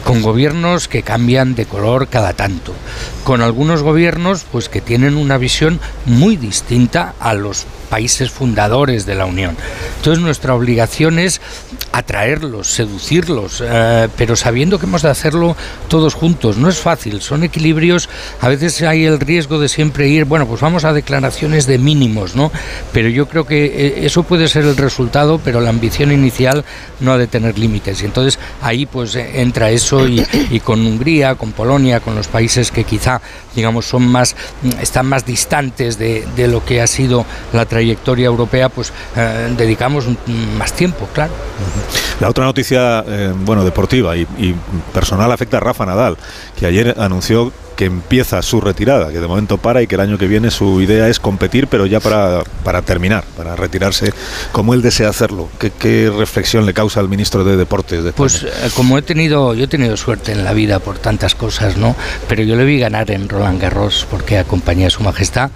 con 0.05 0.23
gobiernos 0.23 0.89
que 0.89 1.03
cambian 1.03 1.55
de 1.55 1.67
color 1.67 2.09
cada 2.09 2.33
tanto, 2.33 2.73
con 3.25 3.43
algunos 3.43 3.83
gobiernos 3.83 4.45
pues 4.51 4.71
que 4.71 4.81
tienen 4.81 5.17
una 5.17 5.37
visión 5.37 5.79
muy 6.07 6.37
distinta 6.39 7.13
a 7.21 7.35
los 7.35 7.67
países 7.91 8.31
fundadores 8.33 9.07
de 9.07 9.15
la 9.15 9.27
Unión. 9.27 9.57
Entonces 9.97 10.23
nuestra 10.23 10.55
obligación 10.55 11.19
es 11.19 11.41
atraerlos, 11.93 12.69
seducirlos, 12.69 13.63
eh, 13.65 14.09
pero 14.17 14.37
sabiendo 14.37 14.79
que 14.79 14.87
hemos 14.87 15.03
de 15.03 15.09
hacerlo 15.09 15.57
todos 15.89 16.15
juntos. 16.15 16.59
No 16.59 16.69
es 16.69 16.79
fácil, 16.79 17.23
son 17.23 17.43
equilibrios, 17.43 18.09
a 18.41 18.49
veces 18.49 18.83
hay 18.83 19.07
el 19.07 19.19
riesgo 19.19 19.59
de 19.59 19.69
siempre 19.69 20.09
ir, 20.09 20.25
bueno, 20.27 20.47
pues 20.47 20.61
vamos 20.61 20.85
a 20.85 20.93
declaraciones 20.93 21.67
de 21.67 21.79
mínimos, 21.79 22.37
¿no? 22.37 22.53
Pero 22.93 23.09
yo 23.09 23.27
creo 23.27 23.47
que 23.47 23.65
eh, 23.65 24.07
eso 24.07 24.25
puede 24.25 24.49
ser 24.49 24.65
el 24.65 24.77
resultado, 24.77 25.41
pero 25.43 25.61
la 25.61 25.71
ambición 25.71 26.13
inicial 26.13 26.65
no 27.01 27.13
ha 27.13 27.19
de 27.19 27.27
tener 27.27 27.59
límites. 27.59 28.03
Y 28.03 28.07
entonces 28.07 28.39
ahí 28.61 28.85
pues 28.87 29.15
eh, 29.15 29.41
entra 29.41 29.71
eso 29.71 30.07
y, 30.07 30.21
con 30.61 30.87
Hungría, 30.87 31.35
con 31.35 31.53
Polonia, 31.53 32.01
con 32.01 32.15
los 32.15 32.29
países 32.29 32.71
que 32.71 32.85
quizá, 32.85 33.21
digamos, 33.55 33.87
son 33.87 34.07
más, 34.07 34.37
están 34.81 35.07
más 35.07 35.25
distantes 35.25 35.99
de, 35.99 36.27
lo 36.47 36.65
que 36.65 36.81
ha 36.81 36.87
sido 36.87 37.25
la 37.53 37.65
trayectoria 37.65 38.27
europea, 38.27 38.69
pues 38.69 38.93
eh, 39.17 39.53
dedicamos 39.57 39.86
mm, 39.89 40.57
más 40.59 40.73
tiempo, 40.73 41.09
claro. 41.13 41.33
La 42.21 42.29
otra 42.29 42.45
noticia, 42.45 43.05
eh, 43.07 43.33
bueno, 43.35 43.65
deportiva 43.65 44.17
y, 44.17 44.23
y 44.39 44.55
personal 44.93 45.31
afecta 45.33 45.59
a 45.59 45.61
Rafa 45.61 45.87
Nadal, 45.87 46.17
que 46.59 46.67
ayer 46.67 46.95
anunció 46.99 47.53
que 47.77 47.85
empieza 47.85 48.43
su 48.43 48.61
retirada, 48.61 49.13
que 49.13 49.21
de 49.21 49.27
momento 49.29 49.59
para 49.59 49.83
y 49.83 49.87
que 49.87 49.95
el 49.95 50.01
año 50.01 50.19
que 50.19 50.27
viene 50.27 50.51
su 50.51 50.81
idea 50.81 51.09
es 51.09 51.21
competir, 51.21 51.69
pero 51.69 51.87
ya 51.87 52.01
para, 52.01 52.43
para 52.65 52.83
terminar, 52.83 53.25
para 53.37 53.55
retirarse 53.55 54.13
como 54.51 54.75
él 54.75 54.83
desea 54.83 55.11
hacerlo. 55.11 55.49
¿Qué, 55.61 55.71
qué 55.71 56.11
reflexión 56.11 56.65
le 56.67 56.73
causa 56.73 57.01
al 57.01 57.09
ministro 57.09 57.45
de 57.45 57.57
Deportes 57.57 58.03
de? 58.03 58.13
Pues 58.13 58.43
eh, 58.43 58.51
como 58.75 58.97
he 58.99 59.03
tenido, 59.03 59.55
yo 59.55 59.65
he 59.65 59.69
tenido 59.69 59.97
suerte 59.97 60.33
en 60.33 60.43
la 60.43 60.55
vida 60.55 60.79
por 60.79 60.99
tantas 60.99 61.35
cosas, 61.35 61.77
¿no? 61.77 61.95
Pero 62.29 62.43
yo 62.43 62.57
le 62.57 62.65
vi 62.65 62.79
ganar 62.79 63.11
en 63.11 63.29
Roland 63.29 63.61
Garros 63.61 64.07
porque 64.11 64.39
acompañé 64.39 64.87
a 64.87 64.91
su 64.91 65.03
majestad. 65.03 65.51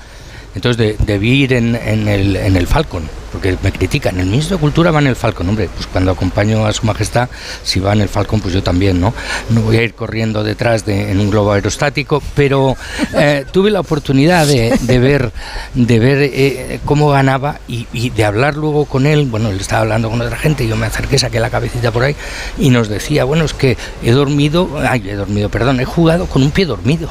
Entonces 0.55 0.77
de, 0.77 1.05
debí 1.05 1.43
ir 1.43 1.53
en, 1.53 1.77
el, 1.77 2.37
en 2.37 2.57
el 2.57 2.67
Falcon, 2.67 3.09
porque 3.33 3.57
me 3.63 3.71
critican. 3.71 4.19
El 4.19 4.27
ministro 4.27 4.57
de 4.57 4.61
Cultura 4.61 4.91
va 4.91 4.99
en 4.99 5.07
el 5.07 5.17
Falcon, 5.17 5.49
hombre, 5.49 5.69
pues 5.75 5.87
cuando 5.87 6.11
acompaño 6.11 6.67
a 6.67 6.73
su 6.73 6.87
majestad, 6.87 7.29
si 7.63 7.79
va 7.79 7.93
en 7.93 8.01
el 8.01 8.09
Falcon, 8.09 8.41
pues 8.41 8.55
yo 8.55 8.63
también, 8.63 9.01
¿no? 9.01 9.15
No 9.51 9.61
voy 9.63 9.77
a 9.77 9.83
ir 9.83 9.95
corriendo 9.95 10.43
detrás 10.43 10.85
de, 10.85 11.11
en 11.13 11.21
un 11.21 11.31
globo 11.31 11.53
aerostático, 11.53 12.23
pero 12.35 12.77
eh, 13.15 13.45
tuve 13.53 13.71
la 13.71 13.81
oportunidad 13.81 14.47
de, 14.47 14.77
de 14.81 14.99
ver, 14.99 15.33
de 15.75 15.99
ver 15.99 16.19
eh, 16.23 16.81
cómo 16.85 17.11
ganaba 17.11 17.61
y, 17.69 17.87
y, 17.93 18.11
de 18.11 18.25
hablar 18.25 18.57
luego 18.57 18.87
con 18.87 19.07
él. 19.07 19.27
Bueno, 19.27 19.51
él 19.51 19.61
estaba 19.61 19.83
hablando 19.83 20.11
con 20.11 20.21
otra 20.21 20.37
gente, 20.37 20.67
yo 20.67 20.77
me 20.77 20.87
acerqué, 20.87 21.19
saqué 21.19 21.39
la 21.39 21.51
cabecita 21.51 21.93
por 21.93 22.03
ahí 22.03 22.17
y 22.59 22.71
nos 22.71 22.89
decía, 22.89 23.25
bueno, 23.25 23.45
es 23.45 23.55
que 23.55 23.77
he 24.03 24.11
dormido, 24.11 24.69
ay, 24.81 25.09
he 25.09 25.15
dormido, 25.15 25.49
perdón, 25.49 25.79
he 25.81 25.85
jugado 25.85 26.27
con 26.27 26.43
un 26.43 26.51
pie 26.51 26.67
dormido 26.67 27.09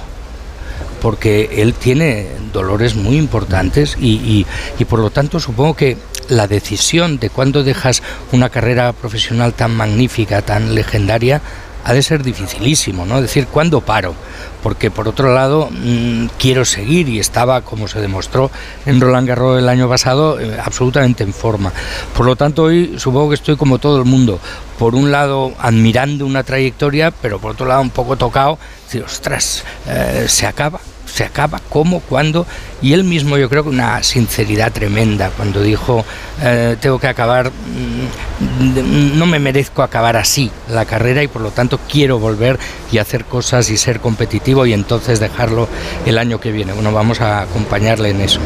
porque 1.01 1.61
él 1.61 1.73
tiene 1.73 2.27
dolores 2.53 2.95
muy 2.95 3.17
importantes 3.17 3.97
y, 3.99 4.15
y, 4.15 4.45
y, 4.77 4.85
por 4.85 4.99
lo 4.99 5.09
tanto 5.09 5.39
supongo 5.39 5.75
que 5.75 5.97
la 6.29 6.47
decisión 6.47 7.19
de 7.19 7.29
cuándo 7.29 7.63
dejas 7.63 8.03
una 8.31 8.49
carrera 8.49 8.93
profesional 8.93 9.53
tan 9.53 9.75
magnífica, 9.75 10.41
tan 10.41 10.75
legendaria, 10.75 11.41
ha 11.83 11.93
de 11.93 12.03
ser 12.03 12.23
dificilísimo, 12.23 13.05
¿no? 13.05 13.21
Decir, 13.21 13.47
¿cuándo 13.47 13.81
paro? 13.81 14.13
Porque 14.61 14.91
por 14.91 15.07
otro 15.07 15.33
lado 15.33 15.69
mmm, 15.71 16.27
quiero 16.37 16.65
seguir 16.65 17.07
y 17.09 17.19
estaba, 17.19 17.61
como 17.61 17.87
se 17.87 18.01
demostró 18.01 18.51
en 18.85 18.99
Roland 18.99 19.27
Garros 19.27 19.59
el 19.59 19.69
año 19.69 19.87
pasado, 19.87 20.39
eh, 20.39 20.57
absolutamente 20.63 21.23
en 21.23 21.33
forma. 21.33 21.71
Por 22.15 22.25
lo 22.25 22.35
tanto, 22.35 22.63
hoy 22.63 22.95
supongo 22.97 23.29
que 23.29 23.35
estoy 23.35 23.55
como 23.55 23.79
todo 23.79 23.97
el 23.97 24.05
mundo. 24.05 24.39
Por 24.79 24.95
un 24.95 25.11
lado, 25.11 25.53
admirando 25.59 26.25
una 26.25 26.43
trayectoria, 26.43 27.11
pero 27.11 27.37
por 27.39 27.51
otro 27.51 27.67
lado, 27.67 27.81
un 27.81 27.89
poco 27.89 28.15
tocado, 28.15 28.57
decir, 28.85 29.03
ostras, 29.03 29.65
eh, 29.87 30.25
se 30.27 30.47
acaba, 30.47 30.79
se 31.05 31.25
acaba, 31.25 31.59
cómo, 31.69 31.99
cuándo, 31.99 32.45
y 32.81 32.93
él 32.93 33.03
mismo 33.03 33.37
yo 33.37 33.49
creo 33.49 33.63
que 33.63 33.69
una 33.69 34.01
sinceridad 34.03 34.71
tremenda 34.71 35.31
cuando 35.35 35.61
dijo, 35.61 36.05
eh, 36.41 36.77
tengo 36.79 36.97
que 36.97 37.07
acabar, 37.07 37.51
mmm, 37.51 39.17
no 39.17 39.25
me 39.25 39.39
merezco 39.39 39.83
acabar 39.83 40.15
así 40.15 40.49
la 40.69 40.85
carrera 40.85 41.23
y 41.23 41.27
por 41.27 41.41
lo 41.41 41.51
tanto 41.51 41.79
quiero 41.89 42.19
volver 42.19 42.57
y 42.91 42.99
hacer 42.99 43.25
cosas 43.25 43.69
y 43.69 43.77
ser 43.77 43.99
competitivo 43.99 44.65
y 44.65 44.73
entonces 44.73 45.19
dejarlo 45.19 45.67
el 46.05 46.17
año 46.17 46.39
que 46.39 46.51
viene. 46.51 46.73
Bueno, 46.73 46.93
vamos 46.93 47.19
a 47.21 47.41
acompañarle 47.41 48.11
en 48.11 48.21
eso. 48.21 48.39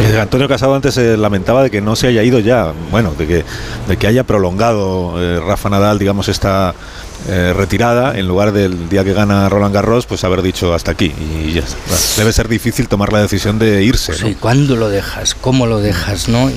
Eh, 0.00 0.20
Antonio 0.20 0.48
Casado 0.48 0.74
antes 0.74 0.94
se 0.94 1.16
lamentaba 1.16 1.62
de 1.62 1.70
que 1.70 1.80
no 1.80 1.96
se 1.96 2.08
haya 2.08 2.22
ido 2.22 2.38
ya, 2.38 2.72
bueno, 2.90 3.14
de 3.16 3.26
que, 3.26 3.44
de 3.88 3.96
que 3.96 4.06
haya 4.06 4.24
prolongado 4.24 5.14
eh, 5.20 5.40
Rafa 5.40 5.70
Nadal, 5.70 5.98
digamos, 5.98 6.28
esta 6.28 6.74
eh, 7.28 7.52
retirada, 7.56 8.16
en 8.18 8.28
lugar 8.28 8.52
del 8.52 8.88
día 8.88 9.04
que 9.04 9.12
gana 9.12 9.48
Roland 9.48 9.74
Garros, 9.74 10.06
pues 10.06 10.22
haber 10.22 10.42
dicho 10.42 10.74
hasta 10.74 10.92
aquí. 10.92 11.12
Y 11.44 11.52
ya 11.52 11.62
está. 11.62 11.76
Debe 12.20 12.32
ser 12.32 12.48
difícil 12.48 12.88
tomar 12.88 13.12
la 13.12 13.20
decisión 13.20 13.58
de 13.58 13.82
irse. 13.82 14.12
¿no? 14.22 14.38
¿cuándo 14.38 14.76
lo 14.76 14.88
dejas? 14.88 15.34
¿Cómo 15.34 15.66
lo 15.66 15.80
dejas? 15.80 16.28
¿no? 16.28 16.50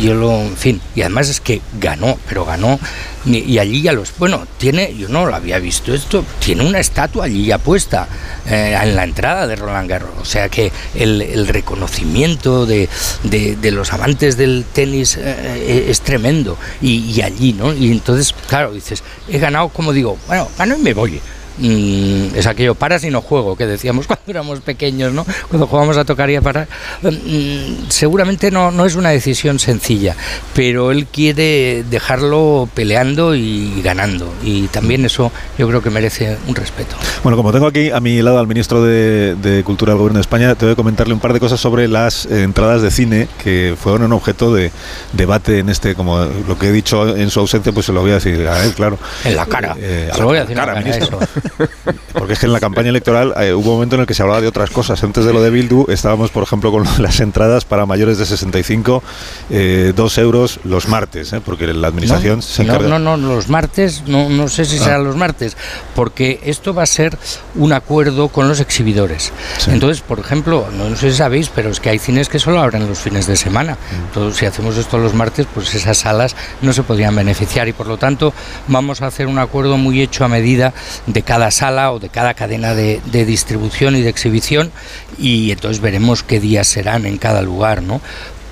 Yo 0.00 0.14
lo, 0.14 0.32
en 0.40 0.56
fin, 0.56 0.80
y 0.94 1.02
además 1.02 1.28
es 1.28 1.40
que 1.40 1.60
ganó, 1.78 2.16
pero 2.28 2.44
ganó 2.44 2.80
y, 3.24 3.58
allí 3.58 3.82
ya 3.82 3.92
los, 3.92 4.12
bueno, 4.18 4.46
tiene, 4.58 4.94
yo 4.96 5.08
no 5.08 5.26
lo 5.26 5.34
había 5.34 5.58
visto 5.58 5.94
esto, 5.94 6.24
tiene 6.44 6.66
una 6.66 6.80
estatua 6.80 7.26
allí 7.26 7.46
ya 7.46 7.58
puesta 7.58 8.08
eh, 8.46 8.78
en 8.80 8.96
la 8.96 9.04
entrada 9.04 9.46
de 9.46 9.56
Roland 9.56 9.88
Garros, 9.88 10.10
o 10.20 10.24
sea 10.24 10.48
que 10.48 10.72
el, 10.94 11.46
reconocimiento 11.46 12.66
de, 12.66 12.88
de, 13.22 13.70
los 13.70 13.92
amantes 13.92 14.36
del 14.36 14.64
tenis 14.72 15.16
eh, 15.18 15.86
es 15.88 16.00
tremendo 16.00 16.56
y, 16.80 17.10
y, 17.12 17.22
allí, 17.22 17.52
¿no? 17.52 17.72
Y 17.72 17.90
entonces, 17.92 18.34
claro, 18.48 18.72
dices, 18.72 19.02
he 19.28 19.38
ganado, 19.38 19.68
como 19.68 19.92
digo, 19.92 20.18
bueno, 20.26 20.48
gano 20.58 20.76
y 20.76 20.82
me 20.82 20.94
voy. 20.94 21.20
Mm, 21.58 22.34
es 22.34 22.46
aquello, 22.46 22.74
paras 22.74 23.04
y 23.04 23.10
no 23.10 23.20
juego, 23.20 23.56
que 23.56 23.66
decíamos 23.66 24.06
cuando 24.08 24.24
éramos 24.26 24.60
pequeños, 24.60 25.12
¿no? 25.12 25.26
Cuando 25.48 25.66
jugábamos 25.66 25.96
a 25.96 26.04
tocar 26.04 26.30
y 26.30 26.36
a 26.36 26.42
parar. 26.42 26.68
Mm, 27.02 27.88
seguramente 27.88 28.50
no, 28.50 28.70
no 28.70 28.86
es 28.86 28.94
una 28.94 29.10
decisión 29.10 29.58
sencilla, 29.58 30.16
pero 30.54 30.90
él 30.90 31.06
quiere 31.06 31.84
dejarlo 31.88 32.68
peleando 32.74 33.34
y 33.34 33.82
ganando. 33.82 34.32
Y 34.42 34.68
también 34.68 35.04
eso 35.04 35.32
yo 35.58 35.68
creo 35.68 35.82
que 35.82 35.90
merece 35.90 36.36
un 36.46 36.54
respeto. 36.54 36.96
Bueno, 37.22 37.36
como 37.36 37.52
tengo 37.52 37.66
aquí 37.66 37.90
a 37.90 38.00
mi 38.00 38.22
lado 38.22 38.38
al 38.38 38.46
ministro 38.46 38.82
de, 38.82 39.34
de 39.36 39.62
Cultura 39.64 39.92
del 39.92 39.98
Gobierno 39.98 40.18
de 40.18 40.22
España, 40.22 40.54
te 40.54 40.64
voy 40.64 40.72
a 40.72 40.76
comentarle 40.76 41.14
un 41.14 41.20
par 41.20 41.32
de 41.32 41.40
cosas 41.40 41.60
sobre 41.60 41.88
las 41.88 42.26
eh, 42.26 42.42
entradas 42.42 42.82
de 42.82 42.90
cine 42.90 43.28
que 43.42 43.76
fueron 43.80 44.02
un 44.04 44.12
objeto 44.12 44.54
de 44.54 44.70
debate 45.12 45.58
en 45.58 45.68
este, 45.68 45.94
como 45.94 46.18
lo 46.48 46.58
que 46.58 46.68
he 46.68 46.72
dicho 46.72 47.16
en 47.16 47.30
su 47.30 47.40
ausencia, 47.40 47.72
pues 47.72 47.86
se 47.86 47.92
lo 47.92 48.00
voy 48.00 48.12
a 48.12 48.14
decir 48.14 48.46
a 48.46 48.64
él, 48.64 48.72
claro. 48.74 48.98
En 49.24 49.36
la 49.36 49.46
cara. 49.46 49.76
Eh, 49.78 50.10
se 50.12 50.20
lo 50.20 50.26
voy 50.26 50.38
a 50.38 50.40
decir 50.42 50.56
cara, 50.56 50.80
ministro. 50.80 51.18
Porque 52.12 52.34
es 52.34 52.38
que 52.38 52.46
en 52.46 52.52
la 52.52 52.60
campaña 52.60 52.90
electoral 52.90 53.34
eh, 53.38 53.52
hubo 53.52 53.70
un 53.70 53.74
momento 53.76 53.96
en 53.96 54.02
el 54.02 54.06
que 54.06 54.14
se 54.14 54.22
hablaba 54.22 54.40
de 54.40 54.48
otras 54.48 54.70
cosas. 54.70 55.02
Antes 55.02 55.24
de 55.24 55.32
lo 55.32 55.42
de 55.42 55.50
Bildu 55.50 55.86
estábamos, 55.88 56.30
por 56.30 56.42
ejemplo, 56.42 56.70
con 56.70 56.84
las 56.98 57.20
entradas 57.20 57.64
para 57.64 57.86
mayores 57.86 58.18
de 58.18 58.26
65, 58.26 59.02
eh, 59.50 59.92
dos 59.94 60.18
euros 60.18 60.60
los 60.64 60.88
martes, 60.88 61.32
eh, 61.32 61.40
porque 61.44 61.66
la 61.72 61.88
administración 61.88 62.36
no, 62.36 62.42
se 62.42 62.62
encarga... 62.62 62.88
No, 62.88 62.98
no, 62.98 63.16
no, 63.16 63.34
los 63.34 63.48
martes, 63.48 64.04
no, 64.06 64.28
no 64.28 64.48
sé 64.48 64.64
si 64.64 64.76
ah. 64.78 64.84
serán 64.84 65.04
los 65.04 65.16
martes, 65.16 65.56
porque 65.94 66.40
esto 66.44 66.74
va 66.74 66.82
a 66.82 66.86
ser 66.86 67.18
un 67.54 67.72
acuerdo 67.72 68.28
con 68.28 68.48
los 68.48 68.60
exhibidores. 68.60 69.32
Sí. 69.58 69.70
Entonces, 69.70 70.02
por 70.02 70.18
ejemplo, 70.18 70.68
no, 70.76 70.88
no, 70.88 70.96
sé 70.96 71.10
si 71.10 71.16
sabéis, 71.16 71.48
pero 71.48 71.70
es 71.70 71.80
que 71.80 71.90
hay 71.90 71.98
cines 71.98 72.28
que 72.28 72.38
solo 72.38 72.60
abren 72.60 72.88
los 72.88 72.98
fines 72.98 73.26
de 73.26 73.36
semana. 73.36 73.74
Mm. 73.74 74.04
Entonces, 74.06 74.38
si 74.38 74.46
hacemos 74.46 74.76
esto 74.76 74.98
los 74.98 75.14
martes, 75.14 75.46
pues 75.52 75.74
esas 75.74 75.98
salas 75.98 76.36
no 76.60 76.72
se 76.72 76.82
podrían 76.82 77.14
beneficiar 77.14 77.68
y 77.68 77.72
por 77.72 77.86
lo 77.86 77.96
tanto 77.96 78.32
vamos 78.68 79.02
a 79.02 79.06
hacer 79.06 79.26
un 79.26 79.38
acuerdo 79.38 79.76
muy 79.76 80.00
hecho 80.00 80.24
a 80.24 80.28
medida 80.28 80.72
de 81.06 81.22
cada 81.22 81.31
sala 81.50 81.92
o 81.92 81.98
de 81.98 82.08
cada 82.08 82.34
cadena 82.34 82.74
de, 82.74 83.00
de, 83.06 83.24
distribución 83.24 83.96
y 83.96 84.02
de 84.02 84.08
exhibición 84.08 84.72
y 85.18 85.50
entonces 85.50 85.80
veremos 85.80 86.22
qué 86.22 86.40
días 86.40 86.66
serán 86.66 87.06
en 87.06 87.18
cada 87.18 87.42
lugar, 87.42 87.82
¿no? 87.82 88.00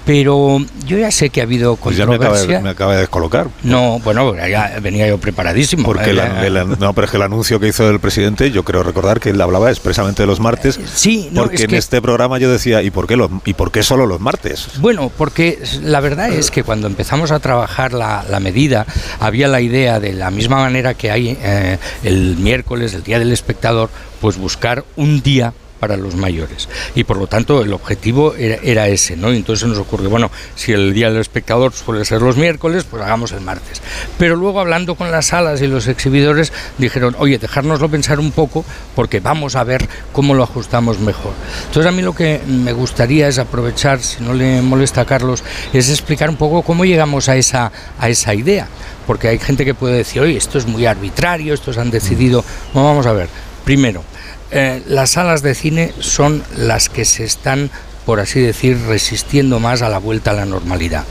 Pero 0.04 0.58
yo 0.86 0.98
ya 0.98 1.10
sé 1.10 1.30
que 1.30 1.40
ha 1.40 1.44
habido 1.44 1.76
controversia. 1.76 2.06
Pues 2.06 2.18
ya 2.18 2.34
me 2.34 2.40
acaba, 2.40 2.40
de, 2.40 2.62
me 2.62 2.70
acaba 2.70 2.94
de 2.94 3.00
descolocar. 3.00 3.48
No, 3.62 3.98
bueno, 4.00 4.34
ya 4.46 4.78
venía 4.82 5.06
yo 5.06 5.18
preparadísimo. 5.18 5.84
Porque 5.84 6.12
la, 6.12 6.44
el, 6.44 6.54
no, 6.78 6.92
pero 6.94 7.04
es 7.04 7.10
que 7.10 7.16
el 7.16 7.22
anuncio 7.22 7.60
que 7.60 7.68
hizo 7.68 7.88
el 7.88 8.00
presidente, 8.00 8.50
yo 8.50 8.64
creo 8.64 8.82
recordar 8.82 9.20
que 9.20 9.30
él 9.30 9.40
hablaba 9.40 9.70
expresamente 9.70 10.22
de 10.22 10.26
los 10.26 10.40
martes. 10.40 10.80
Sí, 10.94 11.28
no, 11.32 11.42
porque 11.42 11.56
es 11.56 11.62
en 11.62 11.74
este 11.74 12.00
programa 12.00 12.38
yo 12.38 12.50
decía, 12.50 12.82
¿y 12.82 12.90
por 12.90 13.06
qué 13.06 13.16
los, 13.16 13.30
y 13.44 13.54
por 13.54 13.70
qué 13.70 13.82
solo 13.82 14.06
los 14.06 14.20
martes? 14.20 14.68
Bueno, 14.78 15.10
porque 15.16 15.58
la 15.82 16.00
verdad 16.00 16.30
es 16.30 16.50
que 16.50 16.64
cuando 16.64 16.86
empezamos 16.86 17.30
a 17.30 17.38
trabajar 17.38 17.92
la, 17.92 18.24
la 18.28 18.40
medida, 18.40 18.86
había 19.20 19.48
la 19.48 19.60
idea 19.60 20.00
de 20.00 20.12
la 20.12 20.30
misma 20.30 20.56
manera 20.56 20.94
que 20.94 21.10
hay 21.10 21.38
eh, 21.42 21.78
el 22.02 22.36
miércoles, 22.36 22.94
el 22.94 23.02
día 23.02 23.18
del 23.18 23.32
espectador, 23.32 23.90
pues 24.20 24.36
buscar 24.36 24.84
un 24.96 25.22
día 25.22 25.52
para 25.80 25.96
los 25.96 26.14
mayores. 26.14 26.68
Y 26.94 27.04
por 27.04 27.16
lo 27.16 27.26
tanto 27.26 27.62
el 27.62 27.72
objetivo 27.72 28.34
era, 28.34 28.56
era, 28.62 28.88
ese, 28.88 29.16
¿no? 29.16 29.32
Y 29.32 29.36
entonces 29.38 29.66
nos 29.66 29.78
ocurrió, 29.78 30.10
bueno, 30.10 30.30
si 30.54 30.72
el 30.72 30.92
día 30.92 31.10
del 31.10 31.20
espectador 31.20 31.72
suele 31.72 32.04
ser 32.04 32.22
los 32.22 32.36
miércoles, 32.36 32.84
pues 32.88 33.02
hagamos 33.02 33.32
el 33.32 33.40
martes. 33.40 33.80
Pero 34.18 34.36
luego 34.36 34.60
hablando 34.60 34.94
con 34.94 35.10
las 35.10 35.26
salas 35.26 35.62
y 35.62 35.66
los 35.66 35.88
exhibidores, 35.88 36.52
dijeron, 36.78 37.16
oye, 37.18 37.38
dejárnoslo 37.38 37.88
pensar 37.88 38.20
un 38.20 38.30
poco, 38.30 38.64
porque 38.94 39.20
vamos 39.20 39.56
a 39.56 39.64
ver 39.64 39.88
cómo 40.12 40.34
lo 40.34 40.42
ajustamos 40.42 41.00
mejor. 41.00 41.32
Entonces 41.66 41.90
a 41.90 41.92
mí 41.92 42.02
lo 42.02 42.14
que 42.14 42.40
me 42.46 42.72
gustaría 42.72 43.26
es 43.28 43.38
aprovechar, 43.38 44.00
si 44.00 44.22
no 44.22 44.34
le 44.34 44.60
molesta 44.62 45.00
a 45.00 45.06
Carlos, 45.06 45.42
es 45.72 45.88
explicar 45.88 46.28
un 46.28 46.36
poco 46.36 46.62
cómo 46.62 46.84
llegamos 46.84 47.28
a 47.28 47.36
esa, 47.36 47.72
a 47.98 48.08
esa 48.08 48.34
idea. 48.34 48.68
Porque 49.06 49.28
hay 49.28 49.38
gente 49.38 49.64
que 49.64 49.74
puede 49.74 49.96
decir, 49.96 50.22
oye, 50.22 50.36
esto 50.36 50.58
es 50.58 50.66
muy 50.66 50.86
arbitrario, 50.86 51.54
estos 51.54 51.78
han 51.78 51.90
decidido. 51.90 52.44
Bueno, 52.72 52.90
vamos 52.90 53.06
a 53.06 53.12
ver. 53.12 53.28
Primero, 53.64 54.04
eh, 54.50 54.82
las 54.86 55.10
salas 55.10 55.42
de 55.42 55.54
cine 55.54 55.92
son 56.00 56.42
las 56.56 56.88
que 56.88 57.04
se 57.04 57.24
están 57.24 57.70
por 58.10 58.18
así 58.18 58.40
decir, 58.40 58.76
resistiendo 58.88 59.60
más 59.60 59.82
a 59.82 59.88
la 59.88 59.98
vuelta 59.98 60.32
a 60.32 60.34
la 60.34 60.44
normalidad. 60.44 61.04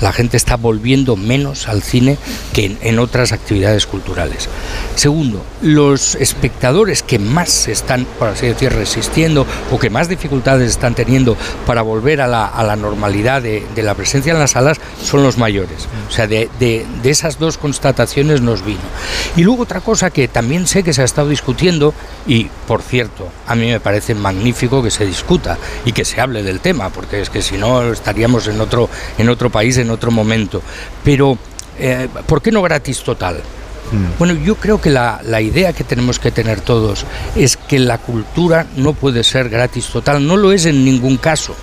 La 0.00 0.12
gente 0.12 0.36
está 0.36 0.56
volviendo 0.56 1.16
menos 1.16 1.66
al 1.66 1.82
cine 1.82 2.18
que 2.52 2.76
en, 2.82 2.98
otras 3.00 3.32
actividades 3.32 3.84
culturales. 3.84 4.48
Segundo, 4.94 5.44
los 5.60 6.14
espectadores 6.14 7.02
que 7.02 7.18
más 7.18 7.48
se 7.48 7.72
están, 7.72 8.06
por 8.20 8.28
así 8.28 8.46
decir, 8.46 8.72
resistiendo 8.72 9.44
o 9.72 9.78
que 9.80 9.90
más 9.90 10.08
dificultades 10.08 10.70
están 10.70 10.94
teniendo 10.94 11.36
para 11.66 11.82
volver 11.82 12.20
a 12.20 12.28
la, 12.28 12.46
a 12.46 12.62
la 12.62 12.76
normalidad 12.76 13.42
de, 13.42 13.66
de 13.74 13.82
la 13.82 13.96
presencia 13.96 14.32
en 14.32 14.38
las 14.38 14.52
salas 14.52 14.78
son 15.02 15.24
los 15.24 15.38
mayores. 15.38 15.88
O 16.08 16.12
sea, 16.12 16.28
de, 16.28 16.48
de- 16.60 16.86
de 17.02 17.10
esas 17.10 17.40
dos 17.40 17.58
constataciones 17.58 18.40
nos 18.40 18.64
vino. 18.64 18.78
Y 19.36 19.42
luego 19.42 19.64
otra 19.64 19.80
cosa 19.80 20.10
que 20.10 20.28
también 20.28 20.68
sé 20.68 20.84
que 20.84 20.92
se 20.92 21.02
ha 21.02 21.04
estado 21.04 21.28
discutiendo, 21.28 21.92
y 22.24 22.44
por 22.68 22.82
cierto, 22.82 23.28
a 23.48 23.56
mí 23.56 23.66
me 23.66 23.80
parece 23.80 24.14
magnífico 24.14 24.80
que 24.82 24.92
se 24.92 25.04
discuta 25.06 25.58
y 25.84 25.90
que 25.92 26.04
se 26.04 26.20
hable 26.20 26.35
del 26.42 26.60
tema, 26.60 26.90
porque 26.90 27.20
es 27.20 27.30
que 27.30 27.42
si 27.42 27.56
no 27.56 27.92
estaríamos 27.92 28.48
en 28.48 28.60
otro, 28.60 28.88
en 29.18 29.28
otro 29.28 29.50
país, 29.50 29.76
en 29.78 29.90
otro 29.90 30.10
momento. 30.10 30.62
Pero, 31.04 31.38
eh, 31.78 32.08
¿por 32.26 32.42
qué 32.42 32.52
no 32.52 32.62
gratis 32.62 33.02
total? 33.02 33.42
Bueno, 34.18 34.34
yo 34.34 34.56
creo 34.56 34.80
que 34.80 34.90
la, 34.90 35.20
la 35.24 35.40
idea 35.40 35.72
que 35.72 35.84
tenemos 35.84 36.18
que 36.18 36.32
tener 36.32 36.60
todos 36.60 37.06
es 37.36 37.56
que 37.56 37.78
la 37.78 37.98
cultura 37.98 38.66
no 38.76 38.94
puede 38.94 39.22
ser 39.22 39.48
gratis 39.48 39.86
total, 39.86 40.26
no 40.26 40.36
lo 40.36 40.50
es 40.52 40.66
en 40.66 40.84
ningún 40.84 41.16
caso. 41.16 41.54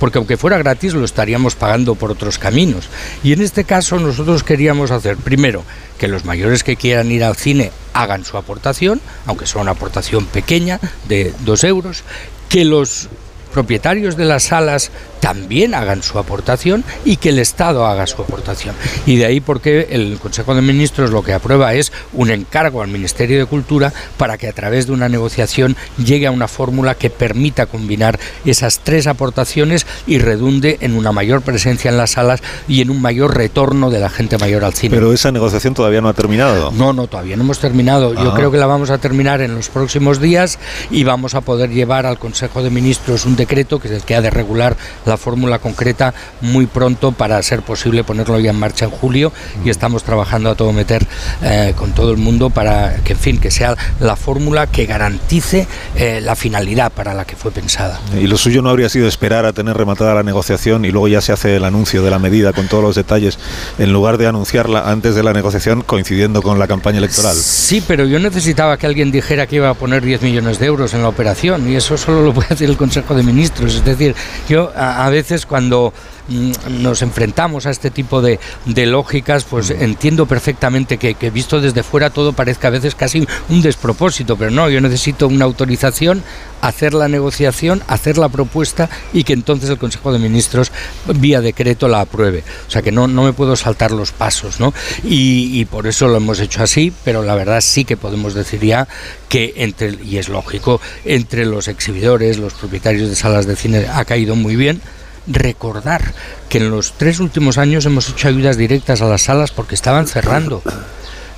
Porque 0.00 0.18
aunque 0.18 0.36
fuera 0.36 0.58
gratis 0.58 0.94
lo 0.94 1.04
estaríamos 1.04 1.54
pagando 1.54 1.94
por 1.94 2.10
otros 2.10 2.38
caminos. 2.38 2.88
Y 3.22 3.32
en 3.32 3.42
este 3.42 3.64
caso 3.64 3.98
nosotros 3.98 4.42
queríamos 4.42 4.90
hacer, 4.90 5.16
primero, 5.16 5.64
que 5.98 6.08
los 6.08 6.24
mayores 6.24 6.64
que 6.64 6.76
quieran 6.76 7.10
ir 7.10 7.24
al 7.24 7.36
cine 7.36 7.72
hagan 7.92 8.24
su 8.24 8.36
aportación, 8.36 9.00
aunque 9.26 9.46
sea 9.46 9.62
una 9.62 9.72
aportación 9.72 10.26
pequeña 10.26 10.80
de 11.08 11.34
dos 11.44 11.64
euros, 11.64 12.04
que 12.48 12.64
los 12.64 13.08
propietarios 13.56 14.18
de 14.18 14.26
las 14.26 14.42
salas 14.42 14.90
también 15.20 15.74
hagan 15.74 16.02
su 16.02 16.18
aportación 16.18 16.84
y 17.04 17.16
que 17.16 17.30
el 17.30 17.38
Estado 17.38 17.86
haga 17.86 18.06
su 18.06 18.22
aportación. 18.22 18.74
Y 19.06 19.16
de 19.16 19.26
ahí 19.26 19.40
porque 19.40 19.88
el 19.90 20.18
Consejo 20.20 20.54
de 20.54 20.62
Ministros 20.62 21.10
lo 21.10 21.22
que 21.22 21.32
aprueba 21.32 21.74
es 21.74 21.92
un 22.12 22.30
encargo 22.30 22.82
al 22.82 22.88
Ministerio 22.88 23.38
de 23.38 23.46
Cultura 23.46 23.92
para 24.16 24.38
que 24.38 24.48
a 24.48 24.52
través 24.52 24.86
de 24.86 24.92
una 24.92 25.08
negociación 25.08 25.76
llegue 25.98 26.26
a 26.26 26.30
una 26.30 26.48
fórmula 26.48 26.94
que 26.94 27.10
permita 27.10 27.66
combinar 27.66 28.18
esas 28.44 28.80
tres 28.80 29.06
aportaciones 29.06 29.86
y 30.06 30.18
redunde 30.18 30.78
en 30.80 30.94
una 30.96 31.12
mayor 31.12 31.42
presencia 31.42 31.90
en 31.90 31.96
las 31.96 32.12
salas 32.12 32.40
y 32.68 32.80
en 32.80 32.90
un 32.90 33.00
mayor 33.02 33.36
retorno 33.36 33.90
de 33.90 34.00
la 34.00 34.10
gente 34.10 34.38
mayor 34.38 34.64
al 34.64 34.74
cine. 34.74 34.94
Pero 34.96 35.12
esa 35.12 35.32
negociación 35.32 35.74
todavía 35.74 36.00
no 36.00 36.08
ha 36.08 36.14
terminado. 36.14 36.70
No, 36.72 36.92
no, 36.92 37.06
todavía 37.06 37.36
no 37.36 37.42
hemos 37.42 37.58
terminado. 37.58 38.14
Yo 38.14 38.30
Ah. 38.32 38.34
creo 38.34 38.50
que 38.50 38.58
la 38.58 38.66
vamos 38.66 38.90
a 38.90 38.98
terminar 38.98 39.40
en 39.40 39.54
los 39.54 39.68
próximos 39.68 40.20
días 40.20 40.58
y 40.90 41.04
vamos 41.04 41.34
a 41.34 41.40
poder 41.40 41.70
llevar 41.70 42.06
al 42.06 42.18
Consejo 42.18 42.62
de 42.62 42.70
Ministros 42.70 43.24
un 43.26 43.36
decreto 43.36 43.78
que 43.78 43.88
es 43.88 43.94
el 43.94 44.02
que 44.02 44.14
ha 44.14 44.20
de 44.20 44.30
regular 44.30 44.76
la 45.04 45.15
fórmula 45.16 45.58
concreta 45.58 46.14
muy 46.40 46.66
pronto 46.66 47.12
para 47.12 47.42
ser 47.42 47.62
posible 47.62 48.04
ponerlo 48.04 48.38
ya 48.38 48.50
en 48.50 48.58
marcha 48.58 48.86
en 48.86 48.90
julio 48.90 49.32
y 49.64 49.70
estamos 49.70 50.02
trabajando 50.02 50.50
a 50.50 50.54
todo 50.54 50.72
meter 50.72 51.06
eh, 51.42 51.74
con 51.76 51.92
todo 51.92 52.10
el 52.10 52.16
mundo 52.16 52.50
para 52.50 52.96
que, 53.04 53.12
en 53.12 53.18
fin, 53.18 53.38
que 53.38 53.50
sea 53.50 53.76
la 54.00 54.16
fórmula 54.16 54.66
que 54.66 54.86
garantice 54.86 55.66
eh, 55.94 56.20
la 56.22 56.36
finalidad 56.36 56.92
para 56.92 57.14
la 57.14 57.24
que 57.24 57.36
fue 57.36 57.50
pensada. 57.50 58.00
Y 58.18 58.26
lo 58.26 58.36
suyo 58.36 58.62
no 58.62 58.70
habría 58.70 58.88
sido 58.88 59.08
esperar 59.08 59.46
a 59.46 59.52
tener 59.52 59.76
rematada 59.76 60.14
la 60.14 60.22
negociación 60.22 60.84
y 60.84 60.90
luego 60.90 61.08
ya 61.08 61.20
se 61.20 61.32
hace 61.32 61.56
el 61.56 61.64
anuncio 61.64 62.02
de 62.02 62.10
la 62.10 62.18
medida 62.18 62.52
con 62.52 62.68
todos 62.68 62.82
los 62.82 62.94
detalles, 62.94 63.38
en 63.78 63.92
lugar 63.92 64.18
de 64.18 64.26
anunciarla 64.26 64.90
antes 64.90 65.14
de 65.14 65.22
la 65.22 65.32
negociación 65.32 65.82
coincidiendo 65.82 66.42
con 66.42 66.58
la 66.58 66.66
campaña 66.66 66.98
electoral. 66.98 67.34
Sí, 67.34 67.82
pero 67.86 68.04
yo 68.06 68.18
necesitaba 68.18 68.76
que 68.76 68.86
alguien 68.86 69.10
dijera 69.10 69.46
que 69.46 69.56
iba 69.56 69.70
a 69.70 69.74
poner 69.74 70.04
10 70.04 70.22
millones 70.22 70.58
de 70.58 70.66
euros 70.66 70.94
en 70.94 71.02
la 71.02 71.08
operación 71.08 71.70
y 71.70 71.76
eso 71.76 71.96
solo 71.96 72.22
lo 72.22 72.32
puede 72.32 72.54
hacer 72.54 72.68
el 72.68 72.76
Consejo 72.76 73.14
de 73.14 73.22
Ministros. 73.22 73.74
Es 73.74 73.84
decir, 73.84 74.14
yo 74.48 74.72
a, 74.76 74.95
a 75.04 75.10
veces 75.10 75.46
cuando 75.46 75.92
mm, 76.28 76.82
nos 76.82 77.02
enfrentamos 77.02 77.66
a 77.66 77.70
este 77.70 77.90
tipo 77.90 78.22
de, 78.22 78.38
de 78.64 78.86
lógicas, 78.86 79.44
pues 79.44 79.70
entiendo 79.70 80.26
perfectamente 80.26 80.98
que, 80.98 81.14
que 81.14 81.30
visto 81.30 81.60
desde 81.60 81.82
fuera 81.82 82.10
todo 82.10 82.32
parezca 82.32 82.68
a 82.68 82.70
veces 82.70 82.94
casi 82.94 83.26
un 83.48 83.62
despropósito, 83.62 84.36
pero 84.36 84.50
no, 84.50 84.68
yo 84.68 84.80
necesito 84.80 85.28
una 85.28 85.44
autorización, 85.44 86.22
hacer 86.60 86.94
la 86.94 87.08
negociación, 87.08 87.82
hacer 87.86 88.18
la 88.18 88.28
propuesta 88.28 88.88
y 89.12 89.24
que 89.24 89.32
entonces 89.32 89.70
el 89.70 89.78
Consejo 89.78 90.12
de 90.12 90.18
Ministros 90.18 90.72
vía 91.06 91.40
decreto 91.40 91.88
la 91.88 92.00
apruebe. 92.00 92.44
O 92.66 92.70
sea 92.70 92.82
que 92.82 92.92
no, 92.92 93.06
no 93.08 93.22
me 93.22 93.32
puedo 93.32 93.56
saltar 93.56 93.90
los 93.90 94.12
pasos, 94.12 94.60
¿no? 94.60 94.72
Y, 95.04 95.64
por 95.66 95.86
eso 95.86 96.08
lo 96.08 96.16
hemos 96.16 96.40
hecho 96.40 96.62
así, 96.62 96.92
pero 97.04 97.22
la 97.22 97.34
verdad 97.34 97.60
sí 97.60 97.84
que 97.84 97.96
podemos 97.96 98.34
decir 98.34 98.60
ya 98.64 98.86
que 99.28 99.54
entre, 99.56 99.98
y 100.04 100.18
es 100.18 100.28
lógico, 100.28 100.80
entre 101.04 101.44
los 101.44 101.68
exhibidores, 101.68 102.38
los 102.38 102.54
propietarios 102.54 103.08
de 103.08 103.16
salas 103.16 103.46
de 103.46 103.56
cine 103.56 103.86
ha 103.92 104.04
caído 104.04 104.36
muy 104.36 104.56
bien 104.56 104.80
recordar 105.26 106.14
que 106.48 106.58
en 106.58 106.70
los 106.70 106.92
tres 106.92 107.18
últimos 107.18 107.58
años 107.58 107.84
hemos 107.84 108.08
hecho 108.08 108.28
ayudas 108.28 108.56
directas 108.56 109.02
a 109.02 109.06
las 109.06 109.22
salas 109.22 109.50
porque 109.50 109.74
estaban 109.74 110.06
cerrando. 110.06 110.62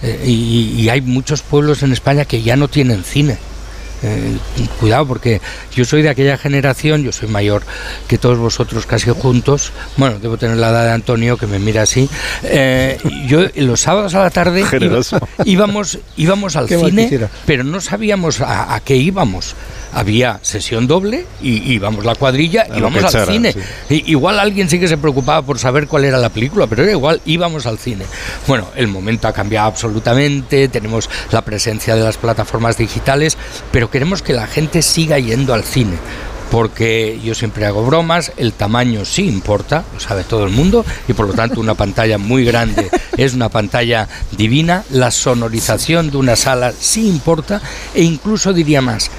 Eh, 0.02 0.26
y 0.26 0.88
hay 0.90 1.00
muchos 1.00 1.42
pueblos 1.42 1.82
en 1.82 1.92
España 1.92 2.24
que 2.24 2.42
ya 2.42 2.56
no 2.56 2.68
tienen 2.68 3.02
cine. 3.02 3.38
Eh, 4.02 4.36
cuidado 4.78 5.06
porque 5.06 5.40
yo 5.74 5.84
soy 5.84 6.02
de 6.02 6.08
aquella 6.08 6.36
generación, 6.38 7.02
yo 7.02 7.10
soy 7.12 7.28
mayor 7.28 7.62
que 8.06 8.16
todos 8.18 8.38
vosotros 8.38 8.86
casi 8.86 9.10
juntos, 9.10 9.72
bueno, 9.96 10.18
debo 10.20 10.36
tener 10.36 10.56
la 10.56 10.70
edad 10.70 10.84
de 10.84 10.92
Antonio 10.92 11.36
que 11.36 11.46
me 11.46 11.58
mira 11.58 11.82
así, 11.82 12.08
Eh, 12.44 12.98
yo 13.26 13.40
los 13.56 13.80
sábados 13.80 14.14
a 14.14 14.20
la 14.22 14.30
tarde 14.30 14.60
iba- 14.60 14.96
íbamos, 15.44 15.98
íbamos 16.16 16.54
al 16.56 16.66
¿Qué 16.66 16.76
más 16.76 16.90
cine, 16.90 17.08
pero 17.46 17.64
no 17.64 17.80
sabíamos 17.80 18.40
a, 18.40 18.74
a 18.74 18.80
qué 18.80 18.96
íbamos. 18.96 19.54
Había 19.92 20.38
sesión 20.42 20.86
doble 20.86 21.26
y 21.42 21.72
íbamos 21.72 22.04
la 22.04 22.14
cuadrilla 22.14 22.66
lo 22.68 22.78
íbamos 22.78 23.14
al 23.14 23.26
cine. 23.26 23.54
sí. 23.88 24.02
Igual 24.06 24.38
alguien 24.38 24.68
sí 24.68 24.78
que 24.78 24.88
se 24.88 24.98
preocupaba 24.98 25.42
por 25.42 25.58
saber 25.58 25.86
cuál 25.86 26.04
era 26.04 26.18
la 26.18 26.28
película, 26.28 26.66
pero 26.66 26.82
era 26.82 26.92
igual, 26.92 27.20
íbamos 27.24 27.66
al 27.66 27.78
cine. 27.78 28.04
Bueno, 28.46 28.68
el 28.76 28.88
momento 28.88 29.28
ha 29.28 29.32
cambiado 29.32 29.68
absolutamente, 29.68 30.68
tenemos 30.68 31.08
la 31.30 31.42
presencia 31.42 31.94
de 31.94 32.02
las 32.02 32.16
plataformas 32.16 32.76
digitales, 32.76 33.36
pero 33.72 33.90
queremos 33.90 34.22
que 34.22 34.32
la 34.32 34.46
gente 34.46 34.82
siga 34.82 35.18
yendo 35.18 35.54
al 35.54 35.64
cine. 35.64 35.96
Porque 36.50 37.20
yo 37.22 37.34
siempre 37.34 37.66
hago 37.66 37.84
bromas, 37.84 38.32
el 38.38 38.54
tamaño 38.54 39.04
sí 39.04 39.28
importa, 39.28 39.84
lo 39.92 40.00
sabe 40.00 40.24
todo 40.24 40.44
el 40.44 40.50
mundo, 40.50 40.82
y 41.06 41.12
por 41.12 41.26
lo 41.26 41.34
tanto 41.34 41.60
una 41.60 41.74
pantalla 41.74 42.16
muy 42.16 42.42
grande 42.42 42.88
es 43.18 43.34
una 43.34 43.50
pantalla 43.50 44.08
divina, 44.32 44.82
la 44.90 45.10
sonorización 45.10 46.10
de 46.10 46.16
una 46.16 46.36
sala 46.36 46.72
sí 46.72 47.06
importa, 47.06 47.60
e 47.94 48.02
incluso 48.02 48.54
diría 48.54 48.80
más, 48.80 49.10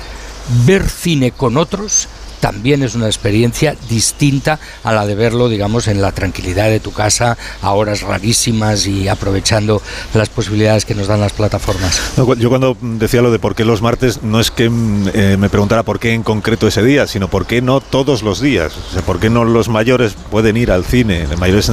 ver 0.65 0.89
cine 0.89 1.31
con 1.31 1.57
otros 1.57 2.07
también 2.39 2.83
es 2.83 2.95
una 2.95 3.07
experiencia 3.07 3.75
distinta 3.89 4.59
a 4.83 4.93
la 4.93 5.05
de 5.05 5.15
verlo, 5.15 5.49
digamos, 5.49 5.87
en 5.87 6.01
la 6.01 6.11
tranquilidad 6.11 6.67
de 6.69 6.79
tu 6.79 6.91
casa, 6.91 7.37
a 7.61 7.71
horas 7.73 8.01
rarísimas 8.01 8.87
y 8.87 9.07
aprovechando 9.07 9.81
las 10.13 10.29
posibilidades 10.29 10.85
que 10.85 10.95
nos 10.95 11.07
dan 11.07 11.19
las 11.19 11.33
plataformas. 11.33 11.99
No, 12.17 12.33
Yo 12.35 12.49
cuando 12.49 12.77
decía 12.81 13.21
lo 13.21 13.31
de 13.31 13.39
por 13.39 13.55
qué 13.55 13.65
los 13.65 13.81
martes, 13.81 14.23
no 14.23 14.39
es 14.39 14.51
que 14.51 14.69
mm, 14.69 15.09
eh, 15.13 15.37
me 15.37 15.49
preguntara 15.49 15.83
por 15.83 15.99
qué 15.99 16.13
en 16.13 16.23
concreto 16.23 16.67
ese 16.67 16.83
día, 16.83 17.07
sino 17.07 17.27
por 17.27 17.45
qué 17.45 17.61
no 17.61 17.81
todos 17.81 18.23
los 18.23 18.41
días. 18.41 18.73
O 18.89 18.93
sea, 18.93 19.01
por 19.01 19.19
qué 19.19 19.29
no 19.29 19.45
los 19.45 19.69
mayores 19.69 20.15
pueden 20.31 20.57
ir 20.57 20.71
al 20.71 20.85
cine, 20.85 21.27
los 21.27 21.39
mayores 21.39 21.69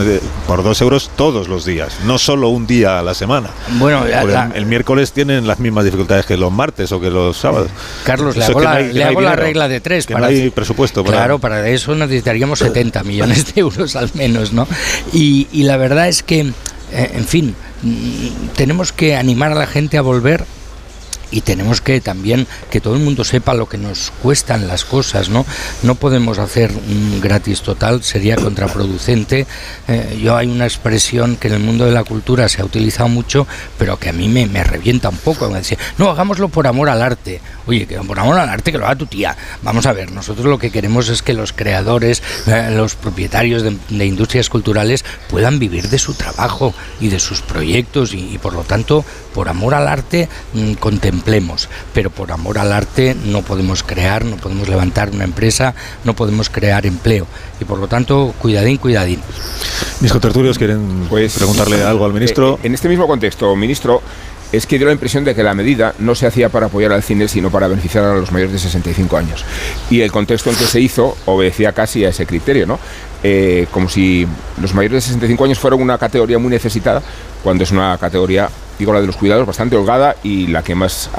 por 0.46 0.62
dos 0.62 0.80
euros 0.80 1.10
todos 1.16 1.48
los 1.48 1.64
días, 1.64 1.98
no 2.04 2.18
solo 2.18 2.48
un 2.48 2.66
día 2.66 2.98
a 2.98 3.02
la 3.02 3.14
semana. 3.14 3.50
Bueno, 3.78 4.04
la- 4.06 4.20
Porque 4.20 4.34
la- 4.34 4.44
el, 4.46 4.56
el 4.56 4.66
miércoles 4.66 5.12
tienen 5.12 5.46
las 5.46 5.58
mismas 5.58 5.84
dificultades 5.84 6.26
que 6.26 6.36
los 6.36 6.52
martes 6.52 6.90
o 6.92 7.00
que 7.00 7.10
los 7.10 7.36
sábados. 7.36 7.70
Carlos, 8.04 8.36
le 8.36 8.44
hago, 8.44 8.60
la, 8.60 8.80
le 8.80 9.04
hago 9.04 9.20
la 9.20 9.36
regla 9.36 9.68
de 9.68 9.80
tres. 9.80 10.06
que 10.06 10.14
no 10.14 10.24
hay 10.24 10.50
presupuesto 10.56 11.04
Claro, 11.04 11.38
para 11.38 11.68
eso 11.68 11.94
necesitaríamos 11.94 12.58
70 12.58 13.04
millones 13.04 13.54
de 13.54 13.60
euros 13.60 13.94
al 13.94 14.10
menos, 14.14 14.52
¿no? 14.52 14.66
Y, 15.12 15.46
y 15.52 15.62
la 15.62 15.76
verdad 15.76 16.08
es 16.08 16.24
que, 16.24 16.40
eh, 16.40 17.10
en 17.14 17.26
fin, 17.26 17.54
mm, 17.82 18.48
tenemos 18.56 18.90
que 18.92 19.14
animar 19.14 19.52
a 19.52 19.54
la 19.54 19.66
gente 19.66 19.98
a 19.98 20.02
volver 20.02 20.44
y 21.30 21.40
tenemos 21.40 21.80
que 21.80 22.00
también 22.00 22.46
que 22.70 22.80
todo 22.80 22.94
el 22.94 23.02
mundo 23.02 23.24
sepa 23.24 23.54
lo 23.54 23.68
que 23.68 23.78
nos 23.78 24.12
cuestan 24.22 24.68
las 24.68 24.84
cosas, 24.84 25.28
¿no? 25.28 25.44
No 25.82 25.94
podemos 25.94 26.38
hacer 26.38 26.72
un 26.72 27.20
gratis 27.20 27.62
total, 27.62 28.02
sería 28.02 28.36
contraproducente. 28.36 29.46
Eh, 29.88 30.18
yo 30.22 30.36
hay 30.36 30.48
una 30.48 30.64
expresión 30.64 31.36
que 31.36 31.48
en 31.48 31.54
el 31.54 31.60
mundo 31.60 31.84
de 31.84 31.92
la 31.92 32.04
cultura 32.04 32.48
se 32.48 32.62
ha 32.62 32.64
utilizado 32.64 33.08
mucho, 33.08 33.46
pero 33.78 33.98
que 33.98 34.10
a 34.10 34.12
mí 34.12 34.28
me, 34.28 34.46
me 34.46 34.62
revienta 34.64 35.08
un 35.08 35.16
poco. 35.16 35.50
Me 35.50 35.62
no, 35.98 36.10
hagámoslo 36.10 36.48
por 36.48 36.66
amor 36.66 36.88
al 36.88 37.02
arte. 37.02 37.40
Oye, 37.66 37.86
que 37.86 37.96
por 37.98 38.18
amor 38.18 38.38
al 38.38 38.48
arte 38.48 38.72
que 38.72 38.78
lo 38.78 38.86
haga 38.86 38.96
tu 38.96 39.06
tía. 39.06 39.36
Vamos 39.62 39.86
a 39.86 39.92
ver, 39.92 40.12
nosotros 40.12 40.46
lo 40.46 40.58
que 40.58 40.70
queremos 40.70 41.08
es 41.08 41.22
que 41.22 41.32
los 41.32 41.52
creadores, 41.52 42.22
eh, 42.46 42.70
los 42.70 42.94
propietarios 42.94 43.62
de, 43.62 43.76
de 43.88 44.06
industrias 44.06 44.48
culturales 44.48 45.04
puedan 45.28 45.58
vivir 45.58 45.88
de 45.88 45.98
su 45.98 46.14
trabajo 46.14 46.74
y 47.00 47.08
de 47.08 47.18
sus 47.18 47.42
proyectos 47.42 48.14
y, 48.14 48.34
y 48.34 48.38
por 48.38 48.54
lo 48.54 48.62
tanto, 48.62 49.04
por 49.34 49.48
amor 49.48 49.74
al 49.74 49.88
arte, 49.88 50.28
mm, 50.52 50.74
contemplemos. 51.16 51.68
Pero 51.94 52.10
por 52.10 52.30
amor 52.32 52.58
al 52.58 52.72
arte 52.72 53.16
no 53.24 53.42
podemos 53.42 53.82
crear, 53.82 54.24
no 54.24 54.36
podemos 54.36 54.68
levantar 54.68 55.10
una 55.10 55.24
empresa, 55.24 55.74
no 56.04 56.14
podemos 56.14 56.50
crear 56.50 56.86
empleo. 56.86 57.26
Y 57.60 57.64
por 57.64 57.78
lo 57.78 57.88
tanto, 57.88 58.34
cuidadín, 58.38 58.76
cuidadín. 58.76 59.20
Mis 60.00 60.12
contertulios 60.12 60.58
quieren 60.58 61.06
Pues, 61.08 61.34
preguntarle 61.34 61.82
algo 61.82 62.04
al 62.04 62.12
ministro. 62.12 62.58
eh, 62.62 62.66
en 62.66 62.74
este 62.74 62.88
mismo 62.88 63.06
contexto, 63.06 63.54
ministro, 63.56 64.02
es 64.52 64.66
que 64.66 64.78
dio 64.78 64.86
la 64.86 64.92
impresión 64.92 65.24
de 65.24 65.34
que 65.34 65.42
la 65.42 65.54
medida 65.54 65.94
no 65.98 66.14
se 66.14 66.26
hacía 66.26 66.48
para 66.48 66.66
apoyar 66.66 66.92
al 66.92 67.02
cine, 67.02 67.28
sino 67.28 67.50
para 67.50 67.68
beneficiar 67.68 68.04
a 68.04 68.14
los 68.14 68.32
mayores 68.32 68.52
de 68.52 68.58
65 68.58 69.16
años. 69.16 69.44
Y 69.90 70.00
el 70.00 70.12
contexto 70.12 70.50
en 70.50 70.56
que 70.56 70.64
se 70.64 70.80
hizo 70.80 71.16
obedecía 71.26 71.72
casi 71.72 72.04
a 72.04 72.10
ese 72.10 72.26
criterio, 72.26 72.66
¿no? 72.66 72.78
Eh, 73.22 73.66
como 73.70 73.88
si 73.88 74.26
los 74.60 74.74
mayores 74.74 75.04
de 75.04 75.08
65 75.08 75.44
años 75.44 75.58
fueran 75.58 75.80
una 75.80 75.98
categoría 75.98 76.38
muy 76.38 76.50
necesitada, 76.50 77.02
cuando 77.42 77.64
es 77.64 77.70
una 77.70 77.96
categoría, 77.98 78.48
digo 78.78 78.92
la 78.92 79.00
de 79.00 79.06
los 79.06 79.16
cuidados, 79.16 79.46
bastante 79.46 79.76
holgada 79.76 80.16
y 80.22 80.46
la 80.48 80.62
que 80.62 80.74
más 80.74 81.10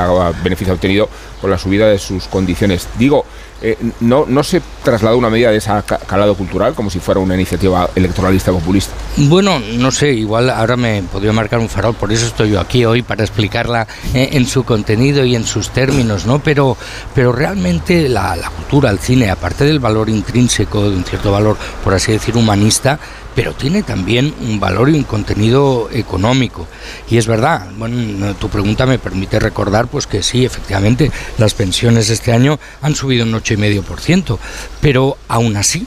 beneficio 0.43 0.73
ha 0.73 0.75
obtenido 0.75 1.09
con 1.41 1.49
la 1.51 1.57
subida 1.57 1.87
de 1.87 1.99
sus 1.99 2.27
condiciones. 2.27 2.87
Digo, 2.97 3.25
eh, 3.61 3.77
no, 4.01 4.25
no 4.27 4.43
se 4.43 4.61
trasladó 4.83 5.17
una 5.17 5.29
medida 5.29 5.51
de 5.51 5.57
esa 5.57 5.81
ca- 5.83 5.97
calado 5.97 6.35
cultural 6.35 6.73
como 6.73 6.89
si 6.89 6.99
fuera 6.99 7.19
una 7.19 7.35
iniciativa 7.35 7.89
electoralista 7.95 8.51
populista. 8.51 8.93
Bueno, 9.17 9.59
no 9.59 9.91
sé, 9.91 10.11
igual 10.13 10.49
ahora 10.49 10.77
me 10.77 11.03
podría 11.03 11.33
marcar 11.33 11.59
un 11.59 11.69
farol, 11.69 11.95
por 11.95 12.11
eso 12.11 12.25
estoy 12.27 12.51
yo 12.51 12.59
aquí 12.59 12.85
hoy 12.85 13.01
para 13.01 13.23
explicarla 13.23 13.87
eh, 14.13 14.29
en 14.33 14.45
su 14.47 14.63
contenido 14.63 15.25
y 15.25 15.35
en 15.35 15.45
sus 15.45 15.69
términos, 15.69 16.25
¿no? 16.25 16.39
Pero, 16.39 16.77
pero 17.15 17.31
realmente 17.31 18.07
la, 18.09 18.35
la 18.35 18.49
cultura, 18.49 18.89
el 18.91 18.99
cine, 18.99 19.29
aparte 19.29 19.65
del 19.65 19.79
valor 19.79 20.09
intrínseco, 20.09 20.89
de 20.89 20.95
un 20.97 21.03
cierto 21.03 21.31
valor, 21.31 21.57
por 21.83 21.93
así 21.93 22.11
decir, 22.11 22.37
humanista, 22.37 22.99
pero 23.37 23.53
tiene 23.53 23.83
también 23.83 24.33
un 24.41 24.59
valor 24.59 24.89
y 24.89 24.95
un 24.95 25.03
contenido 25.03 25.89
económico. 25.93 26.67
Y 27.07 27.19
es 27.19 27.27
verdad, 27.27 27.69
bueno, 27.77 28.33
tu 28.33 28.49
pregunta 28.49 28.87
me 28.87 28.97
permite 28.97 29.39
recordar 29.39 29.89
pues 29.89 30.07
que 30.07 30.23
sí, 30.23 30.43
efectivamente, 30.43 31.11
las 31.37 31.53
pensiones 31.53 32.09
este 32.09 32.31
año 32.31 32.59
han 32.81 32.95
subido 32.95 33.25
un 33.25 33.33
8,5%, 33.33 34.39
pero 34.81 35.19
aún 35.27 35.55
así, 35.55 35.85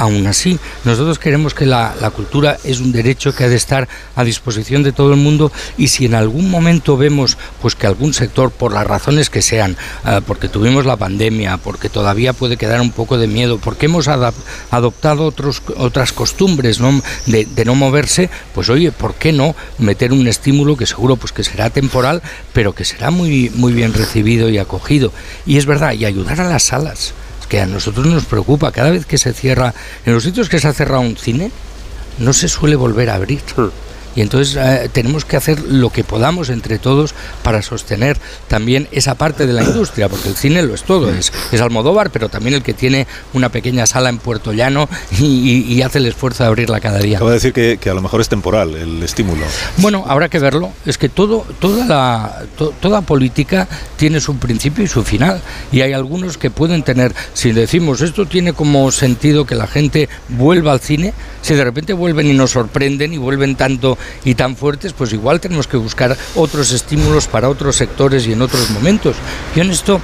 Aún 0.00 0.26
así, 0.26 0.58
nosotros 0.86 1.18
queremos 1.18 1.52
que 1.52 1.66
la, 1.66 1.92
cultura 2.16 2.56
es 2.64 2.80
un 2.80 2.90
derecho 2.90 3.34
que 3.34 3.44
ha 3.44 3.50
de 3.50 3.56
estar 3.56 3.86
a 4.16 4.24
disposición 4.24 4.82
de 4.82 4.92
todo 4.92 5.12
el 5.12 5.18
mundo 5.18 5.52
y 5.76 5.88
si 5.88 6.06
en 6.06 6.14
algún 6.14 6.50
momento 6.50 6.96
vemos 6.96 7.36
pues 7.60 7.74
que 7.74 7.86
algún 7.86 8.14
sector, 8.14 8.50
por 8.50 8.72
las 8.72 8.86
razones 8.86 9.28
que 9.28 9.42
sean, 9.42 9.76
eh, 10.06 10.22
porque 10.26 10.48
tuvimos 10.48 10.86
la 10.86 10.96
pandemia, 10.96 11.58
porque 11.58 11.90
todavía 11.90 12.32
puede 12.32 12.56
quedar 12.56 12.80
un 12.80 12.92
poco 12.92 13.18
de 13.18 13.26
miedo, 13.26 13.58
porque 13.58 13.86
hemos 13.86 14.08
adoptado 14.08 15.26
otros, 15.26 15.60
otras 15.76 16.14
costumbres 16.14 16.80
de, 17.26 17.44
de 17.44 17.64
no 17.66 17.74
moverse, 17.74 18.30
pues 18.54 18.70
oye, 18.70 18.92
¿por 18.92 19.16
qué 19.16 19.34
no 19.34 19.54
meter 19.76 20.14
un 20.14 20.26
estímulo 20.28 20.78
que 20.78 20.86
seguro 20.86 21.16
pues 21.16 21.32
que 21.32 21.44
será 21.44 21.68
temporal, 21.68 22.22
pero 22.54 22.74
que 22.74 22.86
será 22.86 23.10
muy, 23.10 23.50
muy 23.54 23.74
bien 23.74 23.92
recibido 23.92 24.48
y 24.48 24.56
acogido? 24.56 25.12
Y 25.44 25.58
es 25.58 25.66
verdad, 25.66 25.92
y 25.92 26.06
ayudar 26.06 26.40
a 26.40 26.48
las 26.48 26.62
salas 26.62 27.12
que 27.50 27.60
a 27.60 27.66
nosotros 27.66 28.06
nos 28.06 28.24
preocupa. 28.24 28.72
Cada 28.72 28.90
vez 28.90 29.04
que 29.04 29.18
se 29.18 29.34
cierra, 29.34 29.74
en 30.06 30.14
los 30.14 30.22
sitios 30.22 30.48
que 30.48 30.60
se 30.60 30.68
ha 30.68 30.72
cerrado 30.72 31.02
un 31.02 31.16
cine, 31.16 31.50
no 32.18 32.32
se 32.32 32.48
suele 32.48 32.76
volver 32.76 33.10
a 33.10 33.16
abrir. 33.16 33.40
Y 34.16 34.22
entonces 34.22 34.56
eh, 34.60 34.88
tenemos 34.92 35.24
que 35.24 35.36
hacer 35.36 35.60
lo 35.60 35.90
que 35.90 36.04
podamos 36.04 36.50
entre 36.50 36.78
todos 36.78 37.14
para 37.42 37.62
sostener 37.62 38.18
también 38.48 38.88
esa 38.92 39.14
parte 39.14 39.46
de 39.46 39.52
la 39.52 39.62
industria, 39.62 40.08
porque 40.08 40.28
el 40.28 40.36
cine 40.36 40.62
lo 40.62 40.74
es 40.74 40.82
todo, 40.82 41.12
es, 41.12 41.32
es 41.52 41.60
Almodóvar, 41.60 42.10
pero 42.10 42.28
también 42.28 42.54
el 42.54 42.62
que 42.62 42.74
tiene 42.74 43.06
una 43.32 43.48
pequeña 43.50 43.86
sala 43.86 44.08
en 44.08 44.18
Puerto 44.18 44.52
Llano 44.52 44.88
y, 45.18 45.80
hace 45.82 45.98
el 45.98 46.06
esfuerzo 46.06 46.42
de 46.42 46.48
abrirla 46.48 46.80
cada 46.80 46.98
día. 46.98 47.16
Acaba 47.16 47.30
de 47.30 47.36
decir 47.36 47.52
que, 47.52 47.78
que 47.80 47.88
a 47.88 47.94
lo 47.94 48.02
mejor 48.02 48.20
es 48.20 48.28
temporal 48.28 48.74
el 48.74 49.02
estímulo. 49.02 49.44
Bueno, 49.78 50.04
habrá 50.06 50.28
que 50.28 50.38
verlo. 50.38 50.72
Es 50.84 50.98
que 50.98 51.08
todo, 51.08 51.46
toda, 51.58 51.86
la, 51.86 52.42
to- 52.58 52.74
toda 52.80 53.00
política 53.00 53.66
tiene 53.96 54.20
su 54.20 54.36
principio 54.36 54.84
y 54.84 54.88
su 54.88 55.02
final. 55.04 55.40
Y 55.72 55.80
hay 55.80 55.92
algunos 55.94 56.36
que 56.36 56.50
pueden 56.50 56.82
tener, 56.82 57.14
si 57.32 57.52
decimos 57.52 58.02
esto 58.02 58.26
tiene 58.26 58.52
como 58.52 58.90
sentido 58.90 59.46
que 59.46 59.54
la 59.54 59.66
gente 59.66 60.08
vuelva 60.28 60.72
al 60.72 60.80
cine, 60.80 61.14
si 61.40 61.54
de 61.54 61.64
repente 61.64 61.92
vuelven 61.94 62.26
y 62.26 62.34
nos 62.34 62.50
sorprenden 62.50 63.14
y 63.14 63.18
vuelven 63.18 63.56
tanto 63.56 63.96
y 64.24 64.34
tan 64.34 64.56
fuertes, 64.56 64.92
pues 64.92 65.12
igual 65.12 65.40
tenemos 65.40 65.66
que 65.66 65.76
buscar 65.76 66.16
otros 66.34 66.72
estímulos 66.72 67.26
para 67.26 67.48
otros 67.48 67.76
sectores 67.76 68.26
y 68.26 68.32
en 68.32 68.42
otros 68.42 68.70
momentos. 68.70 69.16
Yo 69.54 69.62
en 69.62 69.70
esto, 69.70 70.00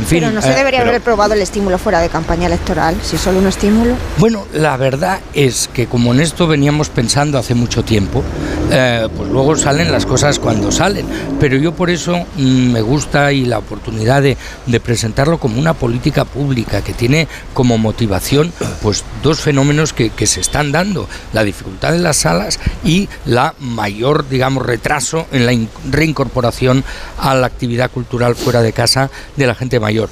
en 0.00 0.06
fin. 0.06 0.20
Pero 0.20 0.30
no 0.32 0.42
se 0.42 0.52
eh, 0.52 0.54
debería 0.54 0.80
pero- 0.80 0.90
haber 0.90 1.02
probado 1.02 1.34
el 1.34 1.42
estímulo 1.42 1.78
fuera 1.78 2.00
de 2.00 2.08
campaña 2.08 2.46
electoral, 2.46 2.96
si 3.02 3.18
solo 3.18 3.38
un 3.38 3.46
estímulo. 3.46 3.94
Bueno, 4.18 4.46
la 4.52 4.76
verdad 4.76 5.20
es 5.34 5.67
que 5.78 5.86
como 5.86 6.12
en 6.12 6.18
esto 6.18 6.48
veníamos 6.48 6.88
pensando 6.88 7.38
hace 7.38 7.54
mucho 7.54 7.84
tiempo, 7.84 8.24
eh, 8.72 9.06
pues 9.16 9.30
luego 9.30 9.56
salen 9.56 9.92
las 9.92 10.06
cosas 10.06 10.40
cuando 10.40 10.72
salen. 10.72 11.06
Pero 11.38 11.56
yo 11.56 11.72
por 11.72 11.88
eso 11.88 12.26
mm, 12.36 12.72
me 12.72 12.80
gusta 12.82 13.30
y 13.30 13.44
la 13.44 13.58
oportunidad 13.58 14.20
de, 14.22 14.36
de 14.66 14.80
presentarlo 14.80 15.38
como 15.38 15.56
una 15.60 15.74
política 15.74 16.24
pública 16.24 16.82
que 16.82 16.94
tiene 16.94 17.28
como 17.54 17.78
motivación 17.78 18.52
pues 18.82 19.04
dos 19.22 19.38
fenómenos 19.38 19.92
que, 19.92 20.10
que 20.10 20.26
se 20.26 20.40
están 20.40 20.72
dando, 20.72 21.08
la 21.32 21.44
dificultad 21.44 21.92
de 21.92 22.00
las 22.00 22.16
salas 22.16 22.58
y 22.84 23.08
la 23.24 23.54
mayor, 23.60 24.28
digamos, 24.28 24.66
retraso 24.66 25.28
en 25.30 25.46
la 25.46 25.52
in- 25.52 25.68
reincorporación 25.92 26.82
a 27.20 27.36
la 27.36 27.46
actividad 27.46 27.88
cultural 27.92 28.34
fuera 28.34 28.62
de 28.62 28.72
casa 28.72 29.10
de 29.36 29.46
la 29.46 29.54
gente 29.54 29.78
mayor. 29.78 30.08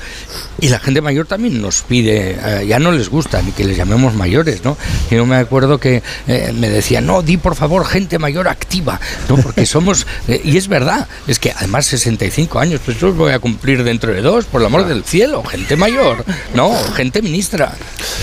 Y 0.61 0.69
la 0.69 0.79
gente 0.79 1.01
mayor 1.01 1.27
también 1.27 1.61
nos 1.61 1.83
pide, 1.83 2.39
eh, 2.41 2.67
ya 2.69 2.79
no 2.79 2.93
les 2.93 3.09
gusta 3.09 3.43
ni 3.43 3.51
que 3.51 3.65
les 3.65 3.77
llamemos 3.77 4.15
mayores, 4.15 4.63
¿no? 4.65 4.77
Yo 5.11 5.27
me 5.27 5.35
acuerdo 5.35 5.56
que 5.81 6.03
eh, 6.27 6.53
me 6.55 6.69
decían, 6.69 7.07
no, 7.07 7.23
di 7.23 7.37
por 7.37 7.55
favor 7.57 7.87
gente 7.87 8.19
mayor 8.19 8.49
activa, 8.49 9.01
¿no? 9.29 9.37
Porque 9.37 9.67
somos, 9.67 10.07
eh, 10.29 10.41
y 10.45 10.57
es 10.57 10.69
verdad, 10.69 11.07
es 11.27 11.39
que 11.39 11.53
además 11.53 11.87
65 11.87 12.59
años, 12.59 12.81
pues 12.85 12.99
yo 13.01 13.13
voy 13.13 13.33
a 13.33 13.39
cumplir 13.39 13.83
dentro 13.85 14.13
de 14.13 14.23
dos, 14.23 14.45
por 14.45 14.61
el 14.61 14.67
amor 14.67 14.87
del 14.87 15.05
cielo, 15.05 15.43
gente 15.45 15.77
mayor, 15.77 16.25
¿no? 16.55 16.75
Gente 16.95 17.23
ministra. 17.23 17.73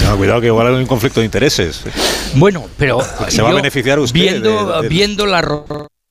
No, 0.04 0.18
cuidado 0.18 0.42
que 0.42 0.48
igual 0.48 0.68
hay 0.68 0.74
un 0.74 0.86
conflicto 0.86 1.20
de 1.20 1.26
intereses. 1.26 1.82
Bueno, 2.36 2.66
pero 2.78 3.00
Se 3.30 3.42
va 3.42 3.50
a 3.50 3.54
beneficiar 3.54 4.00
usted 4.00 4.20
Viendo, 4.20 4.82
de- 4.82 4.88
viendo 4.90 5.26
la, 5.26 5.42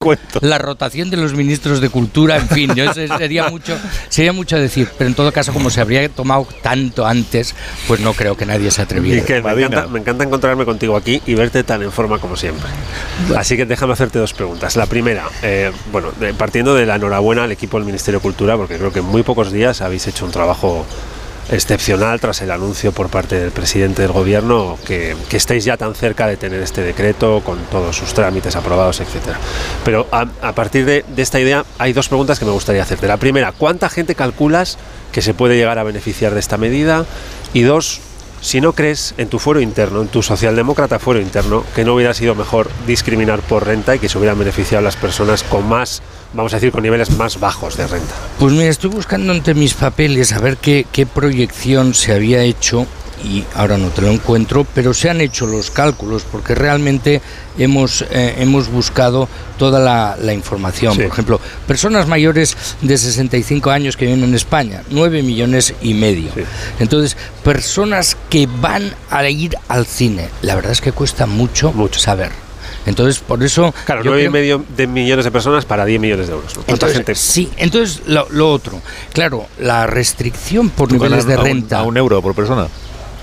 Cuento. 0.03 0.40
la 0.42 0.59
rotación 0.59 1.11
de 1.11 1.16
los 1.16 1.34
ministros 1.34 1.80
de 1.80 1.88
cultura, 1.88 2.36
en 2.36 2.48
fin, 2.48 2.74
yo 2.74 2.92
sería 2.92 3.48
mucho, 3.48 3.76
sería 4.09 4.32
mucho 4.32 4.59
decir, 4.59 4.88
pero 4.98 5.09
en 5.09 5.14
todo 5.14 5.32
caso, 5.32 5.53
como 5.53 5.70
se 5.70 5.80
habría 5.80 6.09
tomado 6.09 6.46
tanto 6.62 7.07
antes, 7.07 7.55
pues 7.86 8.00
no 8.00 8.12
creo 8.12 8.36
que 8.36 8.44
nadie 8.46 8.70
se 8.70 8.82
atreviera. 8.82 9.22
Me 9.42 9.50
encanta, 9.76 9.92
me 9.92 9.98
encanta 10.00 10.24
encontrarme 10.24 10.64
contigo 10.64 10.96
aquí 10.96 11.22
y 11.26 11.34
verte 11.34 11.62
tan 11.64 11.82
en 11.82 11.92
forma 11.92 12.18
como 12.18 12.36
siempre. 12.36 12.66
Así 13.36 13.57
que 13.57 13.64
déjame 13.66 13.92
hacerte 13.92 14.18
dos 14.18 14.32
preguntas. 14.34 14.76
La 14.76 14.86
primera, 14.86 15.24
eh, 15.42 15.70
bueno, 15.92 16.09
de- 16.18 16.34
partiendo 16.34 16.74
de 16.74 16.86
la 16.86 16.96
enhorabuena 16.96 17.44
al 17.44 17.53
equipo 17.53 17.76
del 17.78 17.86
Ministerio 17.86 18.18
de 18.18 18.22
Cultura, 18.22 18.57
porque 18.57 18.76
creo 18.78 18.92
que 18.92 18.98
en 19.00 19.05
muy 19.07 19.22
pocos 19.22 19.53
días 19.53 19.80
habéis 19.80 20.07
hecho 20.07 20.24
un 20.24 20.32
trabajo 20.32 20.84
excepcional 21.53 22.18
tras 22.18 22.40
el 22.40 22.50
anuncio 22.50 22.92
por 22.92 23.09
parte 23.09 23.38
del 23.38 23.50
presidente 23.50 24.03
del 24.03 24.12
gobierno 24.12 24.78
que, 24.86 25.16
que 25.28 25.38
ya 25.61 25.76
tan 25.76 25.94
cerca 25.94 26.26
de 26.26 26.36
tener 26.36 26.62
este 26.62 26.80
decreto 26.80 27.42
con 27.44 27.59
todos 27.70 27.96
sus 27.96 28.14
trámites 28.14 28.57
aprobados, 28.57 29.00
etcétera. 29.00 29.38
Pero 29.84 30.07
a, 30.11 30.53
partir 30.53 30.86
de, 30.86 31.05
de 31.07 31.22
esta 31.22 31.38
idea 31.38 31.64
hay 31.78 31.92
dos 31.92 32.09
preguntas 32.09 32.38
que 32.38 32.46
me 32.46 32.53
gustaría 32.53 32.82
hacerte. 32.82 33.07
La 33.07 33.18
primera, 33.18 33.53
¿cuánta 33.53 33.90
gente 33.90 34.14
calculas 34.14 34.78
que 35.12 35.20
se 35.20 35.34
puede 35.34 35.57
llegar 35.57 35.78
a 35.78 35.82
beneficiar 35.82 36.32
de 36.32 36.40
esta 36.40 36.57
medida? 36.57 37.05
Y 37.53 37.62
dos, 37.62 38.00
si 38.40 38.61
no 38.61 38.72
crees 38.72 39.14
en 39.18 39.28
tu 39.28 39.38
fuero 39.38 39.61
interno, 39.61 40.00
en 40.00 40.09
tu 40.09 40.22
socialdemócrata 40.22 40.98
fuero 40.98 41.20
interno, 41.20 41.64
que 41.74 41.84
no 41.84 41.94
hubiera 41.94 42.14
sido 42.14 42.34
mejor 42.34 42.70
discriminar 42.86 43.40
por 43.40 43.66
renta 43.66 43.94
y 43.94 43.98
que 43.98 44.09
se 44.09 44.16
hubieran 44.16 44.38
beneficiado 44.38 44.82
las 44.82 44.96
personas 44.96 45.42
con 45.42 45.68
más, 45.68 46.03
vamos 46.35 46.53
a 46.53 46.57
decir, 46.57 46.72
con 46.72 46.83
niveles 46.83 47.11
más 47.16 47.39
bajos 47.41 47.76
de 47.76 47.87
renta. 47.87 48.14
Pues 48.39 48.53
mira, 48.53 48.68
estoy 48.68 48.91
buscando 48.91 49.33
entre 49.33 49.55
mis 49.55 49.74
papeles 49.74 50.33
a 50.33 50.39
ver 50.39 50.57
qué, 50.57 50.87
qué 50.91 51.07
proyección 51.07 51.95
se 51.95 52.12
había 52.12 52.43
hecho 52.43 52.87
y 53.24 53.45
ahora 53.55 53.78
no 53.78 53.89
te 53.91 54.03
lo 54.03 54.09
encuentro, 54.11 54.66
pero 54.74 54.93
se 54.93 55.09
han 55.09 55.20
hecho 55.20 55.47
los 55.47 55.70
cálculos 55.70 56.24
porque 56.24 56.57
realmente 56.57 57.22
hemos, 57.57 58.03
eh, 58.11 58.35
hemos 58.39 58.68
buscado 58.68 59.28
toda 59.59 59.78
la, 59.78 60.16
la 60.20 60.33
información. 60.33 60.95
Sí. 60.95 61.03
Por 61.03 61.12
ejemplo, 61.12 61.41
personas 61.68 62.09
mayores 62.09 62.57
de 62.80 62.99
65 62.99 63.70
años 63.70 63.97
que 63.97 64.07
viven 64.07 64.24
en 64.24 64.35
España, 64.35 64.83
9 64.91 65.22
millones 65.22 65.72
y 65.83 65.95
medio. 65.95 66.33
Sí. 66.35 66.43
Entonces, 66.80 67.16
personas 67.45 68.16
que 68.28 68.49
van 68.61 68.93
a 69.09 69.28
ir 69.28 69.55
al 69.68 69.87
cine, 69.87 70.28
la 70.41 70.57
verdad 70.57 70.72
es 70.72 70.80
que 70.80 70.91
cuesta 70.91 71.26
mucho, 71.26 71.72
Mucho. 71.72 72.01
saber. 72.01 72.30
Entonces, 72.87 73.20
por 73.20 73.43
eso... 73.43 73.72
Claro, 73.85 74.03
yo 74.03 74.11
9 74.11 74.22
y 74.22 74.24
creo- 74.24 74.33
medio 74.33 74.64
de 74.76 74.87
millones 74.87 75.24
de 75.24 75.30
personas 75.30 75.64
para 75.64 75.85
10 75.85 76.01
millones 76.01 76.26
de 76.26 76.33
euros. 76.35 76.49
¿no? 76.57 76.62
¿Cuánta 76.62 76.72
entonces, 76.72 76.97
gente? 76.97 77.14
Sí, 77.14 77.51
entonces 77.57 78.03
lo, 78.07 78.26
lo 78.30 78.51
otro. 78.51 78.80
Claro, 79.12 79.47
la 79.59 79.87
restricción 79.87 80.70
por 80.70 80.91
niveles 80.93 81.26
de 81.26 81.35
a 81.35 81.39
un- 81.39 81.45
renta. 81.45 81.78
A 81.78 81.83
un 81.85 81.97
euro 81.97 82.20
por 82.20 82.35
persona. 82.35 82.66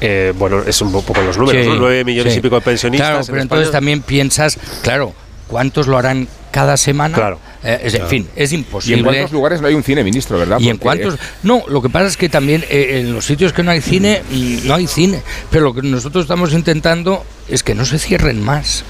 Eh, 0.02 0.34
bueno, 0.38 0.62
es 0.66 0.80
un 0.82 0.92
poco 0.94 1.22
los 1.22 1.38
números, 1.38 1.62
Sí, 1.64 1.70
¿no? 1.70 1.76
9 1.76 2.06
millones 2.06 2.34
sí. 2.34 2.40
y 2.40 2.42
pico 2.42 2.56
de 2.56 2.62
pensionistas. 2.62 3.08
Claro, 3.10 3.22
en 3.22 3.28
pero 3.28 3.42
entonces 3.42 3.66
España. 3.68 3.78
también 3.80 4.02
piensas, 4.02 4.58
claro, 4.82 5.14
¿cuántos 5.48 5.88
lo 5.88 5.98
harán 5.98 6.30
cada 6.52 6.78
semana? 6.78 7.16
Claro. 7.18 7.40
Eh, 7.64 7.80
es- 7.84 7.94
En 7.96 8.08
fin, 8.08 8.28
es 8.36 8.52
Y 8.52 8.56
en 8.56 8.60
imposible. 8.62 9.04
cuántos 9.04 9.32
lugares 9.32 9.62
no 9.62 9.68
hay 9.68 9.74
un 9.74 9.84
cine, 9.84 10.04
ministro, 10.04 10.38
¿verdad? 10.40 10.60
¿Y 10.60 10.70
en 10.70 10.78
cuántos? 10.78 11.16
No, 11.44 11.64
lo 11.68 11.82
que 11.82 11.90
pasa 11.90 12.08
es 12.08 12.16
que 12.18 12.30
también 12.30 12.64
eh, 12.70 13.00
en 13.02 13.14
los 13.14 13.26
sitios 13.26 13.52
que 13.54 13.64
no 13.64 13.72
hay 13.72 13.82
cine, 13.82 14.22
mm, 14.32 14.66
no 14.68 14.76
hay 14.76 14.88
cine. 14.88 15.22
Pero 15.52 15.66
lo 15.66 15.74
que 15.74 15.82
nosotros 15.82 16.24
estamos 16.24 16.54
intentando 16.54 17.26
es 17.50 17.64
que 17.64 17.76
no 17.76 17.84
se 17.86 18.00
cierren 18.00 18.42
más. 18.42 18.84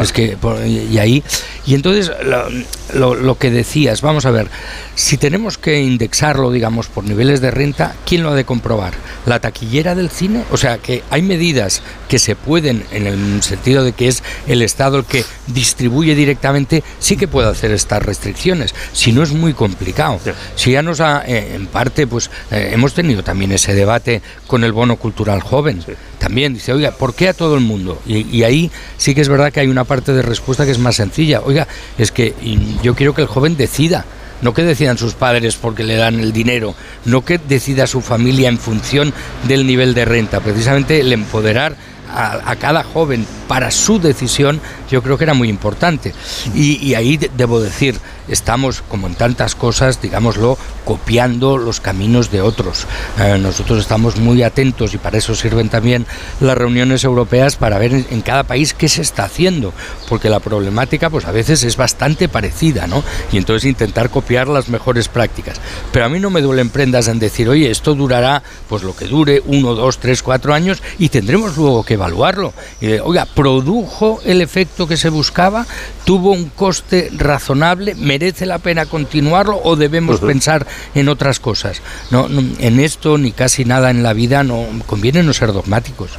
Es 0.00 0.12
que, 0.12 0.36
y 0.66 0.98
ahí. 0.98 1.22
Y 1.66 1.74
entonces, 1.74 2.10
lo, 2.24 2.48
lo- 2.94 3.14
lo 3.14 3.38
que 3.38 3.50
decías, 3.50 4.02
vamos 4.02 4.24
a 4.26 4.30
ver, 4.30 4.48
si 4.94 5.16
tenemos 5.16 5.58
que 5.58 5.80
indexarlo, 5.82 6.50
digamos, 6.50 6.86
por 6.88 7.04
niveles 7.04 7.40
de 7.40 7.50
renta, 7.50 7.94
¿quién 8.06 8.22
lo 8.22 8.30
ha 8.30 8.34
de 8.34 8.44
comprobar? 8.44 8.94
¿La 9.26 9.40
taquillera 9.40 9.94
del 9.94 10.10
cine? 10.10 10.44
O 10.52 10.56
sea, 10.56 10.78
que 10.78 11.02
hay 11.10 11.22
medidas 11.22 11.82
que 12.08 12.18
se 12.18 12.36
pueden, 12.36 12.84
en 12.92 13.06
el 13.06 13.42
sentido 13.42 13.82
de 13.84 13.92
que 13.92 14.08
es 14.08 14.22
el 14.46 14.62
Estado 14.62 14.98
el 14.98 15.04
que 15.04 15.24
distribuye 15.48 16.14
directamente, 16.14 16.82
sí 17.00 17.16
que 17.16 17.28
puede 17.28 17.48
hacer 17.48 17.70
estas 17.72 18.02
restricciones. 18.14 18.74
Si 18.92 19.12
no 19.12 19.22
es 19.22 19.32
muy 19.32 19.52
complicado. 19.52 20.20
Si 20.54 20.72
ya 20.72 20.82
nos 20.82 21.00
ha, 21.00 21.24
eh, 21.26 21.54
en 21.54 21.66
parte, 21.66 22.06
pues 22.06 22.30
eh, 22.50 22.70
hemos 22.72 22.94
tenido 22.94 23.22
también 23.22 23.52
ese 23.52 23.74
debate 23.74 24.22
con 24.46 24.64
el 24.64 24.72
bono 24.72 24.96
cultural 24.96 25.40
joven. 25.40 25.84
También 26.18 26.54
dice, 26.54 26.72
oiga, 26.72 26.92
¿por 26.92 27.14
qué 27.14 27.28
a 27.28 27.34
todo 27.34 27.54
el 27.54 27.60
mundo? 27.60 28.00
Y, 28.06 28.26
y 28.34 28.44
ahí 28.44 28.70
sí 28.96 29.14
que 29.14 29.20
es 29.20 29.28
verdad 29.28 29.52
que 29.52 29.60
hay 29.60 29.68
una 29.68 29.84
parte 29.84 30.12
de 30.12 30.22
respuesta 30.22 30.64
que 30.64 30.70
es 30.70 30.78
más 30.78 30.96
sencilla. 30.96 31.40
Oiga, 31.40 31.66
es 31.98 32.12
que 32.12 32.34
yo 32.82 32.94
quiero 32.94 33.14
que 33.14 33.22
el 33.22 33.28
joven 33.28 33.56
decida 33.56 34.04
no 34.42 34.52
que 34.52 34.62
decidan 34.62 34.98
sus 34.98 35.14
padres 35.14 35.56
porque 35.56 35.84
le 35.84 35.96
dan 35.96 36.20
el 36.20 36.32
dinero, 36.32 36.74
no 37.06 37.24
que 37.24 37.38
decida 37.38 37.86
su 37.86 38.02
familia 38.02 38.48
en 38.48 38.58
función 38.58 39.14
del 39.48 39.66
nivel 39.66 39.94
de 39.94 40.04
renta, 40.04 40.40
precisamente 40.40 41.00
el 41.00 41.12
empoderar 41.12 41.76
a, 42.12 42.54
cada 42.56 42.82
joven 42.82 43.26
para 43.48 43.70
su 43.70 43.98
decisión, 43.98 44.60
yo 44.90 45.02
creo 45.02 45.18
que 45.18 45.24
era 45.24 45.34
muy 45.34 45.48
importante. 45.48 46.14
Y, 46.54 46.94
ahí 46.94 47.16
de- 47.16 47.30
debo 47.36 47.60
decir, 47.60 47.98
estamos, 48.28 48.82
como 48.82 49.06
en 49.06 49.14
tantas 49.14 49.54
cosas, 49.54 50.00
digámoslo, 50.00 50.58
copiando 50.84 51.58
los 51.58 51.80
caminos 51.80 52.30
de 52.30 52.40
otros. 52.40 52.86
Eh, 53.18 53.38
nosotros 53.38 53.78
estamos 53.78 54.16
muy 54.16 54.42
atentos 54.42 54.94
y 54.94 54.98
para 54.98 55.18
eso 55.18 55.34
sirven 55.34 55.68
también 55.68 56.06
las 56.40 56.56
reuniones 56.56 57.04
europeas 57.04 57.56
para 57.56 57.78
ver 57.78 57.92
en, 57.92 58.22
cada 58.22 58.44
país 58.44 58.74
qué 58.74 58.88
se 58.88 59.02
está 59.02 59.24
haciendo, 59.24 59.72
porque 60.08 60.28
la 60.28 60.40
problemática 60.40 61.10
pues 61.10 61.24
a 61.24 61.32
veces 61.32 61.62
es 61.64 61.76
bastante 61.76 62.28
parecida, 62.28 62.86
¿no? 62.86 63.04
Y 63.32 63.36
entonces 63.36 63.68
intentar 63.68 64.10
copiar 64.10 64.48
las 64.48 64.68
mejores 64.68 65.08
prácticas. 65.08 65.60
Pero 65.92 66.06
a 66.06 66.08
mí 66.08 66.20
no 66.20 66.30
me 66.30 66.40
duelen 66.40 66.70
prendas 66.70 67.08
en 67.08 67.18
decir, 67.18 67.48
oye, 67.48 67.70
esto 67.70 67.94
durará 67.94 68.42
pues 68.68 68.82
lo 68.82 68.96
que 68.96 69.06
dure, 69.06 69.42
uno, 69.46 69.74
dos, 69.74 69.98
tres, 69.98 70.22
cuatro 70.22 70.54
años 70.54 70.82
y 70.98 71.08
tendremos 71.08 71.56
luego 71.56 71.84
que 71.84 71.94
evaluarlo. 71.94 72.52
Y, 72.80 72.92
oiga, 72.94 73.26
produjo 73.26 74.20
el 74.24 74.40
efecto 74.40 74.86
que 74.86 74.96
se 74.96 75.08
buscaba, 75.08 75.66
tuvo 76.04 76.32
un 76.32 76.50
coste 76.50 77.10
razonable, 77.16 77.94
merece 78.14 78.46
la 78.46 78.58
pena 78.58 78.86
continuarlo 78.86 79.60
o 79.64 79.74
debemos 79.74 80.20
pensar 80.20 80.66
en 80.94 81.08
otras 81.08 81.40
cosas. 81.40 81.82
No, 82.10 82.28
no, 82.28 82.42
en 82.58 82.78
esto 82.78 83.18
ni 83.18 83.32
casi 83.32 83.64
nada 83.64 83.90
en 83.90 84.02
la 84.02 84.12
vida 84.12 84.44
no 84.44 84.66
conviene 84.86 85.22
no 85.24 85.32
ser 85.32 85.52
dogmáticos. 85.52 86.10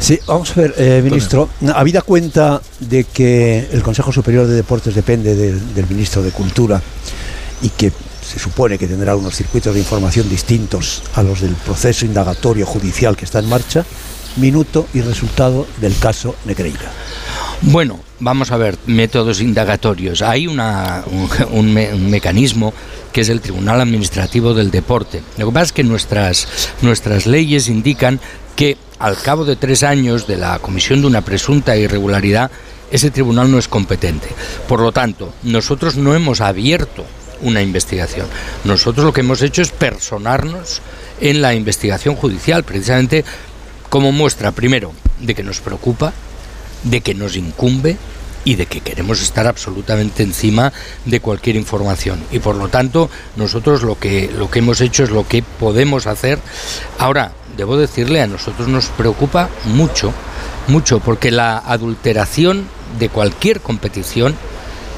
Sí, 0.00 0.18
vamos 0.26 0.50
a 0.50 0.60
ver, 0.60 0.74
eh, 0.76 1.00
ministro, 1.04 1.48
habida 1.72 2.02
cuenta 2.02 2.60
de 2.80 3.04
que 3.04 3.68
el 3.70 3.82
Consejo 3.82 4.12
Superior 4.12 4.48
de 4.48 4.54
Deportes 4.54 4.94
depende 4.94 5.36
del, 5.36 5.72
del 5.72 5.86
ministro 5.86 6.20
de 6.20 6.32
Cultura 6.32 6.82
y 7.62 7.68
que 7.68 7.92
se 8.20 8.40
supone 8.40 8.76
que 8.76 8.88
tendrá 8.88 9.14
unos 9.14 9.36
circuitos 9.36 9.72
de 9.72 9.80
información 9.80 10.28
distintos 10.28 11.04
a 11.14 11.22
los 11.22 11.42
del 11.42 11.54
proceso 11.54 12.04
indagatorio 12.04 12.66
judicial 12.66 13.16
que 13.16 13.24
está 13.24 13.38
en 13.38 13.48
marcha, 13.48 13.84
minuto 14.36 14.88
y 14.92 15.00
resultado 15.00 15.64
del 15.80 15.96
caso 15.96 16.34
Negreira. 16.44 16.90
Bueno, 17.62 18.00
vamos 18.24 18.50
a 18.50 18.56
ver, 18.56 18.76
métodos 18.86 19.40
indagatorios. 19.40 20.22
Hay 20.22 20.46
una, 20.46 21.04
un, 21.06 21.28
un 21.50 21.74
me- 21.74 21.92
un 21.92 22.10
mecanismo 22.10 22.72
que 23.12 23.20
es 23.20 23.28
el 23.28 23.40
Tribunal 23.40 23.80
Administrativo 23.80 24.54
del 24.54 24.70
Deporte. 24.70 25.22
Lo 25.38 25.46
que 25.46 25.52
pasa 25.52 25.66
es 25.66 25.72
que 25.72 25.84
nuestras, 25.84 26.48
nuestras 26.82 27.26
leyes 27.26 27.68
indican 27.68 28.18
que 28.56 28.76
al 28.98 29.16
cabo 29.16 29.44
de 29.44 29.56
tres 29.56 29.82
años 29.82 30.26
de 30.26 30.36
la 30.38 30.58
comisión 30.58 31.00
de 31.02 31.06
una 31.06 31.20
presunta 31.20 31.76
irregularidad, 31.76 32.50
ese 32.90 33.10
tribunal 33.10 33.50
no 33.50 33.58
es 33.58 33.68
competente. 33.68 34.28
Por 34.68 34.80
lo 34.80 34.90
tanto, 34.92 35.32
nosotros 35.42 35.96
no 35.96 36.14
hemos 36.14 36.40
abierto 36.40 37.04
una 37.42 37.60
investigación. 37.60 38.26
Nosotros 38.64 39.04
lo 39.04 39.12
que 39.12 39.20
hemos 39.20 39.42
hecho 39.42 39.60
es 39.62 39.70
personarnos 39.70 40.80
en 41.20 41.42
la 41.42 41.54
investigación 41.54 42.14
judicial, 42.16 42.64
precisamente 42.64 43.24
como 43.90 44.12
muestra, 44.12 44.52
primero, 44.52 44.92
de 45.20 45.34
que 45.34 45.42
nos 45.42 45.60
preocupa, 45.60 46.12
de 46.84 47.00
que 47.00 47.14
nos 47.14 47.36
incumbe 47.36 47.96
y 48.44 48.56
de 48.56 48.66
que 48.66 48.80
queremos 48.80 49.22
estar 49.22 49.46
absolutamente 49.46 50.22
encima 50.22 50.72
de 51.04 51.20
cualquier 51.20 51.56
información. 51.56 52.22
Y 52.30 52.38
por 52.38 52.56
lo 52.56 52.68
tanto, 52.68 53.10
nosotros 53.36 53.82
lo 53.82 53.98
que, 53.98 54.30
lo 54.36 54.50
que 54.50 54.60
hemos 54.60 54.80
hecho 54.80 55.04
es 55.04 55.10
lo 55.10 55.26
que 55.26 55.42
podemos 55.42 56.06
hacer. 56.06 56.38
Ahora, 56.98 57.32
debo 57.56 57.76
decirle, 57.76 58.20
a 58.20 58.26
nosotros 58.26 58.68
nos 58.68 58.86
preocupa 58.86 59.48
mucho, 59.64 60.12
mucho, 60.68 61.00
porque 61.00 61.30
la 61.30 61.58
adulteración 61.58 62.66
de 62.98 63.08
cualquier 63.08 63.60
competición 63.60 64.34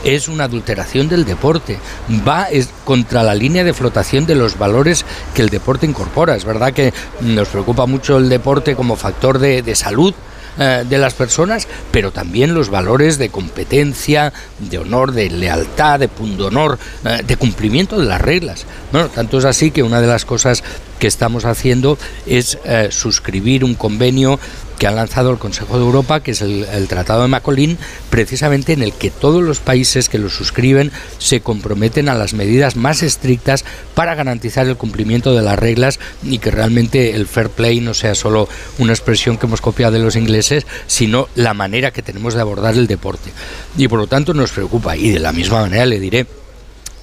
es 0.04 0.28
una 0.28 0.44
adulteración 0.44 1.08
del 1.08 1.24
deporte. 1.24 1.78
Va 2.26 2.44
es 2.44 2.68
contra 2.84 3.22
la 3.22 3.34
línea 3.34 3.64
de 3.64 3.74
flotación 3.74 4.26
de 4.26 4.34
los 4.34 4.58
valores 4.58 5.04
que 5.34 5.42
el 5.42 5.48
deporte 5.48 5.86
incorpora. 5.86 6.36
Es 6.36 6.44
verdad 6.44 6.72
que 6.72 6.92
nos 7.20 7.48
preocupa 7.48 7.86
mucho 7.86 8.18
el 8.18 8.28
deporte 8.28 8.76
como 8.76 8.96
factor 8.96 9.38
de, 9.38 9.62
de 9.62 9.74
salud 9.74 10.14
eh, 10.58 10.84
de 10.88 10.98
las 10.98 11.14
personas, 11.14 11.68
pero 11.90 12.10
también 12.10 12.54
los 12.54 12.70
valores 12.70 13.18
de 13.18 13.28
competencia, 13.28 14.32
de 14.58 14.78
honor, 14.78 15.12
de 15.12 15.30
lealtad, 15.30 16.00
de 16.00 16.08
pundonor, 16.08 16.78
eh, 17.04 17.22
de 17.26 17.36
cumplimiento 17.36 17.98
de 17.98 18.06
las 18.06 18.20
reglas. 18.20 18.66
Bueno, 18.92 19.08
tanto 19.08 19.38
es 19.38 19.44
así 19.44 19.70
que 19.70 19.82
una 19.82 20.00
de 20.00 20.06
las 20.06 20.24
cosas 20.24 20.62
que 20.98 21.06
estamos 21.06 21.44
haciendo 21.44 21.98
es 22.26 22.58
eh, 22.64 22.88
suscribir 22.90 23.64
un 23.64 23.74
convenio 23.74 24.38
que 24.78 24.86
ha 24.86 24.90
lanzado 24.90 25.30
el 25.30 25.38
Consejo 25.38 25.78
de 25.78 25.84
Europa, 25.84 26.20
que 26.20 26.32
es 26.32 26.42
el, 26.42 26.64
el 26.64 26.86
Tratado 26.86 27.22
de 27.22 27.28
Macolín, 27.28 27.78
precisamente 28.10 28.72
en 28.72 28.82
el 28.82 28.92
que 28.92 29.10
todos 29.10 29.42
los 29.42 29.58
países 29.58 30.08
que 30.08 30.18
lo 30.18 30.28
suscriben 30.28 30.92
se 31.18 31.40
comprometen 31.40 32.08
a 32.08 32.14
las 32.14 32.34
medidas 32.34 32.76
más 32.76 33.02
estrictas 33.02 33.64
para 33.94 34.14
garantizar 34.14 34.66
el 34.66 34.76
cumplimiento 34.76 35.34
de 35.34 35.42
las 35.42 35.58
reglas 35.58 35.98
y 36.22 36.38
que 36.38 36.50
realmente 36.50 37.14
el 37.14 37.26
fair 37.26 37.48
play 37.48 37.80
no 37.80 37.94
sea 37.94 38.14
solo 38.14 38.48
una 38.78 38.92
expresión 38.92 39.38
que 39.38 39.46
hemos 39.46 39.60
copiado 39.60 39.92
de 39.92 40.00
los 40.00 40.16
ingleses, 40.16 40.66
sino 40.86 41.28
la 41.34 41.54
manera 41.54 41.90
que 41.90 42.02
tenemos 42.02 42.34
de 42.34 42.42
abordar 42.42 42.74
el 42.74 42.86
deporte. 42.86 43.32
Y 43.76 43.88
por 43.88 43.98
lo 43.98 44.06
tanto 44.06 44.34
nos 44.34 44.52
preocupa. 44.52 44.96
Y 44.96 45.10
de 45.10 45.20
la 45.20 45.32
misma 45.32 45.62
manera 45.62 45.86
le 45.86 46.00
diré 46.00 46.26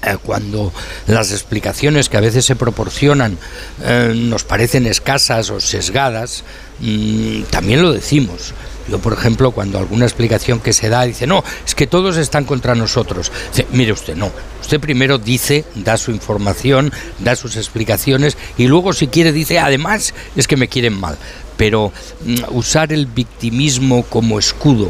eh, 0.06 0.18
cuando 0.22 0.74
las 1.08 1.32
explicaciones 1.32 2.10
que 2.10 2.18
a 2.18 2.22
veces 2.22 2.46
se 2.46 2.56
proporcionan 2.56 3.38
eh, 3.84 4.14
nos 4.16 4.44
parecen 4.44 4.86
escasas 4.86 5.50
o 5.50 5.60
sesgadas, 5.60 6.44
mm, 6.80 7.44
también 7.44 7.82
lo 7.82 7.92
decimos. 7.92 8.54
Yo, 8.90 9.00
por 9.00 9.14
ejemplo, 9.14 9.52
cuando 9.52 9.80
alguna 9.80 10.06
explicación 10.06 10.60
que 10.60 10.74
se 10.74 10.90
da 10.90 11.04
dice, 11.04 11.26
no, 11.26 11.44
es 11.66 11.74
que 11.74 11.88
todos 11.88 12.18
están 12.18 12.44
contra 12.44 12.76
nosotros. 12.76 13.32
Dice, 13.52 13.66
mire 13.72 13.94
usted, 13.94 14.16
no. 14.16 14.30
Usted 14.62 14.80
primero 14.80 15.18
dice, 15.18 15.64
da 15.76 15.98
su 15.98 16.12
información, 16.12 16.92
da 17.20 17.36
sus 17.36 17.56
explicaciones 17.56 18.38
y 18.58 18.68
luego 18.68 18.92
si 18.92 19.08
quiere 19.08 19.32
dice, 19.32 19.60
además, 19.60 20.14
es 20.36 20.48
que 20.48 20.58
me 20.58 20.68
quieren 20.68 21.00
mal. 21.00 21.18
Pero 21.56 21.94
mm, 22.26 22.56
usar 22.56 22.92
el 22.92 23.06
victimismo 23.06 24.04
como 24.04 24.38
escudo 24.38 24.90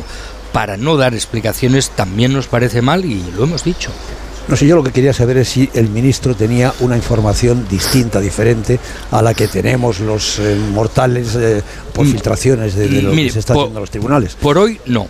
para 0.54 0.78
no 0.78 0.98
dar 0.98 1.14
explicaciones 1.14 1.90
también 1.92 2.34
nos 2.34 2.48
parece 2.48 2.82
mal 2.82 3.06
y 3.06 3.24
lo 3.36 3.44
hemos 3.44 3.64
dicho. 3.64 3.92
No 4.48 4.58
sé, 4.58 4.68
yo 4.68 4.76
lo 4.76 4.84
que 4.84 4.92
quería 4.92 5.14
saber 5.14 5.38
es 5.38 5.50
si 5.50 5.70
el 5.74 5.90
ministro 5.90 6.36
tenía 6.36 6.74
una 6.82 6.98
información 6.98 7.66
distinta, 7.70 8.20
diferente 8.20 8.80
a 9.12 9.22
la 9.22 9.34
que 9.34 9.48
tenemos 9.48 10.00
los 10.02 10.38
eh, 10.40 10.56
mortales 10.74 11.34
eh, 11.36 11.62
por 11.94 12.06
Mm, 12.06 12.12
filtraciones 12.12 12.76
de, 12.76 12.88
de 12.90 13.02
lo 13.02 13.12
mire, 13.12 13.28
que 13.28 13.34
se 13.34 13.40
está 13.40 13.54
por- 13.54 13.64
haciendo 13.64 13.80
en 13.80 13.82
los 13.84 13.90
tribunales. 13.92 14.36
Por 14.36 14.58
hoy 14.58 14.80
no. 14.86 15.08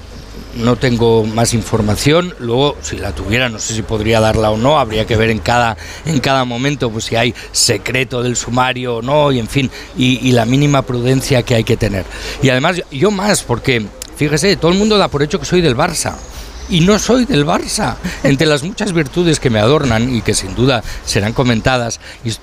No 0.56 0.76
tengo 0.76 1.26
más 1.26 1.56
información. 1.56 2.32
Luego, 2.38 2.78
si 2.84 2.98
la 2.98 3.12
tuviera, 3.12 3.50
no 3.50 3.58
sé 3.58 3.74
si 3.74 3.82
podría 3.82 4.20
darla 4.20 4.52
o 4.52 4.58
no. 4.58 4.78
Habría 4.80 5.06
que 5.08 5.16
ver 5.18 5.32
en 5.32 5.40
cada, 5.40 5.76
en 6.06 6.20
cada 6.20 6.46
momento 6.46 6.92
pues, 6.92 7.06
si 7.06 7.16
hay 7.16 7.34
secreto 7.52 8.22
del 8.22 8.36
sumario 8.36 8.98
o 8.98 9.02
no, 9.02 9.32
y 9.32 9.40
en 9.40 9.48
fin, 9.48 9.72
y, 9.98 10.20
y 10.28 10.32
la 10.32 10.46
mínima 10.46 10.84
prudencia 10.84 11.42
que 11.42 11.56
hay 11.56 11.64
que 11.64 11.76
tener. 11.76 12.06
Y 12.44 12.50
además, 12.50 12.84
yo 12.92 13.10
más, 13.10 13.42
porque 13.42 13.84
fíjese, 14.16 14.56
todo 14.58 14.72
el 14.72 14.78
mundo 14.78 15.00
da 15.00 15.08
por 15.08 15.24
hecho 15.24 15.40
que 15.40 15.46
soy 15.46 15.62
del 15.62 15.76
Barça. 15.76 16.14
Y 16.74 16.80
no 16.82 16.98
soy 16.98 17.26
del 17.26 17.46
Barça. 17.46 17.98
Entre 18.24 18.48
las 18.48 18.64
muchas 18.64 18.94
virtudes 18.94 19.40
que 19.40 19.52
me 19.52 19.60
adornan 19.60 20.14
y 20.16 20.22
que 20.24 20.34
sin 20.34 20.56
duda 20.56 20.84
serán 21.06 21.34
comentadas 21.34 22.00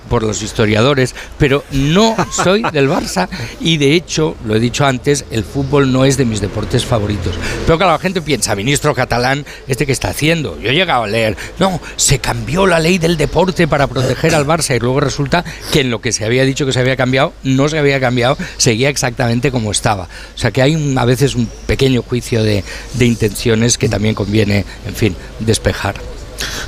por 0.09 0.23
los 0.23 0.41
historiadores, 0.43 1.17
pero 1.37 1.65
no 1.73 2.15
soy 2.31 2.63
del 2.73 2.89
Barça. 2.89 3.29
Y 3.61 3.77
de 3.79 3.95
hecho, 3.95 4.37
lo 4.45 4.55
he 4.55 4.61
dicho 4.61 4.87
antes, 4.87 5.25
el 5.33 5.43
fútbol 5.43 5.91
no 5.93 6.05
es 6.05 6.17
de 6.17 6.25
mis 6.27 6.41
deportes 6.41 6.85
favoritos. 6.85 7.35
Pero 7.67 7.77
claro, 7.77 7.93
la 7.95 7.99
gente 7.99 8.23
piensa, 8.23 8.55
ministro 8.55 8.95
catalán, 8.95 9.45
¿este 9.67 9.85
qué 9.85 9.91
está 9.93 10.11
haciendo? 10.11 10.57
Yo 10.61 10.71
he 10.71 10.75
llegado 10.75 11.03
a 11.03 11.09
leer, 11.09 11.37
no, 11.59 11.81
se 11.97 12.21
cambió 12.21 12.69
la 12.69 12.79
ley 12.79 12.99
del 12.99 13.17
deporte 13.17 13.67
para 13.67 13.89
proteger 13.89 14.35
al 14.37 14.47
Barça 14.47 14.77
y 14.77 14.79
luego 14.79 15.01
resulta 15.01 15.45
que 15.73 15.81
en 15.81 15.91
lo 15.91 16.01
que 16.01 16.13
se 16.13 16.25
había 16.25 16.45
dicho 16.45 16.67
que 16.67 16.73
se 16.73 16.79
había 16.79 16.97
cambiado, 16.97 17.33
no 17.43 17.69
se 17.69 17.79
había 17.81 17.99
cambiado, 17.99 18.37
seguía 18.59 18.91
exactamente 18.91 19.51
como 19.51 19.73
estaba. 19.73 20.05
O 20.05 20.39
sea 20.39 20.53
que 20.53 20.63
hay 20.63 20.77
un- 20.77 20.97
a 20.99 21.05
veces 21.05 21.35
un 21.35 21.49
pequeño 21.67 22.03
juicio 22.03 22.45
de, 22.45 22.63
de 22.95 23.07
intenciones 23.07 23.77
que 23.77 23.89
también 23.89 24.15
conviene, 24.25 24.65
en 24.87 24.95
fin, 24.95 25.17
despejar. 25.39 25.95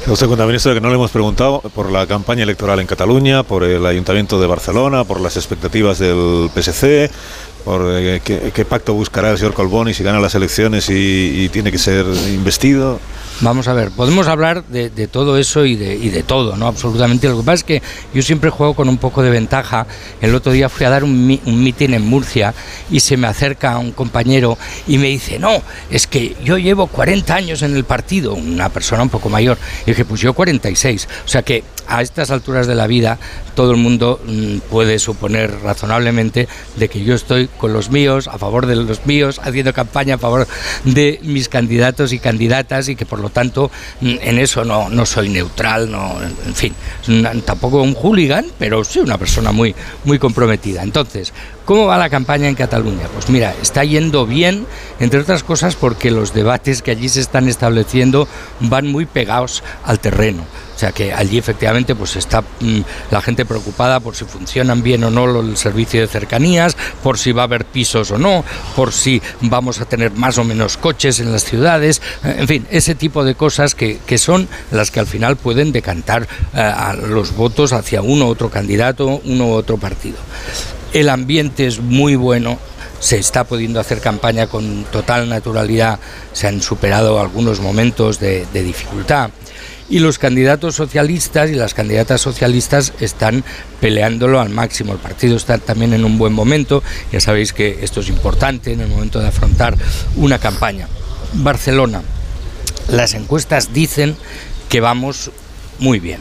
Usted 0.07 0.27
cuenta, 0.27 0.47
ministro, 0.47 0.75
que 0.75 0.81
no 0.81 0.89
le 0.89 0.95
hemos 0.95 1.11
preguntado 1.11 1.61
por 1.75 1.91
la 1.91 2.07
campaña 2.07 2.43
electoral 2.43 2.81
en 2.81 2.87
Cataluña, 2.87 3.43
por 3.43 3.63
el 3.63 3.85
Ayuntamiento 3.85 4.41
de 4.41 4.47
Barcelona, 4.47 5.05
por 5.05 5.21
las 5.21 5.37
expectativas 5.37 5.99
del 5.99 6.51
PSC, 6.55 7.11
por 7.65 7.83
eh, 7.89 8.21
qué, 8.25 8.65
pacto 8.65 8.95
buscará 8.95 9.31
el 9.31 9.39
señor 9.39 9.55
Colboni 9.55 9.95
si 9.95 10.03
gana 10.03 10.19
las 10.19 10.35
elecciones 10.35 10.89
y 10.89 11.49
tiene 11.51 11.71
que 11.71 11.79
ser 11.79 12.07
investido. 12.29 12.99
Vamos 13.41 13.67
a 13.67 13.73
ver, 13.73 13.91
podemos 13.91 14.29
hablar 14.29 14.65
de, 14.67 14.91
de 14.91 15.09
todo 15.09 15.37
eso 15.37 15.65
y 15.65 15.75
de, 15.75 15.97
y 15.97 16.11
de 16.11 16.23
todo, 16.23 16.57
¿no? 16.57 16.67
Absolutamente. 16.69 17.29
Lo 17.29 17.39
que 17.39 17.43
pasa 17.45 17.55
es 17.55 17.65
que 17.65 17.83
yo 18.15 18.23
siempre 18.23 18.51
juego 18.51 18.75
con 18.75 18.89
un 18.89 18.99
poco 18.99 19.23
de 19.23 19.31
ventaja. 19.31 19.87
El 20.21 20.35
otro 20.35 20.53
día 20.53 20.69
fui 20.69 20.87
a 20.87 20.91
dar 20.91 21.03
un, 21.03 21.41
un 21.45 21.65
mitin 21.65 21.95
en 21.95 22.07
Murcia 22.07 22.55
y 22.91 23.01
se 23.01 23.17
me 23.17 23.27
acerca 23.27 23.79
un 23.79 23.93
compañero 23.93 24.59
y 24.87 24.99
me 24.99 25.09
dice, 25.09 25.39
no, 25.39 25.63
es 25.91 26.07
que 26.07 26.37
yo 26.45 26.59
llevo 26.59 26.87
40 26.87 27.35
años 27.35 27.63
en 27.63 27.75
el 27.75 27.85
partido, 27.85 28.35
una 28.35 28.69
persona 28.69 29.03
un 29.03 29.09
poco 29.09 29.29
mayor. 29.29 29.59
Y 29.87 29.91
dije, 29.91 30.05
pues 30.05 30.21
yo 30.21 30.35
46. 30.35 31.09
O 31.25 31.29
sea 31.29 31.43
que 31.43 31.65
a 31.89 32.03
estas 32.03 32.31
alturas 32.31 32.67
de 32.67 32.75
la 32.75 32.87
vida 32.87 33.19
todo 33.55 33.73
el 33.73 33.77
mundo 33.77 34.21
mm, 34.25 34.59
puede 34.71 34.99
suponer 34.99 35.61
razonablemente 35.63 36.49
de 36.77 36.89
que 36.89 37.03
yo 37.03 37.15
estoy 37.15 37.49
con 37.49 37.73
los 37.73 37.91
míos, 37.91 38.29
a 38.29 38.39
favor 38.39 38.67
de 38.67 38.77
los 38.77 39.05
míos, 39.07 39.41
haciendo 39.43 39.73
campaña 39.73 40.15
a 40.15 40.19
favor 40.19 40.47
de 40.85 41.21
mis 41.23 41.49
candidatos 41.49 42.13
y 42.13 42.19
candidatas 42.19 42.89
y 42.89 42.97
que 42.97 43.07
por 43.07 43.21
lo 43.23 43.31
tanto 43.31 43.71
mm, 44.01 44.15
en 44.21 44.39
eso 44.39 44.65
no, 44.65 44.89
no 44.89 45.07
soy 45.07 45.29
neutral, 45.29 45.91
no, 45.91 46.17
en 46.23 46.55
fin, 46.55 46.75
tampoco 47.45 47.83
un 47.83 47.95
hooligan, 47.95 48.47
pero 48.59 48.85
sí 48.85 48.99
una 49.01 49.19
persona 49.19 49.53
muy, 49.53 49.75
muy 50.05 50.19
comprometida. 50.19 50.83
Entonces, 50.83 51.33
¿cómo 51.65 51.87
va 51.87 51.97
la 51.99 52.11
campaña 52.11 52.49
en 52.49 52.55
Cataluña? 52.55 53.09
Pues 53.13 53.31
mira, 53.31 53.55
está 53.63 53.85
yendo 53.85 54.27
bien, 54.27 54.67
entre 55.01 55.21
otras 55.21 55.43
cosas 55.43 55.77
porque 55.77 56.11
los 56.11 56.35
debates 56.35 56.83
que 56.83 56.91
allí 56.91 57.09
se 57.09 57.21
están 57.21 57.49
estableciendo 57.49 58.29
van 58.61 58.87
muy 58.87 59.07
pegados 59.07 59.63
al 59.85 59.99
terreno. 60.01 60.45
O 60.83 60.85
sea 60.85 60.91
que 60.91 61.13
allí 61.15 61.39
efectivamente 61.39 61.95
pues 61.95 62.17
está 62.17 62.41
mm, 62.41 62.81
la 63.13 63.23
gente 63.23 63.47
preocupada 63.47 64.01
por 64.01 64.17
si 64.17 64.25
funcionan 64.25 64.83
bien 64.83 65.05
o 65.05 65.13
no 65.13 65.41
el 65.41 65.57
servicio 65.57 66.01
de 66.01 66.09
cercanías, 66.09 66.77
por 67.05 67.21
si 67.21 67.31
va 67.31 67.43
a 67.43 67.45
haber 67.45 67.67
pisos 67.67 68.11
o 68.11 68.19
no, 68.19 68.45
por 68.75 68.93
si 68.93 69.23
vamos 69.43 69.81
a 69.81 69.85
tener 69.85 70.11
más 70.11 70.39
o 70.39 70.45
menos 70.45 70.77
coches 70.77 71.21
en 71.21 71.31
las 71.31 71.45
ciudades, 71.45 72.03
eh, 72.25 72.35
en 72.37 72.49
fin, 72.49 72.67
ese 72.69 72.97
tipo 72.97 73.23
de 73.23 73.37
cosas 73.37 73.77
que, 73.77 74.01
que 74.05 74.19
son 74.19 74.49
las 74.73 74.91
que 74.91 74.99
al 74.99 75.07
final 75.07 75.37
pueden 75.37 75.71
decantar 75.71 76.27
eh, 76.53 76.59
a 76.61 76.95
los 76.95 77.37
votos 77.37 77.73
hacia 77.73 78.03
uno 78.03 78.27
u 78.27 78.31
otro 78.31 78.51
candidato, 78.51 79.21
uno 79.25 79.51
u 79.51 79.53
otro 79.53 79.77
partido. 79.77 80.17
El 80.93 81.11
ambiente 81.11 81.69
es 81.69 81.79
muy 81.79 82.17
bueno, 82.17 82.59
se 82.99 83.19
está 83.19 83.45
pudiendo 83.45 83.79
hacer 83.79 84.01
campaña 84.01 84.49
con 84.49 84.83
total 84.91 85.29
naturalidad, 85.29 86.01
se 86.33 86.49
han 86.49 86.61
superado 86.61 87.21
algunos 87.21 87.61
momentos 87.61 88.19
de 88.19 88.47
dificultad 88.53 89.31
y 89.93 89.99
los 89.99 90.19
candidatos 90.19 90.75
socialistas 90.75 91.51
y 91.51 91.55
las 91.55 91.75
candidatas 91.75 92.23
socialistas 92.23 92.95
están 92.99 93.45
peleándolo 93.79 94.41
al 94.41 94.49
máximo. 94.49 94.95
El 94.95 94.99
partido 94.99 95.37
está 95.37 95.59
también 95.59 95.93
en 95.93 96.07
un 96.07 96.17
buen 96.17 96.33
momento, 96.33 96.83
ya 97.13 97.21
sabéis 97.21 97.53
que 97.53 97.81
esto 97.83 98.01
es 98.01 98.09
importante 98.09 98.73
en 98.73 98.81
el 98.81 98.89
momento 98.89 99.21
de 99.21 99.29
afrontar 99.29 99.77
una 100.17 100.39
campaña. 100.39 100.89
Barcelona, 101.35 102.01
las 102.89 103.13
encuestas 103.13 103.75
dicen 103.75 104.17
que 104.71 104.81
vamos 104.81 105.31
muy 105.79 106.01
bien. 106.01 106.21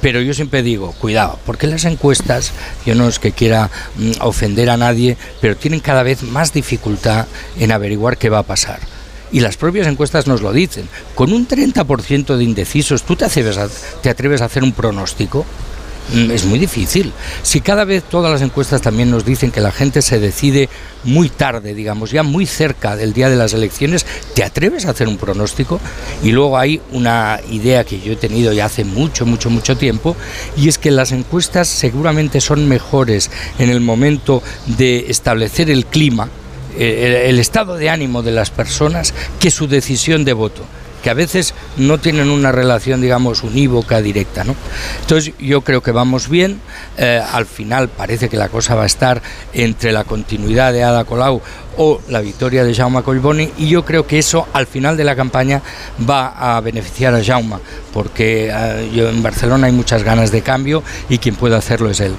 Pero 0.00 0.22
yo 0.22 0.32
siempre 0.32 0.62
digo, 0.62 0.92
cuidado, 0.92 1.38
porque 1.44 1.66
las 1.66 1.84
encuestas, 1.84 2.52
yo 2.86 2.94
no 2.94 3.08
es 3.08 3.18
que 3.18 3.32
quiera 3.32 3.70
mm, 3.96 4.12
ofender 4.20 4.70
a 4.70 4.78
nadie, 4.78 5.18
pero 5.42 5.54
tienen 5.54 5.80
cada 5.80 6.02
vez 6.02 6.22
más 6.22 6.54
dificultad 6.54 7.26
en 7.58 7.72
averiguar 7.72 8.16
qué 8.16 8.30
va 8.30 8.38
a 8.38 8.42
pasar. 8.42 8.95
Y 9.32 9.40
las 9.40 9.56
propias 9.56 9.86
encuestas 9.86 10.26
nos 10.26 10.42
lo 10.42 10.52
dicen. 10.52 10.88
Con 11.14 11.32
un 11.32 11.48
30% 11.48 12.36
de 12.36 12.44
indecisos, 12.44 13.02
¿tú 13.02 13.16
te 13.16 13.24
atreves, 13.24 14.40
a, 14.40 14.44
hacer 14.44 14.62
un 14.62 14.72
pronóstico? 14.72 15.44
Mm, 16.14 16.30
Es 16.30 16.44
muy 16.44 16.58
difícil. 16.58 17.12
Si 17.42 17.60
cada 17.60 17.84
vez 17.84 18.04
todas 18.04 18.30
las 18.30 18.42
encuestas 18.42 18.80
también 18.80 19.10
nos 19.10 19.24
dicen 19.24 19.50
que 19.50 19.60
la 19.60 19.72
gente 19.72 20.02
se 20.02 20.20
decide 20.20 20.68
muy 21.02 21.28
tarde, 21.28 21.74
digamos, 21.74 22.10
ya 22.10 22.22
muy 22.22 22.46
cerca 22.46 22.96
del 22.96 23.12
día 23.12 23.28
de 23.28 23.36
las 23.36 23.54
elecciones, 23.54 24.06
¿te 24.34 24.44
atreves 24.44 24.86
a 24.86 24.90
hacer 24.90 25.08
un 25.08 25.16
pronóstico? 25.16 25.80
Y 26.22 26.30
luego 26.32 26.58
hay 26.58 26.80
una 26.92 27.40
idea 27.50 27.84
que 27.84 28.00
yo 28.00 28.12
he 28.12 28.16
tenido 28.16 28.52
ya 28.52 28.66
hace 28.66 28.84
mucho, 28.84 29.26
mucho, 29.26 29.50
mucho 29.50 29.76
tiempo, 29.76 30.16
y 30.56 30.68
es 30.68 30.78
que 30.78 30.90
las 30.90 31.12
encuestas 31.12 31.68
seguramente 31.68 32.40
son 32.40 32.68
mejores 32.68 33.30
en 33.58 33.70
el 33.70 33.80
momento 33.80 34.42
de 34.66 35.06
establecer 35.08 35.70
el 35.70 35.86
clima, 35.86 36.28
el, 36.76 37.14
el 37.14 37.38
estado 37.38 37.76
de 37.76 37.90
ánimo 37.90 38.22
de 38.22 38.32
las 38.32 38.50
personas, 38.50 39.14
que 39.40 39.50
su 39.50 39.66
decisión 39.68 40.24
de 40.24 40.32
voto 40.32 40.62
que 41.06 41.10
a 41.10 41.14
veces 41.14 41.54
no 41.76 41.98
tienen 41.98 42.30
una 42.30 42.50
relación, 42.50 43.00
digamos, 43.00 43.44
unívoca, 43.44 44.02
directa. 44.02 44.42
¿no? 44.42 44.56
Entonces 45.02 45.34
yo 45.38 45.60
creo 45.60 45.80
que 45.80 45.92
vamos 45.92 46.28
bien, 46.28 46.60
eh, 46.98 47.22
al 47.32 47.46
final 47.46 47.88
parece 47.88 48.28
que 48.28 48.36
la 48.36 48.48
cosa 48.48 48.74
va 48.74 48.82
a 48.82 48.86
estar 48.86 49.22
entre 49.52 49.92
la 49.92 50.02
continuidad 50.02 50.72
de 50.72 50.82
Ada 50.82 51.04
Colau 51.04 51.40
o 51.76 52.00
la 52.08 52.20
victoria 52.20 52.64
de 52.64 52.74
Jaume 52.74 53.04
Collboni 53.04 53.52
y 53.56 53.68
yo 53.68 53.84
creo 53.84 54.04
que 54.04 54.18
eso 54.18 54.48
al 54.52 54.66
final 54.66 54.96
de 54.96 55.04
la 55.04 55.14
campaña 55.14 55.62
va 56.10 56.56
a 56.56 56.60
beneficiar 56.60 57.14
a 57.14 57.22
Jaume, 57.22 57.58
porque 57.92 58.50
eh, 58.52 58.90
yo 58.92 59.08
en 59.08 59.22
Barcelona 59.22 59.68
hay 59.68 59.72
muchas 59.72 60.02
ganas 60.02 60.32
de 60.32 60.42
cambio 60.42 60.82
y 61.08 61.18
quien 61.18 61.36
puede 61.36 61.54
hacerlo 61.54 61.88
es 61.88 62.00
él. 62.00 62.16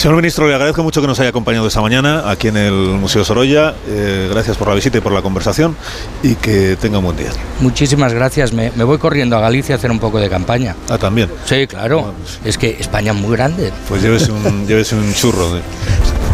Señor 0.00 0.16
ministro, 0.16 0.48
le 0.48 0.54
agradezco 0.54 0.82
mucho 0.82 1.02
que 1.02 1.06
nos 1.06 1.20
haya 1.20 1.28
acompañado 1.28 1.66
esta 1.66 1.82
mañana 1.82 2.30
aquí 2.30 2.48
en 2.48 2.56
el 2.56 2.72
Museo 2.72 3.22
Sorolla. 3.22 3.74
Eh, 3.86 4.28
gracias 4.30 4.56
por 4.56 4.68
la 4.68 4.74
visita 4.74 4.96
y 4.96 5.02
por 5.02 5.12
la 5.12 5.20
conversación 5.20 5.76
y 6.22 6.36
que 6.36 6.78
tenga 6.80 6.96
un 7.00 7.04
buen 7.04 7.18
día. 7.18 7.28
Muchísimas 7.60 8.14
gracias. 8.14 8.54
Me, 8.54 8.72
me 8.76 8.84
voy 8.84 8.96
corriendo 8.96 9.36
a 9.36 9.40
Galicia 9.40 9.74
a 9.74 9.78
hacer 9.78 9.90
un 9.90 9.98
poco 9.98 10.18
de 10.18 10.30
campaña. 10.30 10.74
Ah, 10.88 10.96
también. 10.96 11.28
Sí, 11.44 11.66
claro. 11.66 12.14
Es 12.46 12.56
que 12.56 12.78
España 12.80 13.12
es 13.12 13.18
muy 13.18 13.36
grande. 13.36 13.72
Pues 13.90 14.00
llévese 14.00 14.32
un, 14.32 14.66
llévese 14.66 14.94
un 14.94 15.12
churro. 15.12 15.52
de- 15.52 15.60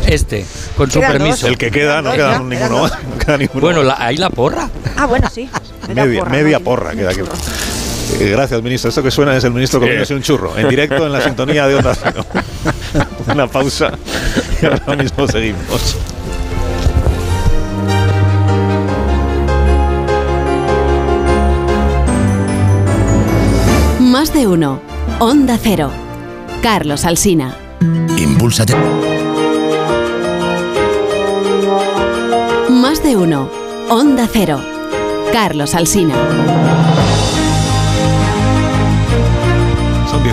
Este, 0.07 0.47
con 0.77 0.89
su 0.89 1.01
permiso. 1.01 1.31
dos. 1.31 1.43
El 1.51 1.59
que 1.59 1.73
queda, 1.73 2.01
no 2.03 2.13
queda 2.13 2.39
ninguno. 2.39 2.87
No 3.11 3.19
queda 3.19 3.37
ninguno 3.37 3.61
Bueno, 3.63 3.83
la, 3.83 3.97
ahí 3.99 4.17
la 4.17 4.31
porra. 4.31 4.71
Ah, 4.97 5.07
bueno, 5.07 5.29
sí. 5.29 5.51
media, 5.93 6.21
porra, 6.21 6.31
media 6.31 6.61
porra 6.61 6.91
queda 6.93 7.11
aquí. 7.11 7.21
Eh, 8.19 8.31
gracias, 8.31 8.63
ministro. 8.63 8.89
Esto 8.89 9.03
que 9.03 9.11
suena 9.11 9.37
es 9.37 9.45
el 9.45 9.53
ministro 9.53 9.79
comiéndose 9.79 10.15
un 10.15 10.23
churro, 10.23 10.57
en 10.57 10.69
directo 10.69 11.05
en 11.07 11.13
la 11.13 11.21
sintonía 11.25 11.67
de 11.67 11.75
Onda 11.77 11.95
Cero. 11.95 12.25
Una 13.33 13.47
pausa 13.47 13.93
y 14.63 14.67
ahora 14.67 14.97
mismo 14.97 15.29
seguimos. 15.29 15.97
Más 24.01 24.33
de 24.33 24.47
uno. 24.47 24.81
Onda 25.19 25.59
Cero. 25.63 25.91
Carlos 26.63 27.05
Alsina. 27.05 27.55
Impúlsate. 28.17 28.75
Más 32.71 33.03
de 33.03 33.17
uno. 33.17 33.51
Onda 33.91 34.27
Cero. 34.33 34.59
Carlos 35.33 35.75
Alsina. 35.75 36.15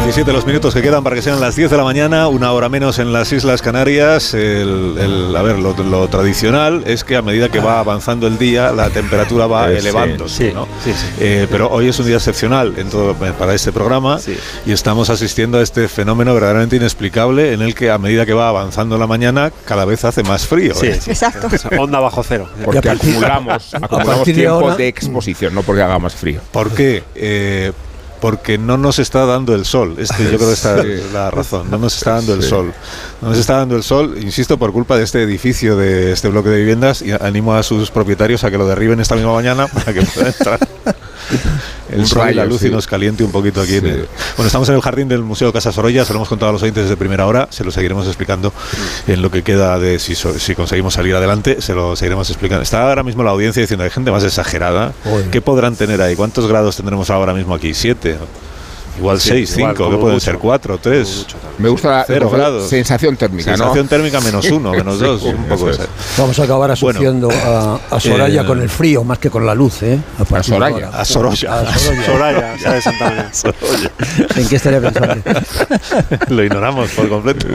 17 0.03 0.33
los 0.33 0.45
minutos 0.45 0.73
que 0.73 0.81
quedan 0.81 1.01
para 1.01 1.15
que 1.15 1.21
sean 1.21 1.39
las 1.39 1.55
10 1.55 1.71
de 1.71 1.77
la 1.77 1.83
mañana, 1.85 2.27
una 2.27 2.51
hora 2.51 2.67
menos 2.67 2.99
en 2.99 3.13
las 3.13 3.31
Islas 3.31 3.61
Canarias. 3.61 4.33
El, 4.33 4.95
el- 4.99 5.35
a 5.35 5.41
ver, 5.41 5.57
lo, 5.57 5.73
lo 5.81 6.07
tradicional 6.09 6.83
es 6.85 7.05
que 7.05 7.15
a 7.15 7.21
medida 7.21 7.47
que 7.49 7.59
va 7.59 7.79
avanzando 7.79 8.27
el 8.27 8.37
día, 8.37 8.73
la 8.73 8.89
temperatura 8.89 9.47
va 9.47 9.71
Eh, 9.71 9.75
sí, 9.75 9.87
elevándose. 9.87 10.47
sí, 10.49 10.53
¿no? 10.53 10.67
sí, 10.83 10.91
sí. 10.93 11.05
Eh, 11.19 11.47
pero 11.49 11.69
hoy 11.71 11.87
es 11.87 11.97
un 11.99 12.05
día 12.05 12.17
excepcional 12.17 12.73
en 12.77 12.89
todo, 12.89 13.13
para 13.15 13.53
este 13.55 13.71
programa 13.71 14.19
Sí. 14.19 14.35
y 14.65 14.73
estamos 14.73 15.09
asistiendo 15.09 15.57
a 15.59 15.61
este 15.63 15.87
fenómeno 15.87 16.33
verdaderamente 16.33 16.75
inexplicable 16.75 17.53
en 17.53 17.61
el 17.61 17.73
que 17.73 17.89
a 17.89 17.97
medida 17.97 18.25
que 18.25 18.33
va 18.33 18.49
avanzando 18.49 18.97
la 18.97 19.07
mañana, 19.07 19.51
cada 19.65 19.85
vez 19.85 20.03
hace 20.03 20.21
más 20.23 20.45
frío. 20.45 20.75
Sí, 20.75 20.87
¿eh? 20.87 20.99
Exacto. 21.07 21.47
Onda 21.79 21.99
bajo 22.01 22.21
cero. 22.23 22.49
Porque 22.65 22.89
acumulamos, 22.89 23.73
acumulamos 23.73 24.15
partir 24.15 24.35
de 24.35 24.41
tiempo 24.41 24.59
ahora- 24.59 24.75
de 24.75 24.87
exposición, 24.89 25.55
no 25.55 25.63
porque 25.63 25.81
haga 25.81 25.97
más 25.97 26.13
frío. 26.13 26.41
¿Por 26.51 26.71
qué? 26.71 27.03
Porque 28.23 28.57
no 28.57 28.77
nos 28.77 28.99
está 28.99 29.25
dando 29.25 29.53
el 29.53 29.65
sol. 29.65 29.95
Este, 29.97 30.23
yo 30.23 30.37
creo 30.37 30.47
que 30.47 30.53
esta 30.53 30.79
es 30.79 31.11
la 31.11 31.29
razón. 31.29 31.69
No 31.69 31.77
nos 31.77 31.97
está 31.97 32.11
dando 32.11 32.33
el 32.33 32.41
sol. 32.41 32.73
No 33.21 33.27
nos 33.27 33.37
está 33.37 33.57
dando 33.57 33.75
el 33.75 33.83
sol, 33.83 34.17
insisto, 34.17 34.57
por 34.57 34.71
culpa 34.71 34.95
de 34.95 35.03
este 35.03 35.21
edificio, 35.21 35.75
de 35.75 36.13
este 36.13 36.29
bloque 36.29 36.47
de 36.47 36.59
viviendas. 36.59 37.01
Y 37.01 37.11
animo 37.11 37.53
a 37.53 37.63
sus 37.63 37.91
propietarios 37.91 38.45
a 38.45 38.49
que 38.49 38.57
lo 38.57 38.65
derriben 38.65 39.01
esta 39.01 39.15
misma 39.15 39.33
mañana 39.33 39.67
para 39.67 39.93
que 39.93 40.03
pueda 40.03 40.29
entrar 40.29 40.57
el 41.93 42.05
sol 42.07 42.29
y 42.31 42.33
la 42.33 42.45
luz 42.45 42.61
sí. 42.61 42.67
y 42.67 42.71
nos 42.71 42.87
caliente 42.87 43.23
un 43.23 43.31
poquito 43.31 43.61
aquí. 43.61 43.75
en 43.77 43.85
el- 43.87 44.07
Bueno, 44.37 44.47
estamos 44.47 44.67
en 44.69 44.75
el 44.75 44.81
jardín 44.81 45.07
del 45.07 45.21
Museo 45.23 45.51
Casa 45.53 45.71
Sorolla. 45.71 46.05
Se 46.05 46.13
lo 46.13 46.17
hemos 46.17 46.29
contado 46.29 46.49
a 46.49 46.53
los 46.53 46.61
oyentes 46.63 46.83
desde 46.83 46.97
primera 46.97 47.25
hora. 47.25 47.47
Se 47.51 47.63
lo 47.63 47.71
seguiremos 47.71 48.07
explicando 48.07 48.53
en 49.07 49.21
lo 49.21 49.31
que 49.31 49.43
queda 49.43 49.77
de 49.79 49.99
si, 49.99 50.15
so- 50.15 50.37
si 50.37 50.55
conseguimos 50.55 50.93
salir 50.93 51.15
adelante. 51.15 51.61
Se 51.61 51.73
lo 51.73 51.95
seguiremos 51.95 52.29
explicando. 52.29 52.63
Está 52.63 52.87
ahora 52.89 53.03
mismo 53.03 53.23
la 53.23 53.31
audiencia 53.31 53.61
diciendo 53.61 53.83
hay 53.83 53.89
gente 53.91 54.11
más 54.11 54.23
exagerada. 54.23 54.93
¿Qué 55.31 55.41
podrán 55.41 55.75
tener 55.75 56.01
ahí? 56.01 56.15
¿Cuántos 56.15 56.47
grados 56.47 56.75
tendremos 56.75 57.09
ahora 57.09 57.33
mismo 57.33 57.53
aquí? 57.55 57.73
¿Siete? 57.73 58.17
Igual 58.97 59.19
Sí, 59.19 59.29
6, 59.29 59.57
igual, 59.57 59.75
5, 59.75 59.89
que 59.89 59.95
pueden 59.97 60.13
mucho. 60.15 60.19
ser 60.25 60.37
4, 60.37 60.77
3. 60.77 61.07
Mucho 61.17 61.37
también. 61.37 61.53
Me 61.63 61.69
gusta 61.69 61.89
la 61.89 62.03
Cero 62.05 62.29
la 62.31 62.37
grados. 62.37 62.69
sensación 62.69 63.17
térmica, 63.17 63.43
Sensación 63.51 63.85
¿no? 63.85 63.89
térmica 63.89 64.21
menos 64.21 64.45
1, 64.49 64.71
menos 64.71 64.99
2, 64.99 65.21
Sí, 65.21 65.27
un 65.29 65.43
poco 65.45 65.69
eso 65.69 65.81
ese. 65.81 65.83
es. 65.83 66.17
Vamos 66.17 66.37
a 66.39 66.43
acabar 66.43 66.71
asociando 66.71 67.29
a, 67.31 67.79
a 67.89 67.99
Soraya 67.99 68.41
eh, 68.41 68.45
con 68.45 68.61
el 68.61 68.69
frío 68.69 69.03
más 69.03 69.17
que 69.17 69.29
con 69.31 69.45
la 69.45 69.55
luz, 69.55 69.81
¿eh? 69.83 69.99
A 70.19 70.43
Soraya. 70.43 70.89
A 70.89 71.03
Soraya. 71.05 71.65
Soraya, 72.05 72.55
María. 72.99 73.31
¿En 74.35 74.47
qué 74.47 74.55
estaría 74.55 74.81
pensando? 74.81 75.15
Lo 76.29 76.43
ignoramos 76.43 76.91
por 76.91 77.09
completo. 77.09 77.47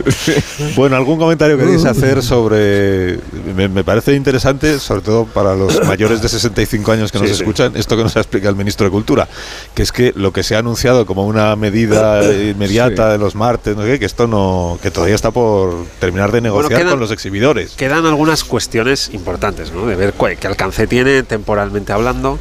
Bueno, 0.77 0.97
¿algún 0.97 1.19
comentario 1.19 1.57
queréis 1.59 1.85
hacer 1.85 2.23
sobre... 2.23 3.21
Me, 3.55 3.69
me 3.69 3.85
parece 3.85 4.15
interesante, 4.15 4.79
sobre 4.79 5.03
todo 5.03 5.25
para 5.27 5.55
los 5.55 5.85
mayores 5.87 6.21
de 6.23 6.29
65 6.29 6.93
años 6.93 7.13
que 7.13 7.19
nos 7.19 7.29
Sí, 7.29 7.35
sí. 7.35 7.43
escuchan, 7.43 7.77
esto 7.77 7.97
que 7.97 8.03
nos 8.03 8.17
explica 8.17 8.49
el 8.49 8.57
ministro 8.57 8.85
de 8.87 8.91
Cultura, 8.91 9.29
que 9.75 9.83
es 9.83 9.93
que 9.93 10.13
lo 10.17 10.33
que 10.33 10.43
se 10.43 10.57
ha 10.57 10.59
anunciado 10.59 11.07
como 11.07 11.28
una 11.29 11.55
medida 11.57 12.23
inmediata 12.33 13.07
Sí. 13.07 13.13
de 13.13 13.19
los 13.19 13.35
martes, 13.35 13.77
no 13.77 13.83
que 13.83 14.05
esto 14.05 14.27
no... 14.27 14.79
que 14.83 14.91
todavía 14.91 15.15
está 15.15 15.31
por 15.31 15.85
terminar 16.01 16.33
de 16.33 16.41
negociar 16.41 16.81
quedan- 16.81 16.91
con 16.91 17.01
los 17.01 17.11
exhibidores. 17.11 17.73
Quedan 17.73 18.07
algunas 18.07 18.45
cuestiones 18.45 19.11
importantes, 19.13 19.73
¿no? 19.73 19.87
De 19.87 19.95
ver 19.97 20.13
cuál- 20.15 20.37
qué 20.37 20.47
alcance 20.47 20.87
tiene 20.87 21.23
temporalmente 21.23 21.93
hablando, 21.93 22.39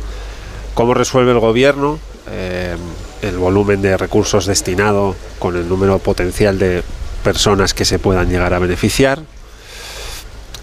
cómo 0.73 0.93
resuelve 0.93 1.31
el 1.31 1.39
gobierno, 1.39 1.99
eh, 2.31 2.75
el 3.21 3.38
volumen 3.38 3.81
de 3.81 3.97
recursos 3.97 4.45
destinado 4.45 5.15
con 5.39 5.55
el 5.55 5.67
número 5.69 5.99
potencial 5.99 6.59
de 6.59 6.83
personas 7.23 7.73
que 7.73 7.85
se 7.85 7.99
puedan 7.99 8.29
llegar 8.29 8.53
a 8.53 8.59
beneficiar. 8.59 9.21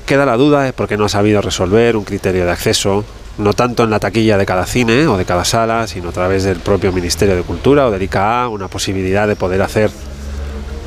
Queda 0.07 0.27
la 0.27 0.37
duda 0.37 0.62
de 0.62 0.72
por 0.72 0.87
qué 0.87 0.97
no 0.97 1.07
ha 1.07 1.09
sabido 1.09 1.41
resolver 1.41 1.97
un 1.97 2.05
criterio 2.05 2.45
de 2.45 2.51
acceso, 2.53 3.05
no 3.39 3.53
tanto 3.53 3.85
en 3.85 3.91
la 3.91 3.99
taquilla 3.99 4.39
de 4.39 4.47
cada 4.47 4.66
cine 4.66 5.07
o 5.07 5.16
de 5.16 5.24
cada 5.24 5.45
sala, 5.45 5.87
sino 5.87 6.11
a 6.11 6.12
través 6.12 6.45
del 6.45 6.59
propio 6.61 6.93
Ministerio 6.93 7.37
de 7.37 7.43
Cultura 7.43 7.87
o 7.87 7.91
del 7.91 8.03
ICA, 8.03 8.49
una 8.49 8.68
posibilidad 8.68 9.26
de 9.26 9.37
poder 9.37 9.62
hacer 9.62 9.91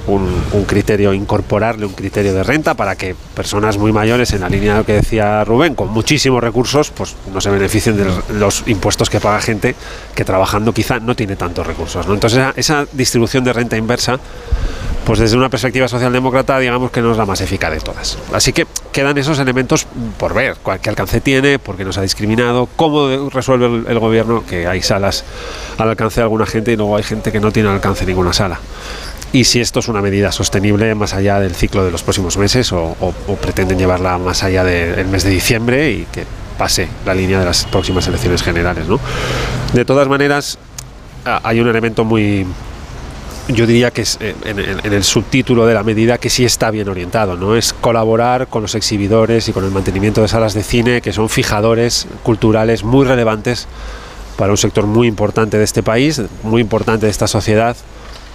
un, 0.07 0.63
criterio, 0.65 1.13
incorporarle 1.13 1.85
un 1.85 1.93
criterio 1.93 2.33
de 2.33 2.43
renta 2.43 2.73
para 2.75 2.95
que 2.95 3.15
personas 3.35 3.77
muy 3.77 3.91
mayores, 3.91 4.31
en 4.33 4.41
la 4.41 4.49
línea 4.49 4.73
de 4.73 4.79
lo 4.79 4.85
que 4.85 4.93
decía 4.93 5.43
Rubén, 5.43 5.75
con 5.75 5.89
muchísimos 5.89 6.41
recursos, 6.41 6.91
pues 6.91 7.15
no 7.33 7.41
se 7.41 7.49
beneficien 7.49 7.97
de 7.97 8.05
los 8.33 8.63
impuestos 8.67 9.09
que 9.09 9.19
paga 9.19 9.41
gente 9.41 9.75
que 10.15 10.23
trabajando 10.23 10.73
quizá 10.73 10.99
no 10.99 11.15
tiene 11.15 11.35
tantos 11.35 11.67
recursos. 11.67 12.07
¿no? 12.07 12.13
Entonces 12.13 12.41
esa 12.55 12.85
distribución 12.93 13.43
de 13.43 13.53
renta 13.53 13.77
inversa, 13.77 14.19
pues 15.08 15.20
desde 15.20 15.38
una 15.38 15.47
perspectiva 15.49 15.88
socialdemócrata, 15.88 16.60
digamos 16.60 16.91
que 16.91 17.01
no 17.01 17.12
es 17.14 17.18
la 17.18 17.26
más 17.26 17.39
eficaz 17.41 17.72
de 17.72 17.80
todas. 17.80 18.18
Así 18.34 18.51
que 18.51 18.68
quedan 18.91 19.18
esos 19.18 19.39
elementos 19.39 19.88
por 20.18 20.34
ver, 20.34 20.58
qué 20.82 20.89
alcance 20.89 21.22
tiene, 21.22 21.60
por 21.60 21.78
qué 21.78 21.86
nos 21.86 21.97
ha 21.97 22.01
discriminado, 22.01 22.68
cómo 22.76 23.30
resuelve 23.30 23.68
el, 23.68 23.86
el 23.88 23.99
gobierno, 23.99 24.43
que 24.45 24.68
hay 24.68 24.82
salas 24.82 25.24
al 25.78 25.89
alcance 25.89 26.20
de 26.20 26.24
alguna 26.24 26.45
gente 26.45 26.74
y 26.74 26.76
luego 26.76 26.97
hay 26.97 27.03
gente 27.03 27.32
que 27.32 27.39
no 27.39 27.51
tiene 27.53 27.70
al 27.70 27.76
alcance 27.76 28.05
ninguna 28.05 28.34
sala 28.34 28.60
y 29.34 29.43
si 29.45 29.60
esto 29.62 29.80
es 29.80 29.88
una 29.88 30.01
medida 30.01 30.32
sostenible 30.32 30.93
más 30.95 31.14
allá 31.14 31.39
del 31.39 31.53
ciclo 31.55 31.84
de 31.86 31.91
los 31.91 32.01
próximos 32.03 32.38
meses 32.38 32.72
o, 32.72 32.95
o- 32.99 33.14
o 33.28 33.36
pretenden 33.36 33.78
llevarla 33.78 34.18
más 34.18 34.43
allá 34.43 34.64
del 34.64 35.08
mes 35.08 35.24
de 35.24 35.30
diciembre 35.30 35.89
y 35.91 36.05
que 36.12 36.24
pase 36.58 36.88
la 37.05 37.14
línea 37.14 37.39
de 37.39 37.45
las 37.45 37.66
próximas 37.66 38.08
elecciones 38.08 38.41
generales. 38.43 38.88
¿no? 38.88 38.99
De 39.74 39.84
todas 39.86 40.08
maneras, 40.08 40.58
hay 41.43 41.60
un 41.60 41.68
elemento 41.68 42.03
muy, 42.05 42.45
yo 43.49 43.65
diría 43.65 43.91
que 43.91 44.01
es 44.01 44.17
eh, 44.19 44.35
en, 44.45 44.59
en- 44.59 44.79
en 44.83 44.93
el 44.93 45.03
subtítulo 45.03 45.65
de 45.65 45.73
la 45.73 45.83
medida 45.83 46.17
que 46.17 46.29
sí 46.29 46.43
está 46.45 46.69
bien 46.71 46.89
orientado, 46.89 47.35
¿no? 47.37 47.55
Es 47.55 47.73
colaborar 47.73 48.47
con 48.47 48.61
los 48.61 48.75
exhibidores 48.75 49.47
y 49.47 49.53
con 49.53 49.63
el 49.63 49.71
mantenimiento 49.71 50.21
de 50.21 50.27
salas 50.27 50.53
de 50.53 50.63
cine 50.63 51.01
que 51.01 51.13
son 51.13 51.29
fijadores 51.29 52.07
culturales 52.23 52.83
muy 52.83 53.05
relevantes 53.05 53.67
para 54.37 54.51
un 54.51 54.57
sector 54.57 54.85
muy 54.85 55.07
importante 55.07 55.57
de 55.57 55.63
este 55.63 55.81
país, 55.81 56.21
muy 56.43 56.61
importante 56.61 57.05
de 57.05 57.11
esta 57.11 57.27
sociedad 57.27 57.75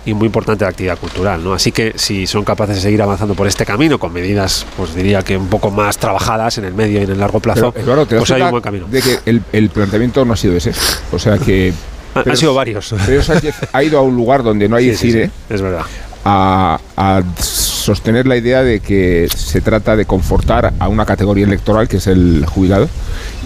y 0.04 0.14
muy 0.14 0.26
importante 0.26 0.64
la 0.64 0.70
actividad 0.70 0.98
cultural, 0.98 1.44
¿no? 1.44 1.52
Así 1.54 1.70
que 1.70 1.92
si 1.96 2.26
son 2.26 2.42
capaces 2.42 2.74
de 2.76 2.82
seguir 2.82 3.00
avanzando 3.02 3.34
por 3.34 3.46
este 3.46 3.64
camino 3.64 4.00
con 4.00 4.12
medidas, 4.12 4.66
pues 4.76 4.96
diría 4.96 5.22
que 5.22 5.36
un 5.36 5.46
poco 5.46 5.70
más 5.70 5.96
trabajadas 5.98 6.58
en 6.58 6.64
el 6.64 6.74
medio 6.74 7.00
y 7.00 7.04
en 7.04 7.10
el 7.12 7.20
largo 7.20 7.38
plazo, 7.38 7.70
Pero, 7.70 7.84
Eduardo, 7.84 8.06
pues 8.18 8.30
hay 8.32 8.42
un 8.42 8.50
buen 8.50 8.62
camino. 8.64 8.86
de 8.88 9.00
que 9.00 9.18
el, 9.26 9.42
el 9.52 9.70
planteamiento 9.70 10.24
no 10.24 10.32
ha 10.32 10.36
sido 10.36 10.56
ese. 10.56 10.72
O 11.12 11.20
sea 11.20 11.38
que 11.38 11.72
Ha- 12.14 12.18
Han 12.20 12.24
Pedro- 12.24 12.36
sido 12.36 12.54
varios. 12.54 12.94
Pedro 13.06 13.22
Sánchez 13.22 13.54
ha 13.72 13.82
ido 13.82 13.98
a 13.98 14.02
un 14.02 14.14
lugar 14.16 14.42
donde 14.42 14.68
no 14.68 14.76
hay 14.76 14.90
Sí, 14.90 14.96
sí, 14.96 15.12
cine 15.12 15.26
sí, 15.26 15.32
es 15.54 15.62
verdad. 15.62 15.82
A, 16.24 16.80
a 16.96 17.22
sostener 17.38 18.26
la 18.26 18.36
idea 18.36 18.62
de 18.62 18.80
que 18.80 19.28
se 19.34 19.60
trata 19.60 19.96
de 19.96 20.04
confortar 20.04 20.72
a 20.78 20.88
una 20.88 21.04
categoría 21.04 21.46
electoral 21.46 21.88
que 21.88 21.96
es 21.96 22.06
el 22.06 22.44
jubilado 22.46 22.88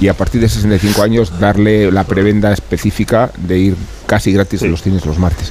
y 0.00 0.08
a 0.08 0.14
partir 0.14 0.40
de 0.40 0.48
65 0.48 1.02
años 1.02 1.40
darle 1.40 1.90
la 1.90 2.04
prebenda 2.04 2.52
específica 2.52 3.30
de 3.38 3.58
ir 3.58 3.76
casi 4.06 4.32
gratis 4.32 4.62
a 4.62 4.66
los 4.66 4.82
cines 4.82 5.04
los 5.06 5.18
martes. 5.18 5.50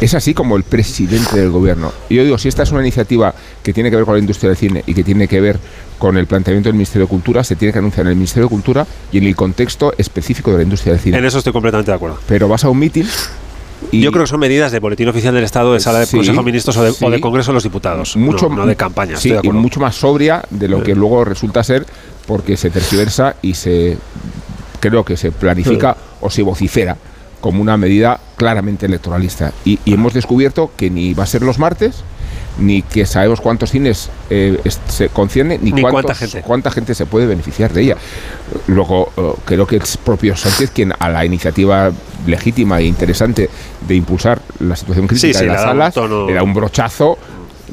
Es 0.00 0.14
así 0.14 0.34
como 0.34 0.56
el 0.56 0.64
presidente 0.64 1.36
del 1.36 1.50
gobierno. 1.50 1.92
Y 2.08 2.16
yo 2.16 2.24
digo, 2.24 2.38
si 2.38 2.48
esta 2.48 2.62
es 2.62 2.72
una 2.72 2.80
iniciativa 2.80 3.34
que 3.62 3.72
tiene 3.72 3.90
que 3.90 3.96
ver 3.96 4.04
con 4.04 4.14
la 4.14 4.20
industria 4.20 4.50
del 4.50 4.56
cine 4.56 4.82
y 4.86 4.94
que 4.94 5.04
tiene 5.04 5.28
que 5.28 5.40
ver 5.40 5.58
con 5.98 6.18
el 6.18 6.26
planteamiento 6.26 6.68
del 6.68 6.74
Ministerio 6.74 7.06
de 7.06 7.10
Cultura, 7.10 7.42
se 7.42 7.56
tiene 7.56 7.72
que 7.72 7.78
anunciar 7.78 8.06
en 8.06 8.10
el 8.10 8.16
Ministerio 8.16 8.46
de 8.46 8.50
Cultura 8.50 8.86
y 9.12 9.18
en 9.18 9.24
el 9.24 9.36
contexto 9.36 9.94
específico 9.96 10.50
de 10.50 10.58
la 10.58 10.62
industria 10.64 10.92
del 10.92 11.00
cine. 11.00 11.18
En 11.18 11.24
eso 11.24 11.38
estoy 11.38 11.52
completamente 11.52 11.90
de 11.90 11.96
acuerdo. 11.96 12.18
Pero 12.28 12.48
vas 12.48 12.64
a 12.64 12.68
un 12.68 12.78
mitin 12.78 13.06
y 13.92 14.00
Yo 14.00 14.12
creo 14.12 14.24
que 14.24 14.28
son 14.30 14.40
medidas 14.40 14.72
de 14.72 14.78
boletín 14.78 15.08
oficial 15.08 15.34
del 15.34 15.44
Estado, 15.44 15.72
de 15.72 15.80
sala 15.80 16.00
de 16.00 16.06
Sí, 16.06 16.16
Consejo 16.16 16.38
de 16.38 16.44
Ministros 16.44 16.76
o 16.76 16.82
de, 16.82 16.94
o 17.00 17.10
de. 17.10 17.20
Congreso 17.20 17.50
de 17.50 17.54
los 17.54 17.62
Diputados. 17.62 18.16
mucho 18.16 18.48
no, 18.48 18.56
no 18.56 18.66
de 18.66 18.76
campaña. 18.76 19.16
sí, 19.16 19.30
estoy 19.30 19.50
de 19.50 19.56
y 19.56 19.60
mucho 19.60 19.80
más 19.80 19.94
sobria 19.96 20.42
de 20.50 20.68
lo 20.68 20.82
que 20.82 20.94
luego 20.94 21.24
resulta 21.24 21.62
ser 21.64 21.86
porque 22.26 22.56
se 22.56 22.70
tergiversa 22.70 23.36
y 23.42 23.54
se 23.54 23.96
creo 24.80 25.04
que 25.04 25.16
se 25.16 25.32
planifica 25.32 25.96
o 26.20 26.30
se 26.30 26.42
vocifera 26.42 26.96
como 27.40 27.62
una 27.62 27.76
medida 27.76 28.20
claramente 28.36 28.86
electoralista 28.86 29.52
y, 29.64 29.78
y 29.84 29.94
hemos 29.94 30.14
descubierto 30.14 30.72
que 30.76 30.90
ni 30.90 31.14
va 31.14 31.24
a 31.24 31.26
ser 31.26 31.42
los 31.42 31.58
martes 31.58 32.02
ni 32.58 32.82
que 32.82 33.04
sabemos 33.06 33.40
cuántos 33.40 33.70
cines 33.70 34.08
eh, 34.30 34.58
se 34.88 35.08
concierne 35.10 35.58
ni, 35.58 35.72
Ni 35.72 35.82
cuántos- 35.82 35.92
cuánta 35.92 36.14
gente. 36.14 36.42
cuánta 36.42 36.70
gente 36.70 36.94
se 36.94 37.04
puede 37.06 37.26
beneficiar 37.26 37.72
de 37.72 37.82
ella 37.82 37.96
luego 38.68 39.12
eh, 39.16 39.32
creo 39.44 39.66
que 39.66 39.76
es 39.76 39.96
propio 39.98 40.36
Sánchez 40.36 40.70
quien 40.70 40.92
a 40.98 41.08
la 41.10 41.24
iniciativa 41.24 41.90
legítima 42.26 42.80
e 42.80 42.84
interesante 42.84 43.50
de 43.86 43.94
impulsar 43.94 44.40
la 44.60 44.74
situación 44.76 45.06
crítica 45.06 45.38
sí, 45.38 45.44
de 45.44 45.52
las 45.52 45.62
salas 45.62 45.94
tono- 45.94 46.26
le 46.26 46.34
da 46.34 46.42
un 46.42 46.54
brochazo 46.54 47.18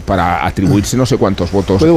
para 0.05 0.45
atribuirse 0.45 0.97
no 0.97 1.05
sé 1.05 1.17
cuántos 1.17 1.51
votos 1.51 1.77
¿Puede 1.79 1.91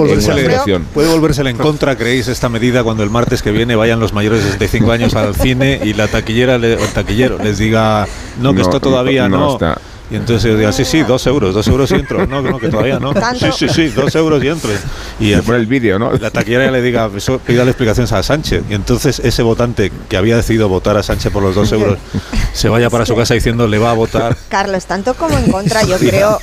situación. 0.53 0.87
¿Puede 0.95 1.09
volvérsele 1.09 1.51
en 1.51 1.57
contra, 1.57 1.97
creéis, 1.97 2.29
esta 2.29 2.49
medida 2.51 2.85
cuando 2.85 3.03
el 3.03 3.11
martes 3.11 3.43
que 3.43 3.51
viene 3.51 3.75
vayan 3.75 3.99
los 3.99 4.13
mayores 4.13 4.41
de 4.45 4.51
65 4.53 4.93
años 4.93 5.15
al 5.15 5.35
cine 5.35 5.81
y 5.83 5.95
la 5.95 6.07
taquillera 6.07 6.59
le- 6.59 6.77
o 6.77 6.85
el 6.85 6.91
taquillero 6.93 7.39
les 7.43 7.57
diga, 7.59 8.07
no, 8.39 8.51
que 8.53 8.57
No, 8.61 8.63
esto 8.63 8.81
todavía 8.81 9.29
no 9.29 9.39
no? 9.39 9.53
está. 9.55 9.79
Y 10.11 10.17
entonces 10.17 10.51
yo 10.53 10.57
diga, 10.57 10.73
sí, 10.73 10.85
sí, 10.85 11.03
dos 11.03 11.27
euros, 11.27 11.55
dos 11.55 11.67
euros 11.67 11.91
y 11.91 11.95
entro. 11.95 12.27
No, 12.27 12.41
no, 12.43 12.59
que 12.59 12.69
todavía 12.69 12.99
no. 13.01 13.13
¿Tanto? 13.13 13.51
Sí, 13.53 13.69
sí, 13.69 13.75
sí, 13.75 13.89
dos 13.89 14.15
euros 14.15 14.43
y 14.43 14.49
entro. 14.49 14.71
Y 15.19 15.33
el- 15.33 15.43
el 15.51 15.67
vídeo, 15.67 15.99
¿no? 15.99 16.13
la 16.13 16.31
taquillera 16.31 16.71
le 16.71 16.83
diga, 16.83 17.11
eso, 17.17 17.39
pídale 17.39 17.71
explicaciones 17.71 18.13
a 18.13 18.23
Sánchez. 18.23 18.63
Y 18.71 18.75
entonces 18.75 19.19
ese 19.21 19.43
votante 19.43 19.91
que 20.09 20.17
había 20.17 20.37
decidido 20.37 20.69
votar 20.69 20.97
a 20.97 21.03
Sánchez 21.03 21.33
por 21.33 21.43
los 21.43 21.55
dos 21.55 21.73
euros 21.73 21.99
se 22.53 22.69
vaya 22.69 22.89
para 22.91 23.05
su 23.07 23.17
casa 23.17 23.35
diciendo, 23.35 23.67
le 23.67 23.79
va 23.79 23.91
a 23.91 23.95
votar. 23.95 24.37
Carlos, 24.49 24.87
tanto 24.87 25.15
como 25.15 25.37
en 25.39 25.51
contra, 25.51 25.83
yo 25.85 25.97
creo, 25.99 26.39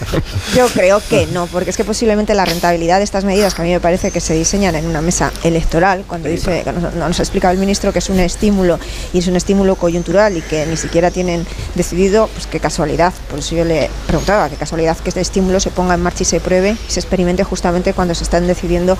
yo 0.55 0.67
creo 0.67 1.01
que 1.09 1.27
no, 1.27 1.45
porque 1.47 1.69
es 1.69 1.77
que 1.77 1.83
posiblemente 1.85 2.33
la 2.33 2.45
rentabilidad 2.45 2.97
de 2.97 3.03
estas 3.03 3.23
medidas, 3.23 3.53
que 3.53 3.61
a 3.61 3.65
mí 3.65 3.71
me 3.71 3.79
parece 3.79 4.11
que 4.11 4.19
se 4.19 4.33
diseñan 4.33 4.75
en 4.75 4.85
una 4.87 5.01
mesa 5.01 5.31
electoral, 5.43 6.03
cuando 6.07 6.27
dice, 6.29 6.61
que 6.63 6.71
nos, 6.73 6.93
nos 6.95 7.19
ha 7.19 7.23
explicado 7.23 7.53
el 7.53 7.59
ministro 7.59 7.93
que 7.93 7.99
es 7.99 8.09
un 8.09 8.19
estímulo 8.19 8.79
y 9.13 9.19
es 9.19 9.27
un 9.27 9.35
estímulo 9.35 9.75
coyuntural 9.75 10.35
y 10.37 10.41
que 10.41 10.65
ni 10.65 10.75
siquiera 10.77 11.11
tienen 11.11 11.45
decidido, 11.75 12.27
pues 12.33 12.47
qué 12.47 12.59
casualidad, 12.59 13.13
por 13.29 13.41
yo 13.55 13.65
le 13.65 13.89
preguntaba, 14.07 14.49
qué 14.49 14.55
casualidad 14.55 14.97
que 14.97 15.09
este 15.09 15.21
estímulo 15.21 15.59
se 15.59 15.71
ponga 15.71 15.93
en 15.93 16.01
marcha 16.01 16.23
y 16.23 16.25
se 16.25 16.39
pruebe 16.39 16.75
y 16.87 16.91
se 16.91 16.99
experimente 16.99 17.43
justamente 17.43 17.93
cuando 17.93 18.15
se 18.15 18.23
están 18.23 18.47
decidiendo 18.47 18.97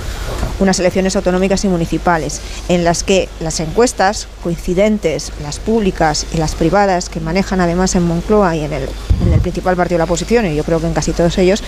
unas 0.59 0.79
elecciones 0.79 1.15
autonómicas 1.15 1.63
y 1.65 1.67
municipales, 1.67 2.41
en 2.69 2.83
las 2.83 3.03
que 3.03 3.29
las 3.39 3.59
encuestas 3.59 4.27
coincidentes, 4.41 5.31
las 5.41 5.59
públicas 5.59 6.25
y 6.33 6.37
las 6.37 6.55
privadas, 6.55 7.09
que 7.09 7.19
manejan 7.19 7.61
además 7.61 7.95
en 7.95 8.03
Moncloa 8.03 8.55
y 8.55 8.63
en 8.63 8.73
el, 8.73 8.89
en 9.25 9.33
el 9.33 9.41
principal 9.41 9.75
partido 9.75 9.95
de 9.95 9.99
la 9.99 10.05
oposición, 10.05 10.45
y 10.45 10.55
yo 10.55 10.63
creo 10.63 10.79
que 10.79 10.87
en 10.87 10.93
casi 10.93 11.11
todos 11.13 11.37
ellos, 11.37 11.63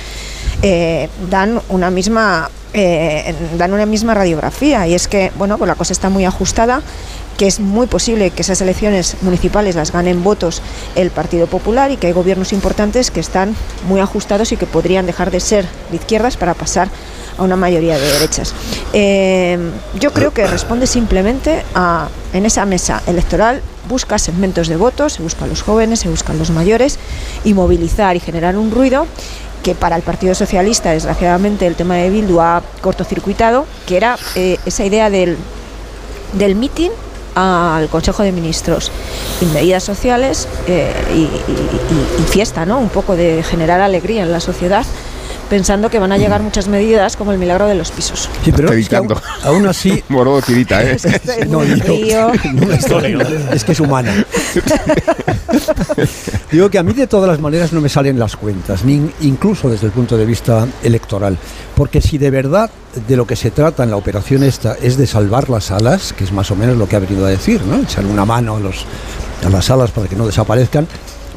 eh, 0.61 1.09
dan 1.29 1.61
una 1.69 1.89
misma 1.89 2.49
eh, 2.73 3.33
dan 3.57 3.71
una 3.71 3.85
misma 3.85 4.13
radiografía. 4.13 4.85
Y 4.87 4.95
es 4.95 5.07
que 5.07 5.31
bueno 5.37 5.57
pues 5.57 5.67
la 5.67 5.75
cosa 5.75 5.93
está 5.93 6.09
muy 6.09 6.25
ajustada 6.25 6.81
que 7.37 7.47
es 7.47 7.59
muy 7.59 7.87
posible 7.87 8.31
que 8.31 8.41
esas 8.41 8.61
elecciones 8.61 9.17
municipales 9.21 9.75
las 9.75 9.91
ganen 9.91 10.23
votos 10.23 10.61
el 10.95 11.11
Partido 11.11 11.47
Popular 11.47 11.91
y 11.91 11.97
que 11.97 12.07
hay 12.07 12.13
gobiernos 12.13 12.53
importantes 12.53 13.11
que 13.11 13.19
están 13.19 13.55
muy 13.87 13.99
ajustados 13.99 14.51
y 14.51 14.57
que 14.57 14.65
podrían 14.65 15.05
dejar 15.05 15.31
de 15.31 15.39
ser 15.39 15.65
de 15.91 15.97
izquierdas 15.97 16.37
para 16.37 16.53
pasar 16.53 16.89
a 17.37 17.43
una 17.43 17.57
mayoría 17.57 17.97
de 17.97 18.11
derechas. 18.13 18.53
Eh, 18.93 19.57
yo 19.99 20.13
creo 20.13 20.31
que 20.31 20.47
responde 20.47 20.87
simplemente 20.87 21.63
a, 21.73 22.07
en 22.33 22.45
esa 22.45 22.65
mesa 22.65 23.01
electoral, 23.07 23.61
busca 23.89 24.17
segmentos 24.17 24.67
de 24.67 24.77
votos, 24.77 25.13
se 25.13 25.23
busca 25.23 25.43
a 25.43 25.47
los 25.47 25.61
jóvenes, 25.61 25.99
se 25.99 26.09
buscan 26.09 26.39
los 26.39 26.49
mayores 26.49 26.97
y 27.43 27.53
movilizar 27.53 28.15
y 28.15 28.19
generar 28.19 28.57
un 28.57 28.71
ruido 28.71 29.05
que 29.63 29.75
para 29.75 29.95
el 29.95 30.03
Partido 30.03 30.35
Socialista, 30.35 30.91
desgraciadamente, 30.91 31.65
el 31.65 31.75
tema 31.75 31.95
de 31.95 32.09
Bildu 32.11 32.39
ha 32.39 32.61
cortocircuitado, 32.81 33.65
que 33.87 33.97
era 33.97 34.15
eh, 34.35 34.59
esa 34.65 34.85
idea 34.85 35.09
del, 35.09 35.37
del 36.33 36.55
mitin 36.55 36.91
al 37.35 37.89
Consejo 37.89 38.23
de 38.23 38.31
Ministros 38.31 38.91
y 39.41 39.45
medidas 39.45 39.83
sociales 39.83 40.47
eh, 40.67 40.91
y, 41.13 41.21
y- 41.21 42.23
fiesta, 42.29 42.65
¿no? 42.65 42.79
Un 42.79 42.89
poco 42.89 43.15
de 43.15 43.43
generar 43.43 43.81
alegría 43.81 44.23
en 44.23 44.31
la 44.31 44.39
sociedad 44.39 44.85
pensando 45.49 45.89
que 45.89 45.99
van 45.99 46.11
a 46.11 46.17
llegar 46.17 46.41
muchas 46.41 46.67
medidas 46.67 47.15
como 47.15 47.31
el 47.31 47.37
milagro 47.37 47.67
de 47.67 47.75
los 47.75 47.91
pisos. 47.91 48.29
Sí, 48.43 48.51
pero 48.51 48.71
es 48.73 48.89
que 48.89 48.95
aún, 48.95 49.67
así. 49.67 50.03
Morodo 50.09 50.41
tirita, 50.41 50.83
¿eh? 50.83 50.93
Es 50.95 51.03
que 51.03 51.45
No, 51.45 51.63
no 51.63 52.73
es 53.53 53.63
que 53.63 53.71
es 53.71 53.79
humana. 53.79 54.25
Digo 56.51 56.69
que 56.69 56.77
a 56.77 56.83
mí 56.83 56.93
de 56.93 57.07
todas 57.07 57.29
las 57.29 57.39
maneras 57.39 57.73
no 57.73 57.81
me 57.81 57.89
salen 57.89 58.19
las 58.19 58.35
cuentas, 58.35 58.83
ni 58.83 59.09
incluso 59.21 59.69
desde 59.69 59.87
el 59.87 59.93
punto 59.93 60.17
de 60.17 60.25
vista 60.25 60.67
electoral. 60.83 61.37
Porque 61.75 62.01
si 62.01 62.17
de 62.17 62.31
verdad 62.31 62.69
de 63.07 63.15
lo 63.15 63.27
que 63.27 63.35
se 63.35 63.51
trata 63.51 63.83
en 63.83 63.91
la 63.91 63.97
operación 63.97 64.43
esta 64.43 64.75
es 64.81 64.97
de 64.97 65.07
salvar 65.07 65.49
las 65.49 65.71
alas, 65.71 66.13
que 66.13 66.23
es 66.23 66.31
más 66.31 66.49
o 66.51 66.55
menos 66.55 66.77
lo 66.77 66.87
que 66.87 66.95
ha 66.95 66.99
venido 66.99 67.25
a 67.25 67.29
decir, 67.29 67.61
¿no? 67.63 67.81
Echar 67.81 68.05
una 68.05 68.25
mano 68.25 68.55
a, 68.55 68.59
los, 68.59 68.85
a 69.45 69.49
las 69.49 69.69
alas 69.69 69.91
para 69.91 70.07
que 70.07 70.15
no 70.15 70.25
desaparezcan, 70.25 70.87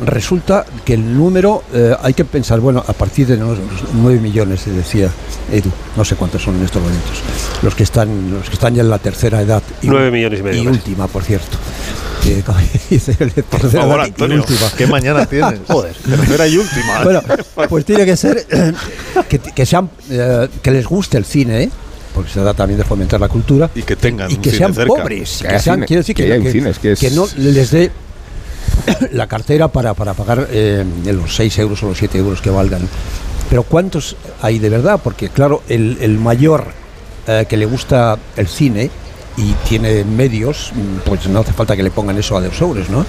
resulta 0.05 0.65
que 0.85 0.95
el 0.95 1.17
número 1.17 1.63
eh, 1.73 1.95
hay 2.03 2.15
que 2.15 2.25
pensar, 2.25 2.61
bueno, 2.61 2.85
a 2.87 2.93
partir 2.93 3.27
de 3.27 3.37
los 3.37 3.59
9 3.95 4.21
millones, 4.21 4.61
se 4.61 4.71
decía 4.71 5.11
Edu, 5.53 5.71
no 5.97 6.05
sé 6.05 6.17
cuántos 6.17 6.43
son 6.43 6.57
en 6.57 6.65
estos 6.65 6.83
momentos, 6.83 7.19
los 7.63 7.75
que 7.75 7.83
están, 7.83 8.33
los 8.33 8.49
que 8.49 8.55
están 8.55 8.75
ya 8.75 8.83
en 8.83 8.91
la 8.91 8.99
tercera 8.99 9.41
edad. 9.43 9.63
y- 9.83 9.87
Nueve 9.89 10.11
millones 10.11 10.41
y 10.41 10.43
medio, 10.43 10.63
Y 10.63 10.67
última, 10.69 11.07
por 11.09 11.23
cierto. 11.25 11.57
Que, 12.23 12.43
Por 13.51 13.71
favor, 13.71 14.01
y 14.07 14.23
última. 14.33 14.71
¿qué 14.77 14.87
mañana 14.87 15.25
tienes? 15.31 15.61
Joder, 15.69 15.95
tercera 15.95 16.47
y 16.49 16.59
última. 16.59 17.05
Bueno, 17.05 17.23
pues 17.69 17.85
tiene 17.85 18.05
que 18.05 18.17
ser 18.17 18.45
eh, 18.51 18.73
que, 19.29 19.39
que 19.39 19.65
sean 19.67 19.89
eh, 20.11 20.49
que 20.63 20.71
les 20.73 20.85
guste 20.87 21.17
el 21.17 21.25
cine, 21.25 21.63
¿eh? 21.65 21.71
porque 22.15 22.31
se 22.31 22.41
trata 22.41 22.55
también 22.55 22.79
de 22.79 22.85
fomentar 22.85 23.21
la 23.21 23.29
cultura 23.29 23.71
y 23.75 23.83
que 23.83 23.95
tengan 23.95 24.31
y 24.31 24.35
un 24.35 24.41
que 24.43 24.51
cine 24.51 24.59
sean 24.59 24.75
cerca. 24.75 24.89
pobres, 24.95 25.37
Que 25.39 25.43
que, 25.45 25.49
haya 25.49 25.59
sean, 25.61 25.77
cine, 25.77 25.87
quiero 25.87 26.01
decir 26.01 26.17
que 26.17 26.27
que, 26.27 26.33
haya 26.33 26.43
que- 26.43 26.53
cines, 26.53 26.79
que 26.81 26.93
es- 26.93 27.01
que 27.01 27.11
no 27.13 27.27
les 27.37 27.71
dé 27.71 27.91
la 29.12 29.27
cartera 29.27 29.69
para, 29.69 29.95
para 29.95 30.14
pagar 30.14 30.49
eh, 30.51 30.85
los 31.07 31.35
6 31.35 31.59
euros 31.59 31.83
o 31.83 31.89
los 31.89 31.99
7 31.99 32.19
euros 32.19 32.41
que 32.41 32.51
valgan. 32.51 32.83
Pero 33.49 33.62
¿cuántos 33.62 34.16
hay 34.43 34.59
de 34.59 34.69
verdad? 34.69 35.01
Porque 35.03 35.31
claro, 35.31 35.62
el, 35.69 35.99
el 36.01 36.19
mayor 36.19 36.66
eh, 37.27 37.47
que 37.49 37.57
le 37.57 37.66
gusta 37.66 38.19
el 38.37 38.49
cine 38.49 38.91
y 39.37 39.53
tiene 39.69 40.03
medios, 40.05 40.73
mm, 40.75 41.07
pues 41.07 41.29
no 41.29 41.41
hace 41.41 41.53
falta 41.53 41.77
que 41.77 41.83
le 41.83 41.91
pongan 41.91 42.19
eso 42.19 42.37
a 42.37 42.41
dos 42.41 42.61
euros, 42.61 42.89
¿no? 42.91 43.05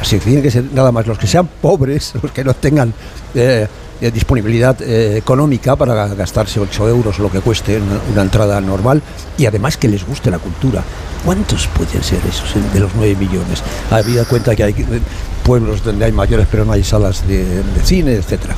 Así 0.00 0.18
que 0.18 0.24
tienen 0.24 0.42
que 0.42 0.50
ser 0.50 0.64
nada 0.72 0.90
más 0.92 1.06
los 1.06 1.18
que 1.18 1.26
sean 1.26 1.48
pobres, 1.60 2.12
los 2.22 2.32
que 2.32 2.44
no 2.44 2.54
tengan 2.54 2.94
eh, 3.34 3.66
eh, 4.00 4.10
disponibilidad 4.10 4.80
económica 4.82 5.76
para 5.76 6.08
gastarse 6.08 6.60
8 6.60 6.88
euros 6.88 7.18
lo 7.18 7.30
que 7.30 7.40
cueste 7.40 7.80
una, 8.12 8.22
entrada 8.22 8.60
normal 8.60 9.02
y 9.38 9.46
además 9.46 9.76
que 9.76 9.88
les 9.88 10.06
guste 10.06 10.30
la 10.30 10.38
cultura. 10.38 10.82
¿Cuántos 11.24 11.66
pueden 11.68 12.02
ser 12.02 12.20
esos 12.28 12.54
eh, 12.56 12.60
de 12.72 12.80
los 12.80 12.94
9 12.94 13.16
millones? 13.16 13.62
Habida 13.90 14.24
cuenta 14.24 14.54
que 14.54 14.64
hay 14.64 14.72
eh, 14.72 15.00
pueblos 15.42 15.82
donde 15.82 16.04
hay 16.04 16.12
mayores 16.12 16.46
pero 16.50 16.64
no 16.64 16.72
hay 16.72 16.84
salas 16.84 17.26
de, 17.26 17.62
cine, 17.82 18.14
etcétera. 18.14 18.54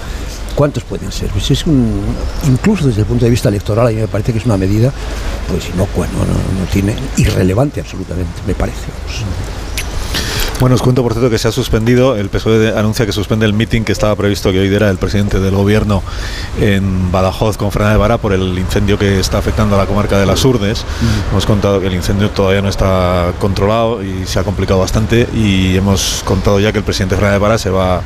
¿Cuántos 0.54 0.84
pueden 0.84 1.12
ser? 1.12 1.28
Pues 1.28 1.50
es 1.50 1.66
un, 1.66 2.00
incluso 2.46 2.86
desde 2.86 3.02
el 3.02 3.06
punto 3.06 3.26
de 3.26 3.30
vista 3.30 3.50
electoral, 3.50 3.88
a 3.88 3.90
mí 3.90 3.96
me 3.96 4.08
parece 4.08 4.32
que 4.32 4.38
es 4.38 4.46
una 4.46 4.56
medida 4.56 4.90
pues 5.48 5.68
inocua, 5.68 6.06
no, 6.06 6.20
no, 6.20 6.32
no 6.32 6.66
tiene 6.72 6.96
irrelevante 7.18 7.80
absolutamente, 7.80 8.40
me 8.46 8.54
parece. 8.54 8.86
Bueno, 10.58 10.74
os 10.74 10.80
cuento 10.80 11.02
por 11.02 11.12
cierto 11.12 11.28
que 11.28 11.36
se 11.36 11.48
ha 11.48 11.52
suspendido, 11.52 12.16
el 12.16 12.30
PSOE 12.30 12.58
de- 12.58 12.78
anuncia 12.78 13.04
que 13.04 13.12
suspende 13.12 13.44
el 13.44 13.52
meeting 13.52 13.82
que 13.82 13.92
estaba 13.92 14.16
previsto 14.16 14.50
que 14.52 14.58
hoy 14.58 14.70
diera 14.70 14.88
el 14.88 14.96
presidente 14.96 15.38
del 15.38 15.54
gobierno 15.54 16.02
en 16.58 17.12
Badajoz 17.12 17.58
con 17.58 17.70
Fernández 17.70 17.98
Vara 17.98 18.16
por 18.16 18.32
el 18.32 18.58
incendio 18.58 18.98
que 18.98 19.20
está 19.20 19.36
afectando 19.36 19.74
a 19.76 19.78
la 19.78 19.84
comarca 19.84 20.18
de 20.18 20.24
las 20.24 20.42
Urdes. 20.46 20.82
Hemos 21.30 21.44
contado 21.44 21.78
que 21.78 21.88
el 21.88 21.94
incendio 21.94 22.30
todavía 22.30 22.62
no 22.62 22.70
está 22.70 23.32
controlado 23.38 24.02
y 24.02 24.24
se 24.26 24.38
ha 24.38 24.44
complicado 24.44 24.80
bastante 24.80 25.28
y 25.34 25.76
hemos 25.76 26.22
contado 26.24 26.58
ya 26.58 26.72
que 26.72 26.78
el 26.78 26.84
presidente 26.84 27.16
Fernández 27.16 27.40
Vara 27.40 27.58
se 27.58 27.68
va 27.68 28.00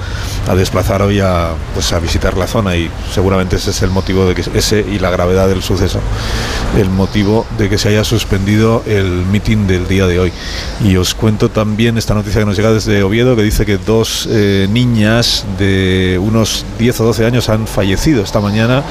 a 0.48 0.54
desplazar 0.56 1.02
hoy 1.02 1.20
a, 1.20 1.50
pues, 1.72 1.92
a 1.92 2.00
visitar 2.00 2.36
la 2.36 2.48
zona 2.48 2.74
y 2.76 2.90
seguramente 3.14 3.56
ese 3.56 3.70
es 3.70 3.80
el 3.82 3.90
motivo 3.90 4.26
de 4.26 4.34
que 4.34 4.42
ese 4.58 4.84
y 4.90 4.98
la 4.98 5.10
gravedad 5.10 5.46
del 5.46 5.62
suceso, 5.62 6.00
el 6.76 6.90
motivo 6.90 7.46
de 7.58 7.68
que 7.68 7.78
se 7.78 7.90
haya 7.90 8.02
suspendido 8.02 8.82
el 8.86 9.04
meeting 9.26 9.68
del 9.68 9.86
día 9.86 10.08
de 10.08 10.18
hoy. 10.18 10.32
Y 10.84 10.96
os 10.96 11.14
cuento 11.14 11.48
también 11.48 11.96
esta 11.96 12.12
noticia 12.12 12.39
que 12.40 12.46
nos 12.46 12.56
llega 12.56 12.72
desde 12.72 13.02
Oviedo 13.02 13.36
que 13.36 13.42
dice 13.42 13.66
que 13.66 13.76
dos 13.76 14.26
eh, 14.30 14.66
niñas 14.70 15.44
de 15.58 16.18
unos 16.18 16.64
10 16.78 17.00
o 17.00 17.04
12 17.04 17.26
años 17.26 17.50
han 17.50 17.66
fallecido 17.66 18.22
esta 18.22 18.40
mañana 18.40 18.82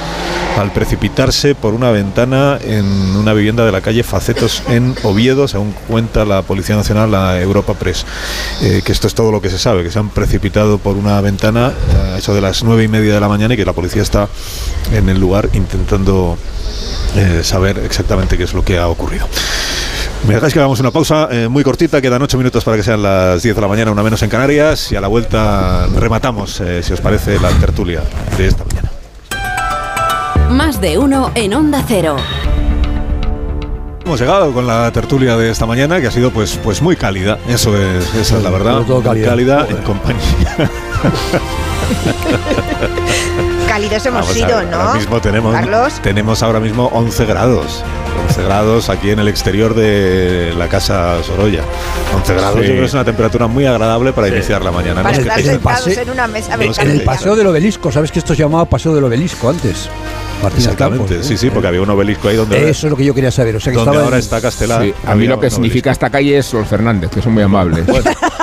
al 0.56 0.72
precipitarse 0.72 1.56
por 1.56 1.74
una 1.74 1.90
ventana 1.90 2.60
en 2.62 2.84
una 3.16 3.32
vivienda 3.32 3.64
de 3.64 3.72
la 3.72 3.80
calle 3.80 4.04
Facetos 4.04 4.62
en 4.68 4.94
Oviedo, 5.02 5.48
según 5.48 5.74
cuenta 5.88 6.24
la 6.24 6.42
Policía 6.42 6.76
Nacional, 6.76 7.10
la 7.10 7.40
Europa 7.40 7.74
Press. 7.74 8.06
Eh, 8.62 8.82
que 8.84 8.92
esto 8.92 9.08
es 9.08 9.14
todo 9.14 9.32
lo 9.32 9.40
que 9.40 9.50
se 9.50 9.58
sabe, 9.58 9.82
que 9.82 9.90
se 9.90 9.98
han 9.98 10.10
precipitado 10.10 10.78
por 10.78 10.96
una 10.96 11.20
ventana 11.20 11.72
a 12.12 12.18
eso 12.18 12.32
de 12.32 12.40
las 12.40 12.62
nueve 12.62 12.84
y 12.84 12.88
media 12.88 13.14
de 13.14 13.20
la 13.20 13.28
mañana 13.28 13.54
y 13.54 13.56
que 13.56 13.64
la 13.64 13.72
policía 13.72 14.02
está 14.02 14.28
en 14.92 15.08
el 15.08 15.18
lugar 15.18 15.48
intentando 15.54 16.38
eh, 17.16 17.40
saber 17.42 17.78
exactamente 17.78 18.38
qué 18.38 18.44
es 18.44 18.54
lo 18.54 18.64
que 18.64 18.78
ha 18.78 18.86
ocurrido. 18.86 19.26
Me 20.26 20.34
dejáis 20.34 20.52
que 20.52 20.58
hagamos 20.60 20.78
una 20.80 20.90
pausa 20.90 21.28
eh, 21.30 21.48
muy 21.48 21.64
cortita, 21.64 22.00
quedan 22.00 22.22
8 22.22 22.36
minutos 22.38 22.62
para 22.62 22.76
que 22.76 22.82
sean 22.82 23.02
las 23.02 23.42
10 23.42 23.54
de 23.54 23.60
la 23.60 23.68
mañana, 23.68 23.90
una 23.90 24.02
menos 24.02 24.22
en 24.22 24.28
Canarias, 24.28 24.92
y 24.92 24.96
a 24.96 25.00
la 25.00 25.08
vuelta 25.08 25.86
rematamos, 25.98 26.60
eh, 26.60 26.82
si 26.82 26.92
os 26.92 27.00
parece, 27.00 27.40
la 27.40 27.48
tertulia 27.50 28.02
de 28.36 28.46
esta 28.46 28.64
mañana. 28.64 28.90
Más 30.50 30.80
de 30.80 30.98
uno 30.98 31.30
en 31.34 31.54
Onda 31.54 31.82
Cero. 31.86 32.16
Hemos 34.04 34.20
llegado 34.20 34.52
con 34.52 34.66
la 34.66 34.90
tertulia 34.92 35.36
de 35.36 35.50
esta 35.50 35.66
mañana, 35.66 36.00
que 36.00 36.08
ha 36.08 36.10
sido 36.10 36.30
pues, 36.30 36.58
pues 36.62 36.82
muy 36.82 36.96
cálida, 36.96 37.38
eso 37.48 37.76
es, 37.76 38.14
esa 38.14 38.36
es 38.36 38.42
la 38.42 38.50
verdad, 38.50 38.82
todo 38.82 38.96
muy 38.96 39.04
cálida. 39.04 39.28
cálida 39.28 39.60
Joder. 39.60 39.76
en 39.76 39.82
compañía. 39.82 40.70
Cálidos 43.68 44.04
hemos 44.06 44.20
Vamos 44.22 44.34
sido, 44.34 44.56
ver, 44.58 44.66
¿no? 44.66 44.76
Ahora 44.80 44.94
mismo 44.94 45.20
tenemos, 45.20 45.54
Carlos. 45.54 45.92
tenemos 46.02 46.42
ahora 46.42 46.58
mismo 46.60 46.86
11 46.92 47.24
grados. 47.24 47.84
11 48.28 48.42
grados 48.42 48.88
aquí 48.88 49.10
en 49.10 49.20
el 49.20 49.28
exterior 49.28 49.74
de 49.74 50.52
la 50.58 50.66
casa 50.68 51.22
Sorolla. 51.22 51.62
11 52.16 52.34
grados, 52.34 52.54
Sí. 52.56 52.60
yo 52.62 52.66
creo 52.68 52.80
que 52.80 52.86
es 52.86 52.94
una 52.94 53.04
temperatura 53.04 53.46
muy 53.46 53.66
agradable 53.66 54.12
para 54.12 54.28
iniciar 54.28 54.62
la 54.64 54.72
mañana. 54.72 55.02
Para 55.02 55.16
No 55.16 55.22
que- 55.22 55.28
estar 55.28 55.38
en 55.40 55.44
el 55.46 55.52
sentados 55.54 55.84
pase- 55.84 56.02
en 56.02 56.10
una 56.10 56.26
mesa 56.26 56.54
en 56.54 56.62
el 56.62 56.66
En 56.66 56.72
el 56.72 56.76
mecánica. 56.84 57.04
paseo 57.04 57.36
del 57.36 57.46
obelisco, 57.46 57.92
¿sabes 57.92 58.10
que 58.10 58.18
esto 58.18 58.34
se 58.34 58.42
llamaba 58.42 58.64
paseo 58.64 58.94
del 58.94 59.04
obelisco 59.04 59.48
antes? 59.50 59.88
Martín 60.42 60.60
Exactamente, 60.60 61.06
Campos, 61.16 61.26
¿eh? 61.26 61.28
sí, 61.28 61.36
sí, 61.36 61.50
porque 61.50 61.68
había 61.68 61.82
un 61.82 61.90
obelisco 61.90 62.28
ahí 62.28 62.36
donde, 62.36 62.70
Eso 62.70 62.86
es 62.86 62.90
lo 62.90 62.96
que 62.96 63.04
yo 63.04 63.12
quería 63.14 63.30
saber. 63.30 63.56
O 63.56 63.60
sea, 63.60 63.72
que 63.72 63.76
donde 63.76 63.90
estaba 63.90 64.04
ahora 64.06 64.16
en- 64.16 64.22
está 64.22 64.40
Castelar. 64.40 64.82
Sí, 64.82 64.94
a 65.06 65.14
mí 65.14 65.26
lo 65.26 65.38
que 65.38 65.50
significa 65.50 65.90
esta 65.92 66.08
calle 66.10 66.38
es 66.38 66.46
Sol 66.46 66.64
Fernández, 66.64 67.10
que 67.10 67.20
son 67.20 67.34
muy 67.34 67.42
amables. 67.42 67.84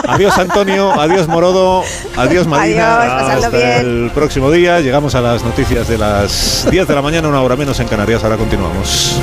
Adiós 0.07 0.37
Antonio, 0.37 0.93
adiós 0.93 1.27
Morodo, 1.27 1.83
adiós 2.15 2.45
Marina. 2.47 3.01
Adiós, 3.01 3.45
Hasta 3.45 3.49
bien. 3.57 3.71
el 3.79 4.11
próximo 4.13 4.49
día. 4.51 4.79
Llegamos 4.81 5.15
a 5.15 5.21
las 5.21 5.43
noticias 5.43 5.87
de 5.87 5.97
las 5.97 6.67
10 6.69 6.87
de 6.87 6.95
la 6.95 7.01
mañana, 7.01 7.27
una 7.27 7.41
hora 7.41 7.55
menos 7.55 7.79
en 7.79 7.87
Canarias. 7.87 8.23
Ahora 8.23 8.37
continuamos. 8.37 9.19